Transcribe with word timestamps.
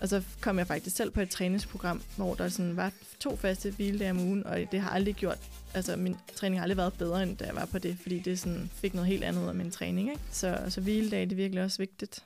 Og 0.00 0.08
så 0.08 0.22
kom 0.40 0.58
jeg 0.58 0.66
faktisk 0.66 0.96
selv 0.96 1.10
på 1.10 1.20
et 1.20 1.30
træningsprogram, 1.30 2.02
hvor 2.16 2.34
der 2.34 2.48
sådan 2.48 2.76
var 2.76 2.92
to 3.20 3.36
faste 3.36 3.70
hviledage 3.70 4.10
om 4.10 4.20
ugen, 4.20 4.46
og 4.46 4.58
det 4.72 4.80
har 4.80 4.90
aldrig 4.90 5.14
gjort, 5.14 5.38
altså 5.74 5.96
min 5.96 6.16
træning 6.36 6.60
har 6.60 6.62
aldrig 6.62 6.76
været 6.76 6.92
bedre, 6.92 7.22
end 7.22 7.36
da 7.36 7.44
jeg 7.44 7.54
var 7.54 7.64
på 7.64 7.78
det, 7.78 7.96
fordi 8.02 8.18
det 8.18 8.38
sådan 8.38 8.70
fik 8.74 8.94
noget 8.94 9.08
helt 9.08 9.24
andet 9.24 9.42
ud 9.42 9.48
af 9.48 9.54
min 9.54 9.70
træning. 9.70 10.10
Ikke? 10.10 10.22
Så, 10.30 10.58
så 10.68 10.80
hviledag 10.80 11.20
det 11.20 11.32
er 11.32 11.36
virkelig 11.36 11.64
også 11.64 11.78
vigtigt. 11.78 12.24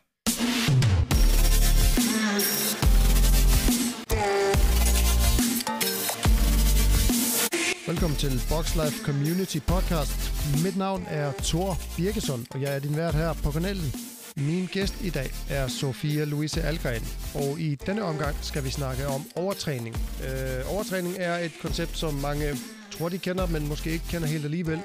Velkommen 7.86 8.18
til 8.18 8.42
Boxlife 8.48 9.04
Community 9.04 9.58
Podcast. 9.66 10.32
Mit 10.64 10.76
navn 10.76 11.06
er 11.08 11.32
Thor 11.38 11.76
Birkesson, 11.96 12.46
og 12.50 12.60
jeg 12.62 12.74
er 12.74 12.78
din 12.78 12.96
vært 12.96 13.14
her 13.14 13.32
på 13.32 13.50
kanalen. 13.50 14.13
Min 14.36 14.66
gæst 14.66 15.04
i 15.04 15.10
dag 15.10 15.30
er 15.50 15.68
Sofia 15.68 16.24
Louise 16.24 16.62
Algren, 16.62 17.02
og 17.34 17.60
i 17.60 17.74
denne 17.74 18.02
omgang 18.02 18.36
skal 18.42 18.64
vi 18.64 18.70
snakke 18.70 19.06
om 19.06 19.26
overtræning. 19.36 19.96
Øh, 19.96 20.74
overtræning 20.74 21.14
er 21.18 21.38
et 21.38 21.52
koncept, 21.62 21.98
som 21.98 22.14
mange 22.14 22.44
tror, 22.90 23.08
de 23.08 23.18
kender, 23.18 23.46
men 23.46 23.68
måske 23.68 23.90
ikke 23.90 24.04
kender 24.10 24.28
helt 24.28 24.44
alligevel. 24.44 24.80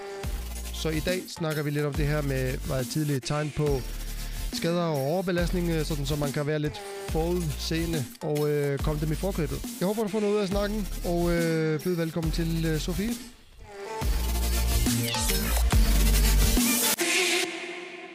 Så 0.74 0.90
i 0.90 1.00
dag 1.00 1.20
snakker 1.28 1.64
vi 1.64 1.70
lidt 1.70 1.86
om 1.86 1.94
det 1.94 2.08
her 2.08 2.22
med 2.22 2.58
hvad 2.58 2.86
tidlige 2.86 3.20
tegn 3.20 3.54
på 3.58 3.82
skader 4.54 4.82
og 4.82 4.98
overbelastning, 4.98 5.70
øh, 5.70 5.86
sådan 5.86 6.06
så 6.06 6.16
man 6.16 6.32
kan 6.32 6.48
være 6.48 6.60
lidt 6.60 6.82
forudseende 7.10 8.06
og 8.22 8.50
øh, 8.50 8.80
komme 8.80 9.02
dem 9.02 9.12
i 9.12 9.16
forkøbet. 9.16 9.60
Jeg 9.80 9.88
håber, 9.88 10.04
du 10.04 10.10
får 10.10 10.20
noget 10.20 10.36
ud 10.36 10.40
af 10.40 10.48
snakken, 10.48 10.88
og 11.06 11.32
øh, 11.32 11.80
byd 11.84 11.96
velkommen 11.96 12.32
til 12.32 12.66
øh, 12.66 12.80
Sofie. 12.80 13.14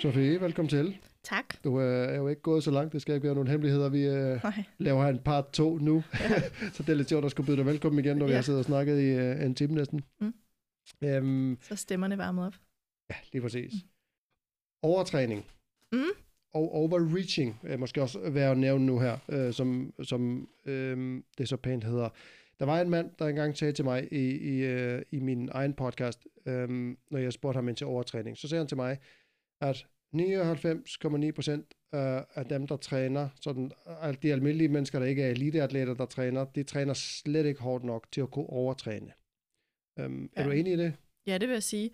Sofie, 0.01 0.41
velkommen 0.41 0.71
til. 0.71 0.95
Tak. 1.25 1.65
Du 1.65 1.81
øh, 1.81 2.09
er 2.09 2.17
jo 2.17 2.29
ikke 2.29 2.43
gået 2.43 2.65
så 2.65 2.71
langt, 2.71 2.93
det 2.93 3.03
skal 3.03 3.15
ikke 3.15 3.25
være 3.27 3.35
nogen 3.35 3.49
hemmeligheder. 3.49 3.89
Vi 3.89 4.07
øh, 4.07 4.41
Nej. 4.45 4.65
laver 4.79 5.05
en 5.07 5.19
part 5.19 5.51
2 5.53 5.79
nu, 5.79 6.03
ja. 6.21 6.29
så 6.75 6.83
det 6.83 6.89
er 6.89 6.95
lidt 6.95 7.09
sjovt 7.09 7.25
at 7.25 7.31
skulle 7.31 7.47
byde 7.47 7.57
dig 7.57 7.67
velkommen 7.67 8.05
igen, 8.05 8.17
når 8.17 8.27
ja. 8.27 8.31
vi 8.31 8.35
har 8.35 8.43
siddet 8.43 8.59
og 8.59 8.65
snakket 8.65 9.01
i 9.01 9.05
øh, 9.07 9.45
en 9.47 9.55
time 9.55 9.75
næsten. 9.75 10.05
Mm. 10.21 10.35
Øhm, 11.05 11.59
Så 11.63 11.77
stemmerne 11.77 12.19
varmet 12.19 12.47
op. 12.47 12.55
ja, 13.11 13.15
lige 13.33 13.43
præcis. 13.43 13.73
Overtræning 14.83 15.45
Mm. 15.93 15.99
og 16.55 16.75
overreaching, 16.75 17.61
er 17.63 17.77
måske 17.77 18.03
også 18.03 18.31
værd 18.31 18.51
at 18.51 18.59
nævne 18.59 18.87
nu 18.87 18.99
her, 19.01 19.19
øh, 19.29 19.53
som, 19.53 19.93
som 20.03 20.49
øh, 20.67 21.23
det 21.39 21.49
så 21.49 21.57
pænt 21.57 21.85
hedder. 21.85 22.09
Der 22.61 22.67
var 22.67 22.81
en 22.81 22.91
mand, 22.91 23.11
der 23.19 23.27
engang 23.27 23.57
sagde 23.57 23.73
til 23.73 23.85
mig 23.85 24.09
i, 24.13 24.31
i, 24.31 24.65
øh, 24.65 25.03
i 25.11 25.19
min 25.21 25.49
egen 25.53 25.75
podcast, 25.75 26.27
øh, 26.47 26.69
når 27.11 27.19
jeg 27.19 27.33
spurgte 27.33 27.57
ham 27.57 27.69
ind 27.69 27.77
til 27.77 27.87
overtræning, 27.87 28.37
så 28.39 28.49
sagde 28.49 28.61
han 28.61 28.69
til 28.69 28.77
mig, 28.77 28.99
at 29.61 29.87
99,9 30.15 31.31
procent 31.33 31.75
af 31.93 32.45
dem, 32.51 32.67
der 32.67 32.77
træner, 32.77 33.29
sådan, 33.41 33.73
alle 33.87 34.19
de 34.23 34.33
almindelige 34.33 34.69
mennesker, 34.69 34.99
der 34.99 35.07
ikke 35.07 35.23
er 35.23 35.31
eliteatleter, 35.31 35.95
der 35.95 36.07
træner, 36.07 36.45
de 36.45 36.63
træner 36.63 36.95
slet 36.95 37.47
ikke 37.47 37.61
hårdt 37.61 37.85
nok 37.85 38.07
til 38.13 38.21
at 38.21 38.31
kunne 38.31 38.51
overtræne. 38.51 39.13
Er 39.97 40.09
Ja. 40.37 40.45
du 40.45 40.51
enig 40.51 40.73
i 40.73 40.77
det? 40.77 40.95
Ja, 41.27 41.39
det 41.39 41.49
vil 41.49 41.53
jeg 41.55 41.63
sige. 41.63 41.91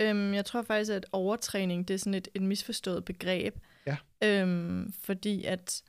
Øhm, 0.00 0.34
jeg 0.34 0.44
tror 0.44 0.62
faktisk, 0.62 0.92
at 0.92 1.06
overtræning, 1.12 1.88
det 1.88 1.94
er 1.94 1.98
sådan 1.98 2.14
et, 2.14 2.28
et 2.34 2.42
misforstået 2.42 3.04
begreb. 3.04 3.54
Ja. 3.86 3.96
Øhm, 4.24 4.92
fordi 4.92 5.44
at 5.44 5.82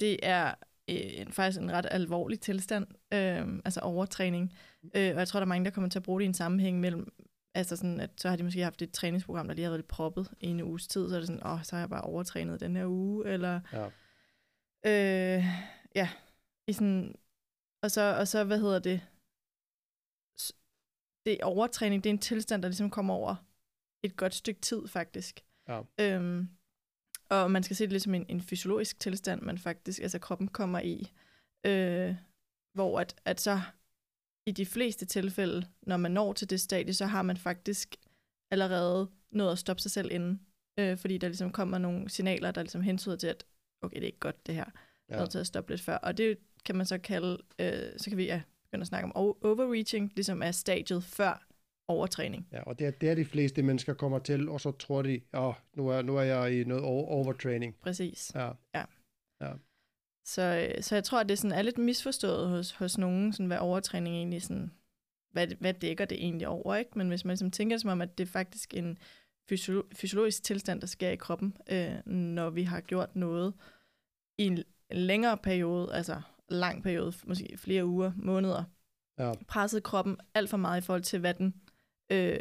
det 0.00 0.16
er 0.22 0.54
øh, 0.90 1.26
faktisk 1.32 1.60
en 1.60 1.72
ret 1.72 1.86
alvorlig 1.90 2.40
tilstand, 2.40 2.86
øhm, 3.14 3.60
altså 3.64 3.80
overtræning. 3.80 4.52
Øh, 4.96 5.10
og 5.14 5.18
jeg 5.18 5.28
tror, 5.28 5.40
der 5.40 5.44
er 5.44 5.48
mange, 5.48 5.64
der 5.64 5.70
kommer 5.70 5.90
til 5.90 5.98
at 5.98 6.02
bruge 6.02 6.20
det 6.20 6.24
i 6.24 6.28
en 6.28 6.34
sammenhæng 6.34 6.80
mellem, 6.80 7.12
altså 7.54 7.76
sådan, 7.76 8.00
at 8.00 8.10
så 8.16 8.28
har 8.28 8.36
de 8.36 8.42
måske 8.42 8.62
haft 8.62 8.82
et 8.82 8.92
træningsprogram, 8.92 9.46
der 9.48 9.54
lige 9.54 9.64
har 9.64 9.70
været 9.70 9.78
lidt 9.78 9.88
proppet 9.88 10.30
i 10.40 10.46
en 10.46 10.62
uges 10.62 10.88
tid, 10.88 11.08
så 11.08 11.14
er 11.14 11.18
det 11.18 11.26
sådan, 11.26 11.46
åh, 11.46 11.62
så 11.62 11.76
har 11.76 11.80
jeg 11.80 11.90
bare 11.90 12.02
overtrænet 12.02 12.60
den 12.60 12.76
her 12.76 12.86
uge, 12.86 13.28
eller 13.28 13.60
Ja. 13.72 13.86
Øh, 14.86 15.44
ja, 15.94 16.08
i 16.66 16.72
sådan, 16.72 17.14
og 17.82 17.90
så, 17.90 18.16
og 18.18 18.28
så, 18.28 18.44
hvad 18.44 18.58
hedder 18.60 18.78
det, 18.78 19.00
det 21.26 21.40
er 21.40 21.44
overtræning, 21.44 22.04
det 22.04 22.10
er 22.10 22.14
en 22.14 22.18
tilstand, 22.18 22.62
der 22.62 22.68
ligesom 22.68 22.90
kommer 22.90 23.14
over 23.14 23.36
et 24.02 24.16
godt 24.16 24.34
stykke 24.34 24.60
tid, 24.60 24.88
faktisk. 24.88 25.40
Ja. 25.68 25.82
Øhm, 26.00 26.48
og 27.30 27.50
man 27.50 27.62
skal 27.62 27.76
se 27.76 27.84
det 27.84 27.92
lidt 27.92 28.02
som 28.02 28.14
en, 28.14 28.26
en 28.28 28.40
fysiologisk 28.40 29.00
tilstand, 29.00 29.42
man 29.42 29.58
faktisk, 29.58 30.02
altså 30.02 30.18
kroppen 30.18 30.48
kommer 30.48 30.80
i, 30.80 31.12
øh, 31.66 32.14
hvor 32.74 33.00
at, 33.00 33.20
at 33.24 33.40
så 33.40 33.60
i 34.50 34.52
de 34.52 34.66
fleste 34.66 35.06
tilfælde, 35.06 35.66
når 35.82 35.96
man 35.96 36.10
når 36.10 36.32
til 36.32 36.50
det 36.50 36.60
stadie, 36.60 36.94
så 36.94 37.06
har 37.06 37.22
man 37.22 37.36
faktisk 37.36 37.96
allerede 38.50 39.10
nået 39.32 39.52
at 39.52 39.58
stoppe 39.58 39.82
sig 39.82 39.90
selv 39.90 40.10
inden, 40.12 40.40
øh, 40.78 40.96
fordi 40.98 41.18
der 41.18 41.28
ligesom 41.28 41.50
kommer 41.52 41.78
nogle 41.78 42.08
signaler, 42.08 42.50
der 42.50 42.62
ligesom 42.62 42.82
hentyder 42.82 43.16
til, 43.16 43.26
at 43.26 43.44
okay, 43.82 43.96
det 43.96 44.02
er 44.02 44.06
ikke 44.06 44.18
godt 44.18 44.46
det 44.46 44.54
her, 44.54 44.64
Ja. 45.08 45.14
ja. 45.14 45.20
nødt 45.20 45.30
til 45.30 45.38
at 45.38 45.46
stoppe 45.46 45.70
lidt 45.72 45.80
før. 45.80 45.96
Og 45.96 46.18
det 46.18 46.38
kan 46.64 46.76
man 46.76 46.86
så 46.86 46.98
kalde, 46.98 47.38
øh, 47.58 47.92
så 47.96 48.10
kan 48.10 48.16
vi 48.16 48.24
ja, 48.24 48.42
begynde 48.64 48.82
at 48.82 48.86
snakke 48.86 49.04
om 49.04 49.16
overreaching, 49.16 50.12
ligesom 50.16 50.42
er 50.42 50.50
stadiet 50.50 51.04
før 51.04 51.46
overtræning. 51.88 52.48
Ja, 52.52 52.62
og 52.62 52.78
det 52.78 52.86
er 52.86 52.90
der, 52.90 53.14
de 53.14 53.24
fleste 53.24 53.62
mennesker 53.62 53.94
kommer 53.94 54.18
til, 54.18 54.48
og 54.48 54.60
så 54.60 54.70
tror 54.70 55.02
de, 55.02 55.20
åh, 55.34 55.54
nu 55.76 55.88
er, 55.88 56.02
nu 56.02 56.16
er 56.16 56.22
jeg 56.22 56.60
i 56.60 56.64
noget 56.64 56.84
over- 56.84 57.06
overtraining. 57.08 57.74
Præcis. 57.82 58.32
Ja, 58.34 58.50
Så, 59.42 59.48
øh, 59.48 59.50
så 60.24 60.94
jeg 60.94 61.04
tror, 61.04 61.20
at 61.20 61.28
det 61.28 61.38
sådan 61.38 61.58
er 61.58 61.62
lidt 61.62 61.78
misforstået 61.78 62.48
hos, 62.48 62.70
hos 62.72 62.98
nogen, 62.98 63.32
sådan, 63.32 63.46
hvad 63.46 63.58
overtræning 63.58 64.16
egentlig 64.16 64.42
sådan, 64.42 64.70
hvad, 65.32 65.46
hvad 65.60 65.74
dækker 65.74 66.04
det 66.04 66.18
egentlig 66.24 66.48
over, 66.48 66.74
ikke? 66.76 66.90
Men 66.98 67.08
hvis 67.08 67.24
man 67.24 67.30
ligesom 67.30 67.50
tænker 67.50 67.76
det 67.76 67.80
som 67.80 67.90
om, 67.90 68.00
at 68.00 68.18
det 68.18 68.24
er 68.24 68.30
faktisk 68.30 68.74
en 68.74 68.98
fysio- 69.52 69.88
fysiologisk 69.96 70.42
tilstand, 70.42 70.80
der 70.80 70.86
sker 70.86 71.10
i 71.10 71.16
kroppen, 71.16 71.56
øh, 71.70 72.06
når 72.06 72.50
vi 72.50 72.62
har 72.62 72.80
gjort 72.80 73.16
noget 73.16 73.54
i 74.38 74.46
en 74.46 74.62
længere 74.90 75.36
periode, 75.36 75.94
altså 75.94 76.20
lang 76.48 76.82
periode, 76.82 77.12
måske 77.24 77.56
flere 77.58 77.86
uger, 77.86 78.12
måneder, 78.16 78.64
ja, 79.18 79.32
presset 79.48 79.82
kroppen 79.82 80.16
alt 80.34 80.50
for 80.50 80.56
meget 80.56 80.82
i 80.82 80.84
forhold 80.84 81.02
til, 81.02 81.18
hvad 81.18 81.34
den 81.34 81.54
øh, 82.12 82.38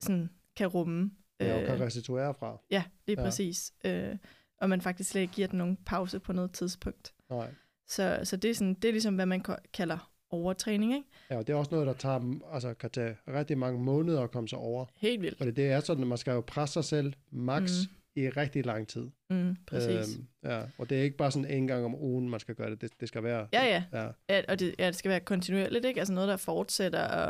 sådan 0.00 0.30
kan 0.56 0.66
rumme. 0.68 1.10
ja 1.40 1.60
og 1.60 1.66
kan 1.66 1.80
restituere 1.80 2.34
fra. 2.34 2.58
ja, 2.70 2.84
lige 3.06 3.16
Ja. 3.18 3.22
ja. 3.22 3.26
præcis. 3.26 3.72
Øh, 3.84 4.16
og 4.60 4.68
man 4.68 4.80
faktisk 4.80 5.10
slet 5.10 5.20
ikke 5.20 5.34
giver 5.34 5.48
den 5.48 5.58
nogen 5.58 5.78
pause 5.86 6.18
på 6.18 6.32
noget 6.32 6.52
tidspunkt. 6.52 7.14
Nej. 7.30 7.50
Så, 7.88 8.20
så 8.24 8.36
det, 8.36 8.50
er 8.50 8.54
sådan, 8.54 8.74
det 8.74 8.88
er 8.88 8.92
ligesom, 8.92 9.14
hvad 9.14 9.26
man 9.26 9.44
kalder 9.72 10.10
overtræning, 10.30 10.94
ikke? 10.94 11.08
Ja, 11.30 11.36
og 11.36 11.46
det 11.46 11.52
er 11.52 11.56
også 11.56 11.70
noget, 11.70 11.86
der 11.86 11.92
tager, 11.92 12.40
altså, 12.52 12.74
kan 12.74 12.90
tage 12.90 13.16
rigtig 13.28 13.58
mange 13.58 13.82
måneder 13.82 14.22
at 14.22 14.30
komme 14.30 14.48
sig 14.48 14.58
over. 14.58 14.86
Helt 14.96 15.22
vildt. 15.22 15.38
Fordi 15.38 15.50
det 15.50 15.66
er 15.66 15.80
sådan, 15.80 16.02
at 16.02 16.08
man 16.08 16.18
skal 16.18 16.32
jo 16.32 16.40
presse 16.40 16.72
sig 16.72 16.84
selv 16.84 17.12
max 17.30 17.62
mm. 17.62 18.22
i 18.22 18.28
rigtig 18.28 18.66
lang 18.66 18.88
tid. 18.88 19.10
Mm, 19.30 19.56
præcis. 19.66 20.16
Øhm, 20.16 20.26
ja, 20.44 20.62
og 20.78 20.90
det 20.90 20.98
er 20.98 21.02
ikke 21.02 21.16
bare 21.16 21.30
sådan 21.30 21.50
en 21.50 21.66
gang 21.66 21.84
om 21.84 21.94
ugen, 21.94 22.30
man 22.30 22.40
skal 22.40 22.54
gøre 22.54 22.70
det. 22.70 22.80
Det, 22.80 23.00
det 23.00 23.08
skal 23.08 23.22
være... 23.22 23.48
Ja, 23.52 23.64
ja. 23.64 23.84
ja. 23.92 24.08
ja 24.28 24.42
og 24.48 24.60
det, 24.60 24.74
ja, 24.78 24.86
det 24.86 24.96
skal 24.96 25.08
være 25.08 25.20
kontinuerligt, 25.20 25.84
ikke? 25.84 26.00
Altså 26.00 26.14
noget, 26.14 26.28
der 26.28 26.36
fortsætter, 26.36 27.08
og, 27.08 27.28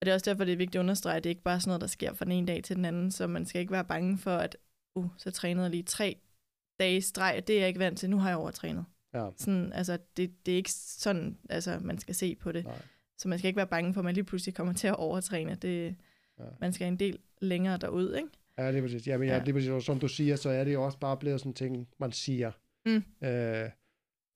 og 0.00 0.06
det 0.06 0.08
er 0.08 0.14
også 0.14 0.30
derfor, 0.30 0.44
det 0.44 0.52
er 0.52 0.56
vigtigt 0.56 0.76
at 0.76 0.80
understrege, 0.80 1.16
at 1.16 1.24
det 1.24 1.30
er 1.30 1.34
ikke 1.34 1.42
bare 1.42 1.60
sådan 1.60 1.68
noget, 1.68 1.80
der 1.80 1.86
sker 1.86 2.14
fra 2.14 2.24
den 2.24 2.32
ene 2.32 2.46
dag 2.46 2.64
til 2.64 2.76
den 2.76 2.84
anden, 2.84 3.10
så 3.10 3.26
man 3.26 3.46
skal 3.46 3.60
ikke 3.60 3.72
være 3.72 3.84
bange 3.84 4.18
for, 4.18 4.36
at 4.36 4.56
uh, 4.96 5.06
så 5.16 5.30
trænede 5.30 5.64
jeg 5.64 5.70
lige 5.70 5.82
tre 5.82 6.16
dage 6.80 6.96
i 6.96 7.00
streg, 7.00 7.44
det 7.46 7.54
er 7.56 7.58
jeg 7.60 7.68
ikke 7.68 7.80
vant 7.80 7.98
til, 7.98 8.10
nu 8.10 8.18
har 8.18 8.28
jeg 8.28 8.38
overtrænet. 8.38 8.84
ja. 9.14 9.28
Sådan, 9.36 9.72
altså, 9.72 9.98
det, 10.16 10.46
det 10.46 10.52
er 10.52 10.56
ikke 10.56 10.72
sådan, 10.72 11.38
altså, 11.50 11.78
man 11.82 11.98
skal 11.98 12.14
se 12.14 12.34
på 12.34 12.52
det. 12.52 12.64
Nej. 12.64 12.82
Så 13.18 13.28
man 13.28 13.38
skal 13.38 13.48
ikke 13.48 13.56
være 13.56 13.66
bange 13.66 13.94
for, 13.94 14.00
at 14.00 14.04
man 14.04 14.14
lige 14.14 14.24
pludselig 14.24 14.54
kommer 14.54 14.72
til 14.72 14.88
at 14.88 14.96
overtræne. 14.96 15.54
Det, 15.54 15.96
Ja. 16.38 16.44
ja. 16.44 16.50
Man 16.60 16.72
skal 16.72 16.86
en 16.88 16.96
del 16.96 17.18
længere 17.40 17.76
derud, 17.76 18.14
ikke? 18.14 18.28
Ja, 18.58 18.70
lige 18.70 18.82
præcis. 18.82 19.06
Ja, 19.06 19.18
men 19.18 19.28
ja. 19.28 19.36
Ja. 19.36 19.44
lige 19.44 19.54
præcis. 19.54 19.70
Og 19.70 19.82
som 19.82 19.98
du 20.00 20.08
siger, 20.08 20.36
så 20.36 20.50
er 20.50 20.64
det 20.64 20.72
jo 20.72 20.82
også 20.84 20.98
bare 20.98 21.16
blevet 21.16 21.40
sådan 21.40 21.50
en 21.50 21.54
ting, 21.54 21.88
man 21.98 22.12
siger. 22.12 22.52
Mm. 22.86 22.94
Øh, 22.96 23.02
ja, 23.22 23.70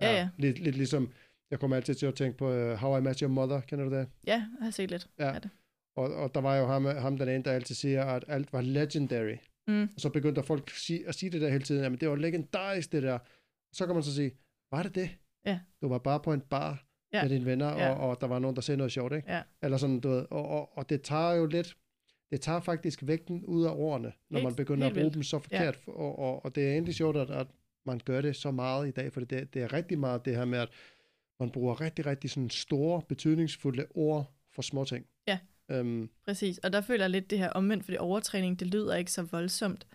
ja. 0.01 0.29
Lidt, 0.37 0.59
lidt 0.59 0.77
ligesom, 0.77 1.13
jeg 1.51 1.61
kommer 1.61 1.77
altid 1.77 1.95
til 1.95 2.07
at 2.07 2.15
tænke 2.15 2.39
på 2.39 2.49
uh, 2.51 2.73
How 2.73 2.99
I 2.99 3.01
Met 3.01 3.19
Your 3.19 3.29
Mother, 3.31 3.61
kender 3.61 3.85
du 3.85 3.91
det? 3.95 4.09
Ja, 4.27 4.33
jeg 4.33 4.65
har 4.65 4.71
set 4.71 4.91
lidt 4.91 5.09
Ja. 5.19 5.33
af 5.35 5.43
det. 5.43 5.51
Og, 5.97 6.15
og 6.15 6.35
der 6.35 6.41
var 6.41 6.57
jo 6.57 6.67
ham, 6.67 6.85
ham 6.85 7.19
den 7.19 7.29
ene, 7.29 7.45
der 7.45 7.53
altid 7.53 7.75
siger, 7.75 8.05
at 8.05 8.25
alt 8.29 8.53
var 8.53 8.61
legendary. 8.61 9.37
Mm. 9.69 9.83
Og 9.83 10.01
så 10.01 10.09
begyndte 10.11 10.43
folk 10.43 10.63
at 10.67 10.73
sige, 10.77 11.09
at 11.09 11.15
sige 11.15 11.31
det 11.31 11.41
der 11.41 11.49
hele 11.49 11.65
tiden, 11.65 11.83
jamen 11.83 11.99
det 12.01 12.09
var 12.11 12.17
legendarisk 12.17 12.93
det 12.93 13.03
der. 13.03 13.19
Så 13.73 13.87
kan 13.87 13.95
man 13.95 14.03
så 14.05 14.15
sige, 14.15 14.33
var 14.71 14.83
det 14.83 14.95
det? 14.95 15.11
Ja. 15.47 15.61
Du 15.83 15.89
var 15.89 15.99
bare 15.99 16.21
på 16.21 16.33
en 16.33 16.41
bar 16.41 16.85
ja. 17.13 17.23
Med 17.23 17.31
dine 17.31 17.45
venner, 17.45 17.67
Ja. 17.69 17.91
og, 17.91 18.09
og 18.11 18.21
der 18.21 18.27
var 18.27 18.39
nogen, 18.39 18.57
der 18.57 18.63
sagde 18.63 18.77
noget 18.79 18.93
sjovt, 18.93 19.13
ikke? 19.13 19.33
Ja. 19.33 19.43
Eller 19.63 19.77
sådan, 19.77 20.01
du 20.01 20.09
ved, 20.09 20.27
og, 20.31 20.49
og, 20.49 20.79
og 20.79 20.89
det 20.89 21.03
tager 21.03 21.33
jo 21.35 21.47
lidt, 21.47 21.77
det 22.31 22.41
tager 22.41 22.61
faktisk 22.61 23.07
vægten 23.07 23.45
ud 23.45 23.65
af 23.65 23.73
ordene, 23.77 24.13
når 24.31 24.39
Helt- 24.39 24.45
man 24.49 24.55
begynder 24.57 24.87
at 24.87 24.93
bruge 24.93 25.03
vildt. 25.03 25.15
dem 25.15 25.23
så 25.23 25.39
forkert. 25.39 25.79
Ja. 25.87 25.93
Og, 25.93 26.19
og, 26.19 26.45
og 26.45 26.55
det 26.55 26.69
er 26.69 26.73
egentlig 26.73 26.95
sjovt, 26.95 27.17
at, 27.17 27.31
at 27.31 27.47
man 27.87 28.01
gør 28.05 28.21
det 28.21 28.37
så 28.37 28.51
meget 28.51 28.89
i 28.89 28.91
dag, 28.91 29.13
for 29.13 29.21
det, 29.21 29.55
det 29.55 29.63
er 29.63 29.73
rigtig 29.73 29.99
meget 29.99 30.25
det 30.25 30.37
her 30.37 30.45
med, 30.45 30.59
at 30.59 30.69
man 31.41 31.51
bruger 31.51 31.81
rigtig, 31.81 32.07
rigtig 32.07 32.31
sådan 32.31 32.51
store, 32.51 33.03
betydningsfulde 33.09 33.87
ord 33.95 34.33
for 34.55 34.63
små 34.63 34.85
ting. 34.85 35.07
Øhm, 35.71 36.11
Præcis, 36.25 36.59
og 36.59 36.73
der 36.73 36.81
føler 36.81 37.05
jeg 37.05 37.11
lidt 37.11 37.31
det 37.31 37.39
her 37.39 37.51
omvendt, 37.51 37.85
fordi 37.85 37.97
overtræning, 37.97 38.61
det 38.61 38.67
lyder 38.67 38.95
ikke 38.95 39.13
så 39.13 39.23
voldsomt 39.23 39.87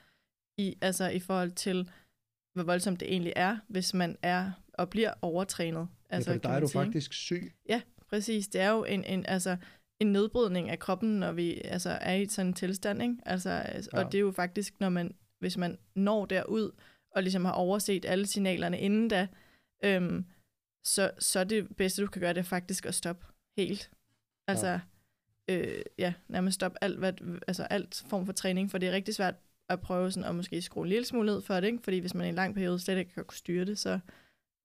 i, 0.58 0.78
altså 0.82 1.10
i 1.10 1.20
forhold 1.20 1.52
til, 1.52 1.90
hvor 2.54 2.64
voldsomt 2.64 3.00
det 3.00 3.12
egentlig 3.12 3.34
er, 3.36 3.58
hvis 3.68 3.94
man 3.94 4.18
er 4.22 4.52
og 4.74 4.90
bliver 4.90 5.14
overtrænet. 5.22 5.88
altså, 6.10 6.32
ja, 6.32 6.36
for 6.36 6.42
der 6.42 6.50
er 6.50 6.60
du 6.60 6.68
sige, 6.68 6.82
faktisk 6.82 7.14
syg. 7.14 7.54
Ja, 7.70 7.82
præcis. 8.10 8.48
Det 8.48 8.62
er 8.62 8.70
jo 8.70 8.84
en, 8.84 9.04
en, 9.04 9.26
altså, 9.26 9.58
en 10.00 10.12
nedbrydning 10.12 10.70
af 10.70 10.80
kroppen, 10.80 11.20
når 11.20 11.32
vi 11.32 11.62
altså, 11.64 11.90
er 11.90 12.14
i 12.14 12.26
sådan 12.26 12.48
en 12.48 12.54
tilstand. 12.54 13.02
Ikke? 13.02 13.16
Altså, 13.26 13.50
altså, 13.50 13.90
Ja. 13.94 14.00
Og 14.00 14.12
det 14.12 14.18
er 14.18 14.22
jo 14.22 14.32
faktisk, 14.32 14.80
når 14.80 14.90
man, 14.90 15.16
hvis 15.40 15.58
man 15.58 15.78
når 15.96 16.26
derud, 16.26 16.72
og 17.16 17.24
ligesom 17.24 17.46
har 17.46 17.52
overset 17.52 18.06
alle 18.06 18.26
signalerne 18.26 18.80
inden 18.80 19.08
da, 19.08 19.28
øhm, 19.84 20.26
så, 20.86 21.12
så 21.20 21.44
det 21.44 21.76
bedste, 21.76 22.02
du 22.02 22.08
kan 22.08 22.22
gøre, 22.22 22.34
det 22.34 22.40
er 22.40 22.44
faktisk 22.44 22.86
at 22.86 22.96
stoppe 22.96 23.26
helt. 23.58 23.92
Altså, 24.48 24.68
ja, 24.68 24.80
øh, 25.50 25.82
ja 25.98 26.14
nærmest 26.28 26.56
stoppe 26.56 26.78
alt, 26.82 27.00
hvad, 27.00 27.14
altså 27.48 27.64
alt 27.64 28.04
form 28.08 28.26
for 28.26 28.34
træning, 28.34 28.72
for 28.72 28.78
det 28.78 28.90
er 28.90 28.94
rigtig 28.94 29.16
svært 29.16 29.36
at 29.70 29.80
prøve 29.80 30.12
sådan 30.12 30.30
at 30.30 30.36
måske 30.36 30.62
skrue 30.62 30.84
en 30.84 30.90
lille 30.90 31.06
smule 31.06 31.26
ned 31.26 31.42
for 31.42 31.54
det, 31.54 31.64
ikke? 31.64 31.84
fordi 31.84 32.00
hvis 32.00 32.16
man 32.16 32.26
i 32.26 32.30
en 32.30 32.36
lang 32.36 32.56
periode 32.56 32.80
slet 32.80 32.98
ikke 32.98 33.14
kan 33.14 33.26
kunne 33.26 33.38
styre 33.38 33.66
det, 33.66 33.80
så 33.80 34.00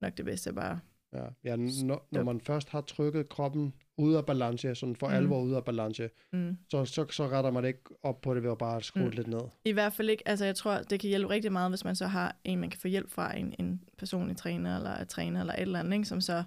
nok 0.00 0.16
det 0.16 0.24
bedste 0.24 0.50
er 0.50 0.54
bare... 0.54 0.80
Ja, 1.12 1.24
ja 1.44 1.56
når, 1.56 2.08
når 2.10 2.22
man 2.22 2.40
først 2.40 2.68
har 2.68 2.80
trykket 2.80 3.28
kroppen 3.28 3.74
ud 3.98 4.14
af 4.14 4.26
balance, 4.26 4.74
sådan 4.74 4.96
for 4.96 5.08
mm. 5.08 5.14
alvor 5.14 5.42
ud 5.42 5.52
af 5.52 5.64
balance, 5.64 6.10
mm. 6.32 6.56
så, 6.70 6.84
så, 6.84 7.06
så 7.10 7.28
retter 7.28 7.50
man 7.50 7.64
ikke 7.64 7.80
op 8.02 8.20
på 8.20 8.34
det 8.34 8.42
ved 8.42 8.50
at 8.50 8.58
bare 8.58 8.82
skrue 8.82 9.04
mm. 9.04 9.10
lidt 9.10 9.26
ned. 9.26 9.40
I 9.64 9.72
hvert 9.72 9.92
fald 9.92 10.10
ikke. 10.10 10.28
Altså 10.28 10.44
jeg 10.44 10.56
tror, 10.56 10.78
det 10.78 11.00
kan 11.00 11.08
hjælpe 11.08 11.30
rigtig 11.30 11.52
meget, 11.52 11.70
hvis 11.70 11.84
man 11.84 11.96
så 11.96 12.06
har 12.06 12.36
en, 12.44 12.58
man 12.58 12.70
kan 12.70 12.80
få 12.80 12.88
hjælp 12.88 13.10
fra, 13.10 13.36
en, 13.36 13.54
en 13.58 13.82
personlig 13.98 14.36
træner, 14.36 14.76
eller 14.76 15.04
træner, 15.04 15.40
eller 15.40 15.54
et 15.54 15.60
eller 15.60 15.78
andet, 15.78 15.92
ikke? 15.92 16.08
som 16.08 16.20
så 16.20 16.44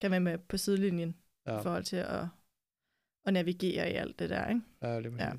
kan 0.00 0.10
være 0.10 0.20
med 0.20 0.38
på 0.38 0.56
sidelinjen, 0.56 1.14
ja. 1.46 1.60
i 1.60 1.62
forhold 1.62 1.84
til 1.84 1.96
at, 1.96 2.26
at 3.26 3.32
navigere 3.32 3.90
i 3.90 3.94
alt 3.94 4.18
det 4.18 4.30
der. 4.30 4.48
Ikke? 4.48 4.60
Ja, 4.82 4.96
det 4.96 5.06
er 5.06 5.24
ja. 5.24 5.32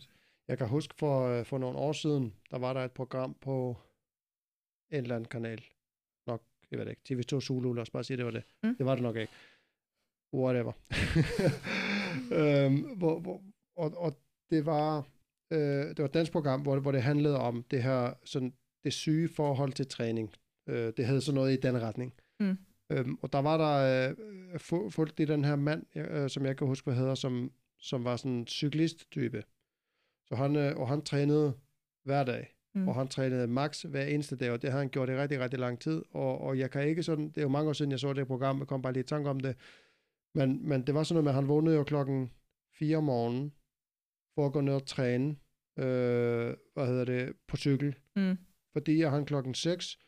Jeg 0.48 0.58
kan 0.58 0.68
huske 0.68 0.96
for, 0.96 1.28
øh, 1.28 1.46
for 1.46 1.58
nogle 1.58 1.78
år 1.78 1.92
siden, 1.94 2.34
der 2.52 2.58
var 2.58 2.74
der 2.74 2.82
et 2.82 2.92
program 2.92 3.34
på 3.42 3.78
en 4.92 5.02
eller 5.02 5.16
anden 5.16 5.28
kanal. 5.28 5.64
Nok, 6.28 6.42
jeg 6.72 6.80
ved 6.80 6.88
ikke, 6.88 7.02
TV2 7.10 7.40
Zulu, 7.40 7.74
lad 7.74 7.82
os 7.82 7.90
bare 7.90 8.04
sige, 8.04 8.18
det 8.18 8.26
var 8.26 8.32
det. 8.32 8.44
Mm. 8.64 8.76
Det 8.76 8.86
var 8.86 8.96
det 8.96 9.04
nok 9.04 9.16
ikke. 9.16 9.32
Whatever. 10.34 10.72
øhm, 12.40 12.98
hvor, 12.98 13.20
hvor, 13.20 13.42
og, 13.78 13.98
og 13.98 14.18
det 14.50 14.66
var, 14.66 14.98
øh, 15.52 15.60
det 15.60 16.00
var 16.00 16.06
et 16.06 16.14
dansk 16.14 16.32
program, 16.32 16.62
hvor, 16.62 16.80
hvor 16.80 16.92
det 16.92 17.04
handlede 17.04 17.40
om 17.40 17.64
det 17.72 17.84
her, 17.84 18.14
sådan, 18.26 18.54
det 18.84 18.94
syge 18.94 19.30
forhold 19.30 19.74
til 19.74 19.88
træning. 19.88 20.34
Øh, 20.70 20.94
det 20.98 21.06
havde 21.06 21.22
sådan 21.22 21.36
noget 21.36 21.54
i 21.54 21.62
den 21.62 21.82
retning. 21.82 22.14
Mm. 22.40 22.58
Øhm, 22.92 23.18
og 23.22 23.34
der 23.34 23.40
var 23.40 23.58
der 23.58 24.10
øh, 24.10 24.60
fuldt 24.90 25.20
i 25.20 25.26
den 25.26 25.46
her 25.46 25.56
mand, 25.56 25.98
øh, 25.98 26.30
som 26.30 26.46
jeg 26.46 26.58
kan 26.58 26.68
huske, 26.68 26.86
hvad 26.86 26.96
hedder, 26.96 27.16
som, 27.16 27.52
som 27.86 28.04
var 28.04 28.16
sådan 28.16 28.32
en 28.32 28.48
cyklist-type. 28.48 29.44
Så 30.28 30.36
han, 30.36 30.56
øh, 30.56 30.78
og 30.78 30.88
han 30.88 31.02
trænede 31.02 31.54
hver 32.04 32.24
dag, 32.24 32.56
mm. 32.74 32.88
og 32.88 32.96
han 32.96 33.08
trænede 33.08 33.48
max 33.48 33.82
hver 33.82 34.06
eneste 34.06 34.36
dag, 34.36 34.52
og 34.52 34.62
det 34.62 34.72
har 34.72 34.80
han 34.80 34.90
gjort 34.90 35.10
i 35.10 35.16
rigtig, 35.16 35.40
rigtig 35.40 35.60
lang 35.60 35.80
tid, 35.80 36.04
og, 36.12 36.42
og 36.42 36.60
jeg 36.60 36.72
kan 36.72 36.88
ikke 36.88 37.04
sådan, 37.04 37.30
det 37.30 37.38
er 37.38 37.42
jo 37.42 37.50
mange 37.50 37.70
år 37.70 37.74
siden, 37.74 37.92
jeg 37.92 38.00
så 38.00 38.14
det 38.14 38.28
program, 38.28 38.60
jeg 38.60 38.68
kom 38.68 38.82
bare 38.82 38.94
lige 38.94 39.04
i 39.04 39.08
tanke 39.08 39.30
om 39.30 39.40
det, 39.40 39.56
men, 40.36 40.70
men 40.70 40.88
det 40.88 40.96
var 40.96 41.04
sådan 41.04 41.14
noget 41.16 41.24
med, 41.24 41.32
at 41.32 41.36
han 41.36 41.48
vågnede 41.48 41.76
jo 41.76 41.84
klokken 41.84 42.32
4 42.74 42.98
om 42.98 43.04
morgenen, 43.04 43.54
for 44.36 44.46
at 44.46 44.54
gå 44.54 44.62
ned 44.62 44.74
og 44.74 44.86
træne, 44.86 45.30
øh, 45.80 46.56
hvad 46.74 46.88
hedder 46.88 47.06
det, 47.06 47.34
på 47.48 47.58
cykel, 47.58 47.96
mm. 48.16 48.38
fordi 48.74 49.02
han 49.02 49.26
klokken 49.26 49.54
6 49.54 50.00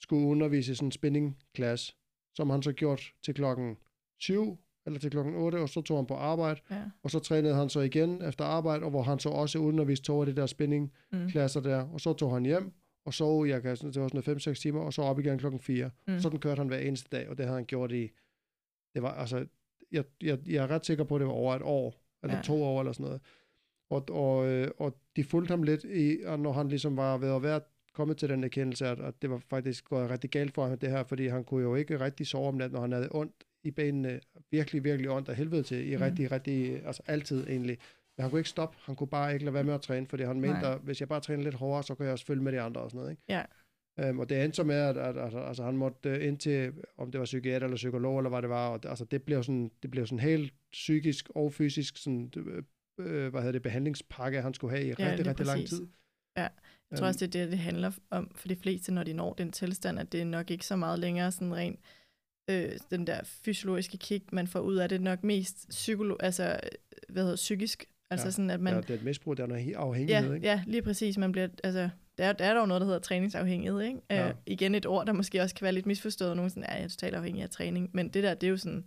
skulle 0.00 0.26
undervise 0.26 0.72
i 0.72 0.74
sådan 0.74 0.88
en 0.88 0.92
spinning-klasse, 0.92 1.94
som 2.34 2.50
han 2.50 2.62
så 2.62 2.72
gjort 2.72 3.12
til 3.22 3.34
klokken 3.34 3.76
7 4.18 4.58
eller 4.86 4.98
til 5.00 5.10
klokken 5.10 5.34
8, 5.34 5.56
og 5.56 5.68
så 5.68 5.80
tog 5.80 5.98
han 5.98 6.06
på 6.06 6.14
arbejde, 6.14 6.60
ja. 6.70 6.82
og 7.02 7.10
så 7.10 7.18
trænede 7.18 7.54
han 7.54 7.68
så 7.68 7.80
igen 7.80 8.22
efter 8.22 8.44
arbejde, 8.44 8.84
og 8.84 8.90
hvor 8.90 9.02
han 9.02 9.18
så 9.18 9.28
også 9.28 9.58
underviste 9.58 10.04
to 10.04 10.20
af 10.20 10.26
de 10.26 10.36
der 10.36 10.46
spinning-klasser 10.46 11.60
mm. 11.60 11.64
der, 11.64 11.82
og 11.82 12.00
så 12.00 12.12
tog 12.12 12.32
han 12.32 12.44
hjem, 12.44 12.72
og 13.04 13.14
så, 13.14 13.44
jeg 13.44 13.62
kan, 13.62 13.76
det 13.76 14.00
var 14.00 14.08
sådan 14.08 14.36
5-6 14.36 14.54
timer, 14.54 14.80
og 14.80 14.92
så 14.92 15.02
op 15.02 15.18
igen 15.18 15.38
klokken 15.38 15.60
4. 15.60 15.90
Mm. 16.06 16.20
Sådan 16.20 16.38
kørte 16.38 16.58
han 16.58 16.68
hver 16.68 16.78
eneste 16.78 17.16
dag, 17.16 17.28
og 17.28 17.38
det 17.38 17.46
havde 17.46 17.56
han 17.56 17.66
gjort 17.66 17.92
i, 17.92 18.10
det 18.94 19.02
var 19.02 19.12
altså, 19.12 19.46
jeg, 19.92 20.04
jeg, 20.22 20.38
jeg 20.46 20.64
er 20.64 20.70
ret 20.70 20.86
sikker 20.86 21.04
på, 21.04 21.14
at 21.14 21.20
det 21.20 21.26
var 21.26 21.34
over 21.34 21.54
et 21.54 21.62
år, 21.62 21.94
eller 22.22 22.36
ja. 22.36 22.42
to 22.42 22.62
år, 22.62 22.80
eller 22.80 22.92
sådan 22.92 23.04
noget. 23.04 23.20
Og, 23.90 24.04
og, 24.10 24.46
øh, 24.46 24.70
og 24.78 24.98
de 25.16 25.24
fulgte 25.24 25.52
ham 25.52 25.62
lidt 25.62 25.84
i, 25.84 26.18
når 26.38 26.52
han 26.52 26.68
ligesom 26.68 26.96
var 26.96 27.18
ved 27.18 27.28
at 27.28 27.42
være 27.42 27.60
kommet 27.92 28.16
til 28.16 28.28
den 28.28 28.44
erkendelse, 28.44 28.86
at, 28.86 29.00
at 29.00 29.22
det 29.22 29.30
var 29.30 29.38
faktisk 29.38 29.84
gået 29.84 30.10
rigtig 30.10 30.30
galt 30.30 30.54
for 30.54 30.66
ham, 30.66 30.78
det 30.78 30.90
her, 30.90 31.04
fordi 31.04 31.26
han 31.26 31.44
kunne 31.44 31.62
jo 31.62 31.74
ikke 31.74 32.00
rigtig 32.00 32.26
sove 32.26 32.48
om 32.48 32.54
natten, 32.54 32.74
når 32.74 32.80
han 32.80 32.92
havde 32.92 33.08
ondt 33.10 33.44
i 33.66 33.70
benene, 33.70 34.20
virkelig, 34.50 34.84
virkelig 34.84 35.10
ondt 35.10 35.28
af 35.28 35.36
helvede 35.36 35.62
til, 35.62 35.92
i 35.92 35.96
mm. 35.96 36.02
rigtig, 36.02 36.32
rigtig, 36.32 36.86
altså 36.86 37.02
altid 37.06 37.46
egentlig. 37.46 37.78
Men 38.16 38.22
han 38.22 38.30
kunne 38.30 38.40
ikke 38.40 38.50
stoppe, 38.50 38.76
han 38.80 38.96
kunne 38.96 39.08
bare 39.08 39.32
ikke 39.32 39.44
lade 39.44 39.54
være 39.54 39.64
med 39.64 39.74
at 39.74 39.82
træne, 39.82 40.06
fordi 40.06 40.22
han 40.22 40.40
mente, 40.40 40.66
at 40.66 40.78
hvis 40.78 41.00
jeg 41.00 41.08
bare 41.08 41.20
træner 41.20 41.44
lidt 41.44 41.54
hårdere, 41.54 41.82
så 41.82 41.94
kan 41.94 42.04
jeg 42.04 42.12
også 42.12 42.26
følge 42.26 42.42
med 42.42 42.52
de 42.52 42.60
andre 42.60 42.80
og 42.80 42.90
sådan 42.90 42.98
noget, 42.98 43.10
ikke? 43.10 43.22
Ja. 43.28 43.42
Um, 44.10 44.18
og 44.18 44.28
det 44.28 44.44
endte 44.44 44.56
så 44.56 44.64
med, 44.64 44.76
at, 44.76 44.96
at, 44.96 45.16
at, 45.16 45.34
at 45.34 45.48
altså, 45.48 45.64
han 45.64 45.76
måtte 45.76 46.26
ind 46.26 46.38
til, 46.38 46.72
om 46.98 47.10
det 47.10 47.18
var 47.18 47.24
psykiater 47.24 47.66
eller 47.66 47.76
psykolog, 47.76 48.18
eller 48.18 48.30
hvad 48.30 48.42
det 48.42 48.50
var, 48.50 48.68
og 48.68 48.82
det, 48.82 48.88
altså, 48.88 49.04
det 49.04 49.22
blev 49.22 49.42
sådan, 49.42 49.70
det 49.82 49.90
blev 49.90 50.06
sådan 50.06 50.18
helt 50.18 50.54
psykisk 50.72 51.30
og 51.34 51.52
fysisk, 51.52 51.96
sådan, 51.96 52.32
øh, 52.36 52.62
øh 52.98 53.30
hvad 53.30 53.40
hedder 53.40 53.52
det, 53.52 53.62
behandlingspakke, 53.62 54.42
han 54.42 54.54
skulle 54.54 54.76
have 54.76 54.86
i 54.86 54.94
ja, 54.98 55.10
rigtig, 55.10 55.26
rigtig 55.26 55.46
lang 55.46 55.66
tid. 55.66 55.86
Ja, 56.36 56.48
jeg 56.90 56.98
tror 56.98 57.06
også, 57.06 57.26
det 57.26 57.34
er 57.34 57.44
det, 57.44 57.50
det 57.50 57.58
handler 57.58 57.92
om 58.10 58.30
for 58.34 58.48
de 58.48 58.56
fleste, 58.56 58.92
når 58.92 59.02
de 59.02 59.12
når 59.12 59.32
den 59.32 59.52
tilstand, 59.52 59.98
at 59.98 60.12
det 60.12 60.20
er 60.20 60.24
nok 60.24 60.50
ikke 60.50 60.66
så 60.66 60.76
meget 60.76 60.98
længere 60.98 61.32
sådan 61.32 61.54
rent 61.54 61.80
øh, 62.50 62.72
den 62.90 63.06
der 63.06 63.20
fysiologiske 63.24 63.98
kick, 63.98 64.32
man 64.32 64.46
får 64.46 64.60
ud 64.60 64.76
af 64.76 64.88
det, 64.88 65.00
nok 65.00 65.24
mest 65.24 65.66
psykolo 65.68 66.16
altså, 66.20 66.60
hvad 67.08 67.22
hedder, 67.22 67.36
psykisk. 67.36 67.84
Altså 68.10 68.26
ja. 68.26 68.30
sådan, 68.30 68.50
at 68.50 68.60
man, 68.60 68.74
ja, 68.74 68.80
det 68.80 68.90
er 68.90 68.94
et 68.94 69.04
misbrug, 69.04 69.36
der 69.36 69.42
er 69.42 69.46
noget 69.46 69.74
afhængighed, 69.74 70.28
ja, 70.28 70.34
ikke? 70.34 70.46
Ja, 70.46 70.62
lige 70.66 70.82
præcis. 70.82 71.18
Man 71.18 71.32
bliver, 71.32 71.48
altså, 71.64 71.88
der, 72.18 72.24
er, 72.24 72.32
der 72.32 72.44
er 72.44 72.54
dog 72.54 72.68
noget, 72.68 72.80
der 72.80 72.86
hedder 72.86 73.00
træningsafhængighed, 73.00 73.80
ikke? 73.80 74.00
Ja. 74.10 74.28
Uh, 74.28 74.34
igen 74.46 74.74
et 74.74 74.86
ord, 74.86 75.06
der 75.06 75.12
måske 75.12 75.42
også 75.42 75.54
kan 75.54 75.64
være 75.64 75.72
lidt 75.72 75.86
misforstået. 75.86 76.36
Nogen 76.36 76.50
sådan, 76.50 76.64
ja, 76.68 76.74
jeg 76.74 76.84
er 76.84 76.88
totalt 76.88 77.14
afhængig 77.14 77.42
af 77.42 77.50
træning. 77.50 77.90
Men 77.92 78.08
det 78.08 78.22
der, 78.22 78.34
det 78.34 78.46
er 78.46 78.50
jo 78.50 78.56
sådan, 78.56 78.84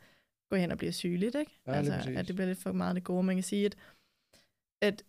gå 0.49 0.55
hen 0.55 0.71
og 0.71 0.77
bliver 0.77 0.91
sygeligt, 0.91 1.35
ikke? 1.35 1.51
Ja, 1.67 1.71
altså, 1.71 1.93
at 2.15 2.27
det 2.27 2.35
bliver 2.35 2.47
lidt 2.47 2.59
for 2.59 2.71
meget 2.71 2.95
det 2.95 3.03
gode. 3.03 3.23
Man 3.23 3.35
kan 3.35 3.43
sige, 3.43 3.65
at, 3.65 3.75
at, 4.81 5.03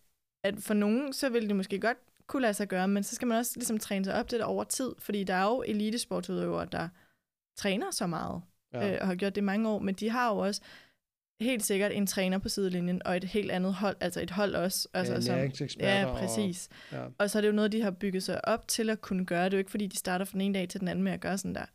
at 0.44 0.54
for 0.58 0.74
nogen, 0.74 1.12
så 1.12 1.28
vil 1.28 1.48
det 1.48 1.56
måske 1.56 1.80
godt 1.80 1.98
kunne 2.26 2.42
lade 2.42 2.54
sig 2.54 2.68
gøre, 2.68 2.88
men 2.88 3.02
så 3.02 3.14
skal 3.14 3.28
man 3.28 3.38
også 3.38 3.52
ligesom 3.56 3.78
træne 3.78 4.04
sig 4.04 4.14
op 4.14 4.28
til 4.28 4.38
det 4.38 4.46
over 4.46 4.64
tid, 4.64 4.90
fordi 4.98 5.24
der 5.24 5.34
er 5.34 5.44
jo 5.44 5.64
elitesportsudøvere, 5.66 6.68
der 6.72 6.88
træner 7.56 7.90
så 7.90 8.06
meget, 8.06 8.42
ja. 8.72 8.92
øh, 8.92 8.98
og 9.00 9.06
har 9.06 9.14
gjort 9.14 9.34
det 9.34 9.44
mange 9.44 9.68
år, 9.68 9.78
men 9.78 9.94
de 9.94 10.10
har 10.10 10.30
jo 10.34 10.38
også 10.38 10.60
helt 11.40 11.64
sikkert 11.64 11.92
en 11.92 12.06
træner 12.06 12.38
på 12.38 12.48
sidelinjen, 12.48 13.02
og 13.04 13.16
et 13.16 13.24
helt 13.24 13.50
andet 13.50 13.74
hold, 13.74 13.96
altså 14.00 14.20
et 14.20 14.30
hold 14.30 14.54
også. 14.54 14.88
Altså, 14.94 15.14
ja, 15.14 15.20
som, 15.20 15.80
ja, 15.80 16.12
præcis. 16.12 16.68
Og, 16.90 16.96
ja. 16.96 17.04
og 17.18 17.30
så 17.30 17.38
er 17.38 17.40
det 17.40 17.48
jo 17.48 17.52
noget, 17.52 17.72
de 17.72 17.82
har 17.82 17.90
bygget 17.90 18.22
sig 18.22 18.48
op 18.48 18.68
til 18.68 18.90
at 18.90 19.00
kunne 19.00 19.26
gøre. 19.26 19.44
Det 19.44 19.52
er 19.52 19.56
jo 19.56 19.58
ikke, 19.58 19.70
fordi 19.70 19.86
de 19.86 19.96
starter 19.96 20.24
fra 20.24 20.32
den 20.32 20.40
ene 20.40 20.54
dag 20.54 20.68
til 20.68 20.80
den 20.80 20.88
anden 20.88 21.04
med 21.04 21.12
at 21.12 21.20
gøre 21.20 21.38
sådan 21.38 21.54
der. 21.54 21.66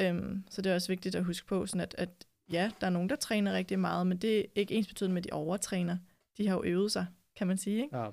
Øhm, 0.00 0.44
så 0.50 0.62
det 0.62 0.70
er 0.70 0.74
også 0.74 0.88
vigtigt 0.88 1.14
at 1.14 1.24
huske 1.24 1.46
på, 1.46 1.66
sådan 1.66 1.80
at, 1.80 1.94
at 1.98 2.08
ja, 2.52 2.70
der 2.80 2.86
er 2.86 2.90
nogen, 2.90 3.08
der 3.08 3.16
træner 3.16 3.52
rigtig 3.52 3.78
meget, 3.78 4.06
men 4.06 4.18
det 4.18 4.38
er 4.38 4.44
ikke 4.56 4.74
ens 4.74 4.86
betydende 4.86 5.14
med, 5.14 5.22
at 5.22 5.30
de 5.30 5.34
overtræner. 5.34 5.96
De 6.38 6.48
har 6.48 6.54
jo 6.54 6.62
øvet 6.64 6.92
sig, 6.92 7.06
kan 7.36 7.46
man 7.46 7.58
sige. 7.58 7.82
Ikke? 7.82 7.98
Ja. 7.98 8.10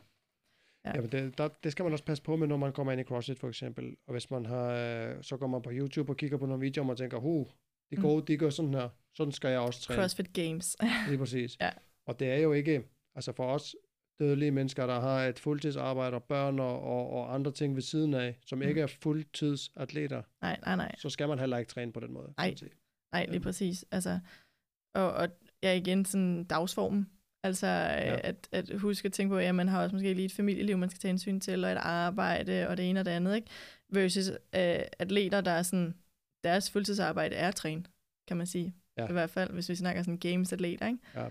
Ja. 0.85 0.91
Jamen 0.95 1.11
det, 1.11 1.37
der, 1.37 1.47
det 1.47 1.71
skal 1.71 1.83
man 1.83 1.93
også 1.93 2.05
passe 2.05 2.23
på 2.23 2.35
med, 2.35 2.47
når 2.47 2.57
man 2.57 2.73
kommer 2.73 2.91
ind 2.91 3.01
i 3.01 3.03
CrossFit 3.03 3.39
for 3.39 3.47
eksempel. 3.47 3.95
Og 4.07 4.11
hvis 4.11 4.31
man 4.31 4.45
har, 4.45 4.67
øh, 4.67 5.23
så 5.23 5.37
går 5.37 5.47
man 5.47 5.61
på 5.61 5.69
YouTube 5.73 6.11
og 6.11 6.17
kigger 6.17 6.37
på 6.37 6.45
nogle 6.45 6.61
videoer, 6.61 6.83
og 6.83 6.87
man 6.87 6.97
tænker, 6.97 7.17
huh, 7.17 7.45
de 7.91 7.95
går, 7.95 8.19
mm. 8.19 8.25
de 8.25 8.37
går 8.37 8.49
sådan 8.49 8.73
her. 8.73 8.89
Sådan 9.17 9.31
skal 9.31 9.49
jeg 9.49 9.59
også 9.59 9.81
træne. 9.81 10.01
CrossFit 10.01 10.33
Games. 10.33 10.77
Lige 11.07 11.17
præcis. 11.17 11.57
ja. 11.61 11.69
Og 12.07 12.19
det 12.19 12.31
er 12.31 12.37
jo 12.37 12.53
ikke, 12.53 12.83
altså 13.15 13.31
for 13.31 13.45
os 13.45 13.75
dødelige 14.19 14.51
mennesker, 14.51 14.85
der 14.87 14.99
har 14.99 15.23
et 15.23 15.39
fuldtidsarbejde 15.39 16.15
og 16.15 16.23
børn 16.23 16.59
og, 16.59 16.81
og, 16.81 17.09
og 17.09 17.33
andre 17.33 17.51
ting 17.51 17.75
ved 17.75 17.81
siden 17.81 18.13
af, 18.13 18.37
som 18.45 18.57
mm. 18.57 18.67
ikke 18.67 18.81
er 18.81 18.87
fuldtidsatleter. 18.87 20.21
Nej, 20.41 20.59
nej, 20.65 20.75
nej. 20.75 20.95
Så 20.97 21.09
skal 21.09 21.27
man 21.27 21.39
heller 21.39 21.57
ikke 21.57 21.69
træne 21.69 21.93
på 21.93 21.99
den 21.99 22.13
måde. 22.13 22.33
Nej, 22.37 22.55
nej 23.13 23.25
lige 23.25 23.39
præcis. 23.39 23.85
Altså, 23.91 24.19
og, 24.95 25.13
og 25.13 25.29
ja, 25.63 25.73
igen 25.73 26.05
sådan 26.05 26.43
dagsformen. 26.43 27.09
Altså 27.45 27.67
ja. 27.67 28.19
at, 28.23 28.49
at 28.51 28.79
huske 28.79 29.05
at 29.05 29.13
tænke 29.13 29.31
på, 29.31 29.37
at 29.37 29.55
man 29.55 29.67
har 29.67 29.83
også 29.83 29.95
måske 29.95 30.13
lige 30.13 30.25
et 30.25 30.31
familieliv, 30.31 30.77
man 30.77 30.89
skal 30.89 30.99
tage 30.99 31.09
hensyn 31.09 31.39
til, 31.39 31.65
og 31.65 31.71
et 31.71 31.77
arbejde, 31.77 32.67
og 32.67 32.77
det 32.77 32.89
ene 32.89 32.99
og 32.99 33.05
det 33.05 33.11
andet, 33.11 33.35
ikke? 33.35 33.47
Versus 33.89 34.29
uh, 34.29 34.35
atleter, 34.99 35.41
der 35.41 35.51
er 35.51 35.61
sådan, 35.61 35.93
deres 36.43 36.71
fuldtidsarbejde 36.71 37.35
er 37.35 37.47
at 37.47 37.55
træne, 37.55 37.83
kan 38.27 38.37
man 38.37 38.45
sige. 38.45 38.75
Ja. 38.97 39.09
I 39.09 39.11
hvert 39.11 39.29
fald, 39.29 39.53
hvis 39.53 39.69
vi 39.69 39.75
snakker 39.75 40.03
sådan 40.03 40.17
games-atleter, 40.17 40.87
ikke? 40.87 40.99
Ja. 41.15 41.25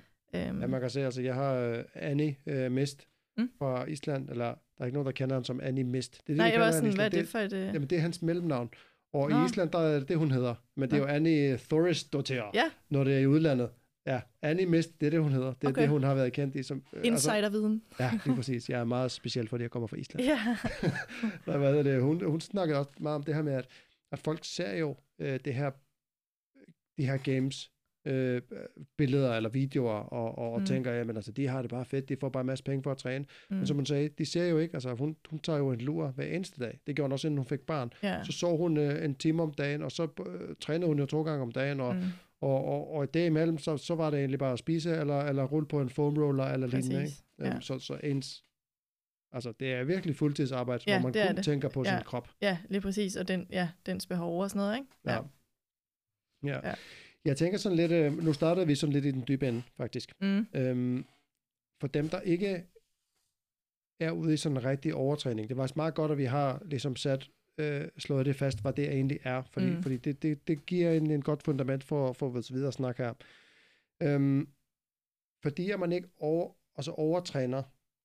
Um, 0.51 0.61
ja, 0.61 0.67
man 0.67 0.81
kan 0.81 0.91
se, 0.91 1.05
altså 1.05 1.23
jeg 1.23 1.35
har 1.35 1.71
uh, 1.71 1.85
Annie 1.95 2.37
uh, 2.47 2.73
Mist 2.73 3.09
mm? 3.39 3.51
fra 3.59 3.85
Island, 3.85 4.31
eller 4.31 4.47
der 4.47 4.81
er 4.81 4.85
ikke 4.85 4.95
nogen, 4.95 5.07
der 5.07 5.13
kender 5.13 5.37
ham 5.37 5.45
som 5.45 5.61
Annie 5.63 5.85
Mist. 5.85 6.13
Det 6.13 6.19
er 6.21 6.25
det, 6.27 6.37
Nej, 6.37 6.51
jeg 6.53 6.61
var 6.61 6.71
sådan, 6.71 6.95
hvad 6.95 7.05
er 7.05 7.09
det 7.09 7.29
for 7.29 7.39
et... 7.39 7.51
Det, 7.51 7.67
jamen, 7.67 7.89
det 7.89 7.99
er 7.99 8.03
hans 8.03 8.23
mellemnavn. 8.23 8.71
Og 9.13 9.31
Nå. 9.31 9.43
i 9.43 9.45
Island, 9.45 9.71
der 9.71 9.79
er 9.79 10.01
det 10.01 10.17
hun 10.17 10.31
hedder. 10.31 10.55
Men 10.77 10.91
det 10.91 10.97
er 10.97 11.01
jo 11.01 11.07
Annie 11.07 11.57
Thorisdottir, 11.57 12.51
ja. 12.55 12.65
når 12.91 13.05
det 13.05 13.15
er 13.15 13.19
i 13.19 13.27
udlandet. 13.27 13.71
Ja, 14.07 14.21
Annie 14.43 14.67
Mist, 14.67 15.01
det 15.01 15.07
er 15.07 15.11
det, 15.11 15.21
hun 15.23 15.33
hedder. 15.33 15.53
Det 15.53 15.65
er 15.65 15.69
okay. 15.69 15.83
det, 15.83 15.89
hun 15.91 16.03
har 16.03 16.15
været 16.15 16.33
kendt 16.33 16.57
i. 16.57 16.63
Som, 16.63 16.77
øh, 16.93 17.03
altså- 17.05 17.31
Insiderviden. 17.31 17.83
Altså, 17.91 18.05
ja, 18.05 18.21
lige 18.27 18.37
præcis. 18.37 18.71
Jeg 18.71 18.81
er 18.81 18.85
meget 18.85 19.11
speciel, 19.11 19.49
fordi 19.49 19.63
jeg 19.63 19.71
kommer 19.71 19.87
fra 19.87 19.97
Island. 19.97 20.27
Ja. 20.29 20.57
Hvad 21.59 21.75
er 21.75 21.83
det? 21.83 22.03
Hun, 22.03 22.25
hun 22.25 22.41
snakkede 22.41 22.79
også 22.79 22.91
meget 23.01 23.15
om 23.15 23.23
det 23.23 23.35
her 23.35 23.43
med, 23.43 23.53
at, 23.53 23.67
at 24.13 24.19
folk 24.19 24.41
ser 24.43 24.77
jo 24.77 24.97
øh, 25.19 25.41
det 25.45 25.55
her, 25.55 25.71
de 26.99 27.07
her 27.07 27.17
games, 27.17 27.71
øh, 28.07 28.43
billeder 28.97 29.35
eller 29.35 29.49
videoer, 29.49 29.93
og, 29.93 30.39
og, 30.39 30.53
og 30.53 30.61
mm. 30.61 30.67
tænker, 30.67 30.93
jamen 30.93 31.17
altså, 31.17 31.33
de 31.33 31.49
har 31.49 31.63
det 31.63 31.71
bare 31.71 31.85
fedt, 31.85 32.09
de 32.09 32.17
får 32.21 32.29
bare 32.29 32.41
en 32.41 32.47
masse 32.47 32.65
penge 32.65 32.83
for 32.83 32.91
at 32.91 32.97
træne. 32.97 33.25
Mm. 33.51 33.57
Men 33.57 33.67
som 33.67 33.77
hun 33.77 33.87
sagde, 33.87 34.09
de 34.09 34.27
ser 34.27 34.45
jo 34.45 34.59
ikke, 34.59 34.75
altså 34.75 34.95
hun, 34.95 35.17
hun 35.31 35.39
tager 35.39 35.59
jo 35.59 35.73
en 35.73 35.81
lur 35.81 36.07
hver 36.07 36.27
eneste 36.27 36.65
dag. 36.65 36.79
Det 36.87 36.97
gjorde 36.97 37.07
hun 37.07 37.13
også, 37.13 37.27
inden 37.29 37.39
hun 37.39 37.47
fik 37.47 37.61
barn. 37.61 37.93
Yeah. 38.05 38.25
Så 38.27 38.33
så 38.33 38.57
hun 38.57 38.77
øh, 38.77 39.05
en 39.05 39.15
time 39.15 39.43
om 39.43 39.55
dagen, 39.55 39.83
og 39.83 39.93
så 39.93 40.09
øh, 40.27 40.57
trænede 40.61 40.87
hun 40.87 40.99
jo 40.99 41.07
to 41.07 41.23
gange 41.23 41.43
om 41.43 41.53
dagen, 41.53 41.81
og, 41.81 41.95
mm. 41.95 42.03
Og, 42.45 42.65
og, 42.65 42.91
og 42.91 43.15
det 43.15 43.27
imellem, 43.27 43.59
så, 43.59 43.77
så 43.77 43.95
var 43.95 44.11
det 44.11 44.19
egentlig 44.19 44.39
bare 44.39 44.53
at 44.53 44.59
spise, 44.59 44.91
eller, 44.91 45.21
eller 45.21 45.45
rulle 45.45 45.69
på 45.69 45.81
en 45.81 45.91
foam 45.91 46.19
roller, 46.19 46.45
eller 46.45 46.69
Præcis. 46.69 46.89
lignende. 46.89 47.11
Ikke? 47.11 47.25
Ja. 47.39 47.53
Øhm, 47.53 47.61
så, 47.61 47.79
så 47.79 48.01
ens, 48.03 48.45
altså 49.33 49.53
det 49.61 49.73
er 49.73 49.85
virkelig 49.85 50.17
fuldtidsarbejde, 50.17 50.85
ja, 50.87 51.01
hvor 51.01 51.11
man 51.11 51.29
kun 51.29 51.37
det. 51.37 51.45
tænker 51.45 51.69
på 51.69 51.83
ja. 51.85 51.97
sin 51.97 52.05
krop. 52.05 52.29
Ja, 52.41 52.59
lige 52.69 52.81
præcis, 52.81 53.17
og 53.17 53.29
den, 53.29 53.47
ja, 53.51 53.69
dens 53.87 54.07
behov 54.07 54.43
og 54.43 54.51
sådan 54.51 54.61
noget, 54.61 54.77
ikke? 54.77 54.89
Ja. 55.05 55.13
ja. 55.13 55.21
Ja. 56.45 56.69
Ja. 56.69 56.75
Jeg 57.25 57.37
tænker 57.37 57.59
sådan 57.59 57.77
lidt, 57.77 57.93
øh, 57.93 58.25
nu 58.25 58.33
startede 58.33 58.67
vi 58.67 58.75
sådan 58.75 58.93
lidt 58.93 59.05
i 59.05 59.11
den 59.11 59.25
dybe 59.29 59.49
ende, 59.49 59.63
faktisk. 59.77 60.13
Mm. 60.21 60.47
Øhm, 60.55 61.05
for 61.81 61.87
dem, 61.87 62.09
der 62.09 62.21
ikke 62.21 62.65
er 64.01 64.11
ude 64.11 64.35
i 64.35 64.37
sådan 64.37 64.59
en 64.59 64.65
rigtig 64.65 64.95
overtræning, 64.95 65.49
det 65.49 65.57
var 65.57 65.63
også 65.63 65.75
meget 65.77 65.95
godt, 65.95 66.13
at 66.13 66.19
vi 66.19 66.25
har 66.25 66.63
ligesom 66.65 66.97
sat, 66.97 67.31
øh, 67.59 67.89
slået 67.99 68.27
det 68.27 68.37
fast, 68.37 68.61
hvad 68.63 68.73
det 68.73 68.89
egentlig 68.93 69.19
er, 69.25 69.43
fordi, 69.43 69.67
mm. 69.67 69.77
Mm. 69.77 69.83
fordi 69.83 69.97
det, 69.97 70.23
det, 70.23 70.49
det 70.49 70.67
giver 70.67 70.93
en, 70.93 71.11
en 71.11 71.23
godt 71.23 71.43
fundament 71.43 71.85
for, 71.85 72.13
for 72.13 72.29
vores 72.29 72.53
videre 72.53 72.73
snak 72.73 72.99
her. 72.99 73.15
Øhm, 74.03 74.49
fordi 75.43 75.71
at 75.71 75.81
man 75.81 75.93
ikke 75.93 76.09
over, 76.19 76.53
altså 76.77 76.91
overtræner, 76.93 77.63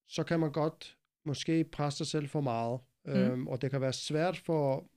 så 0.07 0.23
kan 0.23 0.39
man 0.39 0.51
godt 0.51 0.97
måske 1.25 1.63
presse 1.63 1.97
sig 1.97 2.07
selv 2.07 2.27
for 2.27 2.41
meget, 2.41 2.79
Mm. 3.05 3.11
øhm, 3.11 3.47
og 3.47 3.61
det 3.61 3.71
kan 3.71 3.81
være 3.81 3.93
svært 3.93 4.37
for, 4.37 4.89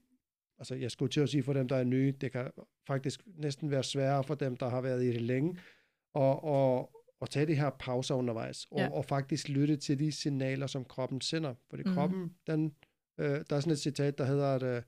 altså 0.59 0.75
jeg 0.75 0.91
skulle 0.91 1.09
til 1.09 1.21
at 1.21 1.29
sige 1.29 1.43
for 1.43 1.53
dem, 1.53 1.67
der 1.67 1.75
er 1.75 1.83
nye, 1.83 2.13
det 2.21 2.31
kan 2.31 2.51
faktisk 2.87 3.21
næsten 3.25 3.71
være 3.71 3.83
sværere 3.83 4.23
for 4.23 4.35
dem, 4.35 4.57
der 4.57 4.69
har 4.69 4.81
været 4.81 5.03
i 5.03 5.07
det 5.07 5.21
længe, 5.21 5.57
og, 6.13 6.43
og, 6.43 6.91
og 7.19 7.29
tage 7.29 7.45
de 7.45 7.55
her 7.55 7.69
pauser 7.69 8.15
undervejs, 8.15 8.65
og, 8.71 8.79
Ja. 8.79 8.89
og 8.91 9.05
faktisk 9.05 9.49
lytte 9.49 9.77
til 9.77 9.99
de 9.99 10.11
signaler, 10.11 10.67
som 10.67 10.85
kroppen 10.85 11.21
sender. 11.21 11.53
Fordi 11.69 11.83
Mhm. 11.83 11.93
kroppen, 11.93 12.35
den, 12.47 12.75
øh, 13.17 13.43
der 13.49 13.55
er 13.55 13.59
sådan 13.59 13.73
et 13.73 13.79
citat, 13.79 14.17
der 14.17 14.25
hedder, 14.25 14.55
at 14.55 14.63
øh, 14.63 14.81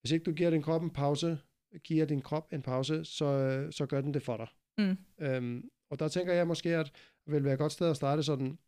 hvis 0.00 0.12
ikke 0.12 0.24
du 0.24 0.32
giver 0.32 0.50
din 0.50 0.62
krop 0.62 0.82
en 0.82 0.90
pause, 0.90 1.38
giver 1.84 2.06
din 2.06 2.22
krop 2.22 2.52
en 2.52 2.62
pause, 2.62 3.04
så, 3.04 3.24
øh, 3.24 3.72
så 3.72 3.86
gør 3.86 4.00
den 4.00 4.14
det 4.14 4.22
for 4.22 4.36
dig. 4.36 4.48
Mm. 4.78 4.96
Øhm, 5.18 5.70
og 5.90 5.98
der 5.98 6.08
tænker 6.08 6.32
jeg 6.34 6.46
måske, 6.46 6.76
at 6.76 6.86
det 7.24 7.32
vil 7.34 7.44
være 7.44 7.52
et 7.52 7.58
godt 7.58 7.72
sted 7.72 7.90
at 7.90 7.96
starte 7.96 8.22
sådan, 8.22 8.58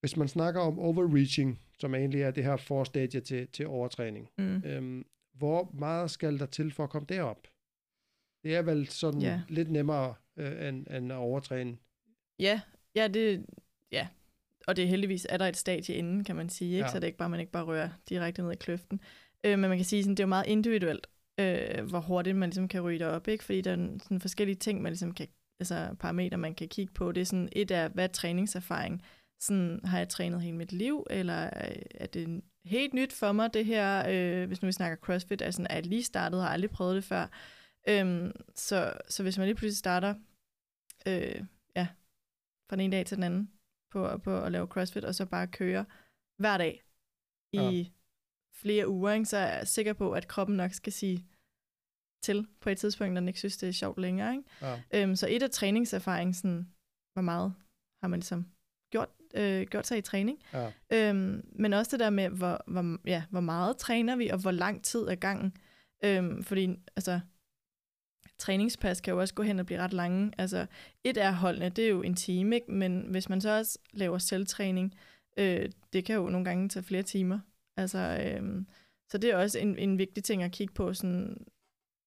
hvis 0.00 0.16
man 0.16 0.28
snakker 0.28 0.60
om 0.60 0.78
overreaching, 0.78 1.60
som 1.78 1.94
egentlig 1.94 2.22
er 2.22 2.30
det 2.30 2.44
her 2.44 2.56
forstadie 2.56 3.20
til, 3.20 3.48
til 3.48 3.66
overtræning, 3.66 4.30
Mm. 4.38 4.62
øhm, 4.64 5.04
hvor 5.34 5.70
meget 5.74 6.10
skal 6.10 6.38
der 6.38 6.46
til 6.46 6.72
for 6.72 6.84
at 6.84 6.90
komme 6.90 7.06
derop? 7.08 7.46
Det 8.44 8.56
er 8.56 8.62
vel 8.62 8.86
sådan 8.88 9.20
Ja. 9.20 9.42
lidt 9.48 9.70
nemmere 9.70 10.14
øh, 10.36 10.68
end, 10.68 10.86
end 10.90 11.12
at 11.12 11.16
overtræne. 11.18 11.76
Ja, 12.38 12.60
ja, 12.94 13.08
det, 13.08 13.46
ja. 13.92 14.08
Og 14.70 14.76
det 14.76 14.84
er 14.84 14.88
heldigvis, 14.88 15.26
er 15.28 15.36
der 15.36 15.46
et 15.46 15.56
stadie 15.56 15.94
inden, 15.94 16.24
kan 16.24 16.36
man 16.36 16.48
sige, 16.48 16.70
ikke? 16.70 16.84
Ja. 16.84 16.90
så 16.90 16.96
det 16.96 17.04
er 17.04 17.06
ikke 17.06 17.18
bare, 17.18 17.28
man 17.28 17.40
ikke 17.40 17.52
bare 17.52 17.64
rører 17.64 17.88
direkte 18.08 18.42
ned 18.42 18.52
i 18.52 18.56
kløften. 18.56 19.00
Øh, 19.44 19.58
men 19.58 19.68
man 19.68 19.78
kan 19.78 19.84
sige, 19.84 20.02
sådan, 20.02 20.14
det 20.14 20.20
er 20.20 20.24
jo 20.24 20.28
meget 20.28 20.46
individuelt, 20.46 21.06
øh, 21.40 21.84
hvor 21.84 22.00
hurtigt 22.00 22.36
man 22.36 22.48
ligesom 22.48 22.68
kan 22.68 22.80
ryge 22.80 22.98
derop, 22.98 23.28
ikke? 23.28 23.44
fordi 23.44 23.60
der 23.60 23.72
er 23.72 23.98
sådan 24.02 24.20
forskellige 24.20 24.56
ting, 24.56 24.82
man 24.82 24.92
ligesom 24.92 25.14
kan, 25.14 25.28
altså 25.60 25.94
parametre, 25.98 26.38
man 26.38 26.54
kan 26.54 26.68
kigge 26.68 26.92
på. 26.92 27.12
Det 27.12 27.20
er 27.20 27.24
sådan, 27.24 27.48
et 27.52 27.70
er, 27.70 27.88
hvad 27.88 28.04
er 28.04 28.08
træningserfaring? 28.08 29.02
Sådan, 29.40 29.80
har 29.84 29.98
jeg 29.98 30.08
trænet 30.08 30.42
hele 30.42 30.56
mit 30.56 30.72
liv, 30.72 31.06
eller 31.10 31.50
er 31.94 32.06
det 32.06 32.42
helt 32.64 32.94
nyt 32.94 33.12
for 33.12 33.32
mig, 33.32 33.54
det 33.54 33.64
her, 33.64 34.04
øh, 34.08 34.46
hvis 34.46 34.62
nu 34.62 34.66
vi 34.66 34.72
snakker 34.72 34.96
CrossFit, 34.96 35.42
er, 35.42 35.50
sådan, 35.50 35.66
er 35.70 35.74
jeg 35.74 35.86
lige 35.86 36.02
startet, 36.02 36.40
har 36.40 36.48
aldrig 36.48 36.70
prøvet 36.70 36.96
det 36.96 37.04
før. 37.04 37.26
Øhm, 37.88 38.32
så, 38.54 38.92
så 39.08 39.22
hvis 39.22 39.38
man 39.38 39.46
lige 39.46 39.56
pludselig 39.56 39.78
starter, 39.78 40.14
øh, 41.06 41.44
ja, 41.76 41.86
fra 42.68 42.76
den 42.76 42.80
ene 42.80 42.96
dag 42.96 43.06
til 43.06 43.16
den 43.16 43.24
anden 43.24 43.50
på, 43.90 44.18
på 44.18 44.40
at 44.42 44.52
lave 44.52 44.66
CrossFit, 44.66 45.04
og 45.04 45.14
så 45.14 45.26
bare 45.26 45.46
køre 45.46 45.84
hver 46.36 46.58
dag 46.58 46.82
i 47.52 47.58
Ja. 47.58 47.84
flere 48.54 48.88
uger, 48.88 49.12
ikke? 49.12 49.26
så 49.26 49.36
er 49.36 49.56
jeg 49.58 49.68
sikker 49.68 49.92
på, 49.92 50.12
at 50.12 50.28
kroppen 50.28 50.56
nok 50.56 50.72
skal 50.72 50.92
sige 50.92 51.26
til 52.22 52.46
på 52.60 52.70
et 52.70 52.78
tidspunkt, 52.78 53.14
når 53.14 53.20
den 53.20 53.28
ikke 53.28 53.38
synes, 53.38 53.56
det 53.56 53.68
er 53.68 53.72
sjovt 53.72 53.98
længere. 53.98 54.32
Ikke? 54.32 54.44
Ja. 54.62 54.82
Øhm, 54.94 55.16
så 55.16 55.26
et 55.30 55.42
af 55.42 55.50
træningserfaringen, 55.50 56.34
sådan, 56.34 56.72
hvor 57.12 57.22
meget 57.22 57.54
har 58.02 58.08
man 58.08 58.20
ligesom 58.20 58.46
gjort, 58.90 59.08
øh, 59.34 59.66
gjort 59.66 59.86
sig 59.86 59.98
i 59.98 60.02
træning. 60.02 60.42
Ja. 60.52 60.72
Øhm, 60.92 61.46
men 61.52 61.72
også 61.72 61.90
det 61.90 62.00
der 62.00 62.10
med, 62.10 62.28
hvor, 62.28 62.64
hvor, 62.66 62.98
ja, 63.08 63.24
hvor 63.30 63.40
meget 63.40 63.76
træner 63.76 64.16
vi, 64.16 64.28
og 64.28 64.38
hvor 64.40 64.50
lang 64.50 64.84
tid 64.84 65.00
er 65.00 65.14
gangen. 65.14 65.56
Øhm, 66.04 66.42
fordi 66.42 66.76
altså, 66.96 67.20
træningspas 68.40 69.00
kan 69.00 69.14
jo 69.14 69.20
også 69.20 69.34
gå 69.34 69.42
hen 69.42 69.58
og 69.58 69.66
blive 69.66 69.80
ret 69.80 69.92
lange. 69.92 70.32
Altså, 70.38 70.66
et 71.04 71.16
er 71.16 71.30
holdene, 71.30 71.68
det 71.68 71.84
er 71.84 71.88
jo 71.88 72.02
en 72.02 72.14
time, 72.14 72.54
ikke? 72.54 72.72
men 72.72 73.06
hvis 73.10 73.28
man 73.28 73.40
så 73.40 73.58
også 73.58 73.78
laver 73.92 74.18
selvtræning, 74.18 74.94
øh, 75.36 75.70
det 75.92 76.04
kan 76.04 76.16
jo 76.16 76.28
nogle 76.28 76.44
gange 76.44 76.68
tage 76.68 76.82
flere 76.82 77.02
timer. 77.02 77.38
Altså, 77.76 77.98
øhm, 77.98 78.66
så 79.10 79.18
det 79.18 79.30
er 79.30 79.36
også 79.36 79.58
en, 79.58 79.78
en 79.78 79.98
vigtig 79.98 80.24
ting 80.24 80.42
at 80.42 80.52
kigge 80.52 80.74
på, 80.74 80.94
sådan, 80.94 81.46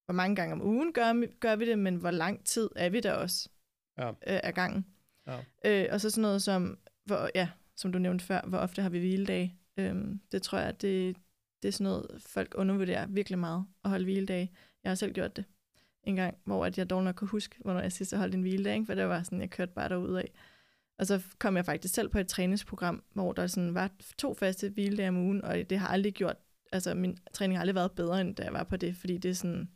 hvor 0.05 0.13
mange 0.13 0.35
gange 0.35 0.53
om 0.53 0.61
ugen 0.61 0.93
gør, 0.93 1.39
gør 1.39 1.55
vi 1.55 1.69
det, 1.69 1.79
men 1.79 1.95
hvor 1.95 2.11
lang 2.11 2.45
tid 2.45 2.69
er 2.75 2.89
vi 2.89 2.99
der 2.99 3.13
også 3.13 3.49
Ja. 3.97 4.09
øh, 4.09 4.15
af 4.43 4.53
gangen. 4.53 4.85
Ja. 5.27 5.39
Øh, 5.65 5.87
og 5.91 6.01
så 6.01 6.09
sådan 6.09 6.21
noget 6.21 6.41
som, 6.41 6.77
hvor, 7.05 7.29
ja, 7.35 7.49
som 7.77 7.91
du 7.91 7.99
nævnte 7.99 8.25
før, 8.25 8.41
hvor 8.47 8.57
ofte 8.57 8.81
har 8.81 8.89
vi 8.89 8.99
hviledage. 8.99 9.55
Øhm, 9.77 10.21
det 10.31 10.41
tror 10.41 10.57
jeg, 10.57 10.81
det, 10.81 11.15
det 11.61 11.67
er 11.67 11.71
sådan 11.71 11.83
noget, 11.83 12.21
folk 12.21 12.53
undervurderer 12.57 13.07
virkelig 13.07 13.39
meget, 13.39 13.65
at 13.83 13.89
holde 13.89 14.05
hviledage. 14.05 14.51
Jeg 14.83 14.89
har 14.89 14.95
selv 14.95 15.13
gjort 15.13 15.35
det 15.35 15.45
en 16.03 16.15
gang, 16.15 16.37
hvor 16.43 16.65
at 16.65 16.77
jeg 16.77 16.89
dog 16.89 17.03
nok 17.03 17.15
kunne 17.15 17.27
huske, 17.27 17.55
hvornår 17.59 17.79
jeg 17.79 17.91
sidst 17.91 18.15
holdt 18.15 18.35
en 18.35 18.41
hviledag, 18.41 18.73
ikke? 18.73 18.85
for 18.85 18.95
det 18.95 19.07
var 19.07 19.23
sådan, 19.23 19.41
jeg 19.41 19.49
kørte 19.49 19.73
bare 19.73 19.89
derud 19.89 20.15
af. 20.15 20.31
Og 20.97 21.07
så 21.07 21.23
kom 21.39 21.55
jeg 21.55 21.65
faktisk 21.65 21.93
selv 21.93 22.09
på 22.09 22.19
et 22.19 22.27
træningsprogram, 22.27 23.03
hvor 23.13 23.33
der 23.33 23.47
sådan 23.47 23.73
var 23.73 23.91
to 24.17 24.33
faste 24.33 24.69
hviledage 24.69 25.09
om 25.09 25.17
ugen, 25.17 25.41
og 25.41 25.69
det 25.69 25.79
har 25.79 25.87
aldrig 25.87 26.13
gjort, 26.13 26.37
altså 26.71 26.93
min 26.93 27.17
træning 27.33 27.57
har 27.57 27.61
aldrig 27.61 27.75
været 27.75 27.91
bedre, 27.91 28.21
end 28.21 28.35
da 28.35 28.43
jeg 28.43 28.53
var 28.53 28.63
på 28.63 28.77
det, 28.77 28.95
fordi 28.95 29.17
det 29.17 29.37
sådan, 29.37 29.69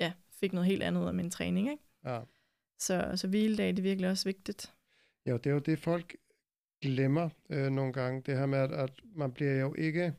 ja, 0.00 0.12
fik 0.40 0.52
noget 0.52 0.66
helt 0.66 0.82
andet 0.82 1.00
ud 1.02 1.06
af 1.06 1.14
min 1.14 1.30
træning, 1.30 1.70
ikke? 1.70 1.82
Ja. 2.04 2.20
Så, 2.78 3.12
så 3.14 3.28
hviledag, 3.28 3.68
det 3.68 3.78
er 3.78 3.82
virkelig 3.82 4.10
også 4.10 4.24
vigtigt. 4.24 4.72
Jo, 5.26 5.36
det 5.36 5.46
er 5.46 5.54
jo 5.54 5.58
det, 5.58 5.78
folk 5.78 6.16
glemmer 6.82 7.28
øh, 7.50 7.70
nogle 7.70 7.92
gange. 7.92 8.22
Det 8.26 8.38
her 8.38 8.46
med, 8.46 8.58
at, 8.58 8.72
at 8.72 8.90
man 9.16 9.32
bliver 9.32 9.52
jo 9.52 9.74
ikke 9.74 10.14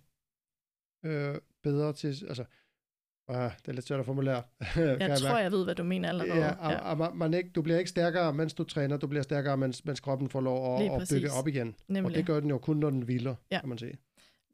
øh, 1.03 1.35
bedre 1.63 1.93
til... 1.93 2.07
Altså, 2.07 2.45
ah, 3.27 3.51
det 3.61 3.67
er 3.67 3.71
lidt 3.71 3.87
svært 3.87 3.99
at 3.99 4.05
formulere. 4.05 4.35
Jeg 4.75 4.97
mærke. 4.99 5.15
tror, 5.15 5.37
jeg 5.37 5.51
ved, 5.51 5.63
hvad 5.63 5.75
du 5.75 5.83
mener 5.83 6.09
allerede. 6.09 6.45
Ja, 6.45 6.51
og, 6.51 6.97
og 6.97 7.17
man, 7.17 7.33
ikke, 7.33 7.49
du 7.49 7.61
bliver 7.61 7.77
ikke 7.79 7.89
stærkere, 7.89 8.33
mens 8.33 8.53
du 8.53 8.63
træner. 8.63 8.97
Du 8.97 9.07
bliver 9.07 9.23
stærkere, 9.23 9.57
mens, 9.57 9.85
mens 9.85 9.99
kroppen 9.99 10.29
får 10.29 10.41
lov 10.41 10.75
at, 10.75 10.81
at 10.83 10.89
bygge 10.89 10.99
præcis. 10.99 11.39
op 11.39 11.47
igen. 11.47 11.75
Nemlig. 11.87 12.05
Og 12.11 12.15
det 12.15 12.25
gør 12.25 12.39
den 12.39 12.49
jo 12.49 12.57
kun, 12.57 12.77
når 12.77 12.89
den 12.89 13.01
hviler, 13.01 13.35
Ja. 13.51 13.59
kan 13.59 13.69
man 13.69 13.77
sige. 13.77 13.97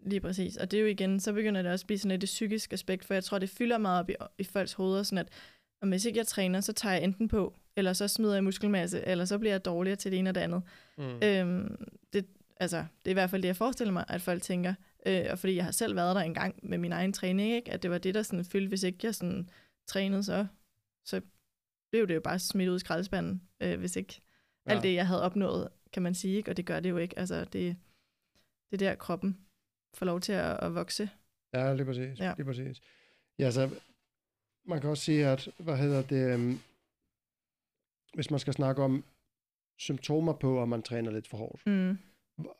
Lige 0.05 0.19
præcis. 0.19 0.57
Og 0.57 0.71
det 0.71 0.77
er 0.77 0.81
jo 0.81 0.87
igen, 0.87 1.19
så 1.19 1.33
begynder 1.33 1.61
det 1.61 1.71
også 1.71 1.83
at 1.83 1.87
blive 1.87 1.99
sådan 1.99 2.09
lidt 2.11 2.21
det 2.21 2.27
psykiske 2.27 2.73
aspekt, 2.73 3.05
for 3.05 3.13
jeg 3.13 3.23
tror, 3.23 3.39
det 3.39 3.49
fylder 3.49 3.77
meget 3.77 3.99
op 3.99 4.09
i, 4.09 4.13
i 4.37 4.43
folks 4.43 4.73
hoveder, 4.73 5.03
sådan 5.03 5.17
at 5.17 5.27
om 5.81 5.89
hvis 5.89 6.05
ikke 6.05 6.17
jeg 6.19 6.27
træner, 6.27 6.61
så 6.61 6.73
tager 6.73 6.93
jeg 6.95 7.03
enten 7.03 7.27
på, 7.27 7.53
eller 7.75 7.93
så 7.93 8.07
smider 8.07 8.33
jeg 8.33 8.43
muskelmasse, 8.43 9.01
eller 9.07 9.25
så 9.25 9.37
bliver 9.37 9.53
jeg 9.53 9.65
dårligere 9.65 9.95
til 9.95 10.11
det 10.11 10.19
ene 10.19 10.29
og 10.29 10.35
det 10.35 10.41
andet. 10.41 10.61
Mm. 10.97 11.03
Øhm, 11.23 11.75
det, 12.13 12.25
altså, 12.59 12.77
det 12.77 13.05
er 13.07 13.09
i 13.09 13.13
hvert 13.13 13.29
fald 13.29 13.41
det, 13.41 13.47
jeg 13.47 13.55
forestiller 13.55 13.93
mig, 13.93 14.05
at 14.07 14.21
folk 14.21 14.41
tænker. 14.41 14.73
Øh, 15.05 15.25
og 15.31 15.39
fordi 15.39 15.55
jeg 15.55 15.63
har 15.63 15.72
selv 15.72 15.96
været 15.96 16.15
der 16.15 16.22
en 16.22 16.34
gang 16.34 16.60
med 16.63 16.77
min 16.77 16.91
egen 16.91 17.13
træning, 17.13 17.51
ikke? 17.51 17.72
at 17.72 17.84
det 17.84 17.91
var 17.91 17.98
det, 17.98 18.15
der 18.15 18.22
sådan 18.22 18.46
fyldte, 18.46 18.70
hvis 18.70 18.84
ikke 18.84 19.00
jeg 19.03 19.15
sådan 19.15 19.50
trænede, 19.88 20.24
så, 20.24 20.48
så 21.05 21.22
blev 21.91 22.08
det 22.08 22.15
jo 22.15 22.22
bare 22.22 22.39
smidt 22.39 22.70
ud 22.70 22.75
i 22.75 22.79
skraldespanden, 22.79 23.41
øh, 23.62 23.79
hvis 23.79 23.96
ikke 23.96 24.22
ja. 24.65 24.72
alt 24.72 24.84
det, 24.84 24.93
jeg 24.93 25.08
havde 25.08 25.24
opnået, 25.24 25.70
kan 25.93 26.03
man 26.03 26.15
sige, 26.15 26.38
ikke? 26.38 26.51
og 26.51 26.58
det 26.58 26.65
gør 26.65 26.79
det 26.79 26.89
jo 26.89 26.98
ikke. 26.98 27.20
Altså, 27.20 27.46
det, 27.46 27.77
det 28.72 28.74
er 28.74 28.77
der, 28.77 28.96
kroppen 28.96 29.38
får 29.93 30.05
lov 30.05 30.20
til 30.20 30.34
at, 30.34 30.60
at 30.63 30.75
vokse. 30.75 31.10
Ja, 31.53 31.74
lige 31.74 31.86
præcis. 31.86 32.20
Ja. 32.20 32.34
Lige 32.38 32.46
præcis. 32.46 32.81
Ja, 33.39 33.51
så 33.51 33.70
man 34.65 34.81
kan 34.81 34.89
også 34.89 35.03
sige, 35.03 35.27
at, 35.27 35.50
hvad 35.58 35.77
hedder 35.77 36.01
det, 36.01 36.34
øhm, 36.34 36.60
hvis 38.13 38.31
man 38.31 38.39
skal 38.39 38.53
snakke 38.53 38.84
om 38.84 39.03
symptomer 39.77 40.34
på, 40.34 40.62
at 40.62 40.70
man 40.70 40.81
træner 40.81 41.12
lidt 41.12 41.27
for 41.27 41.38
hårdt. 41.38 41.67
Mm. 41.67 41.98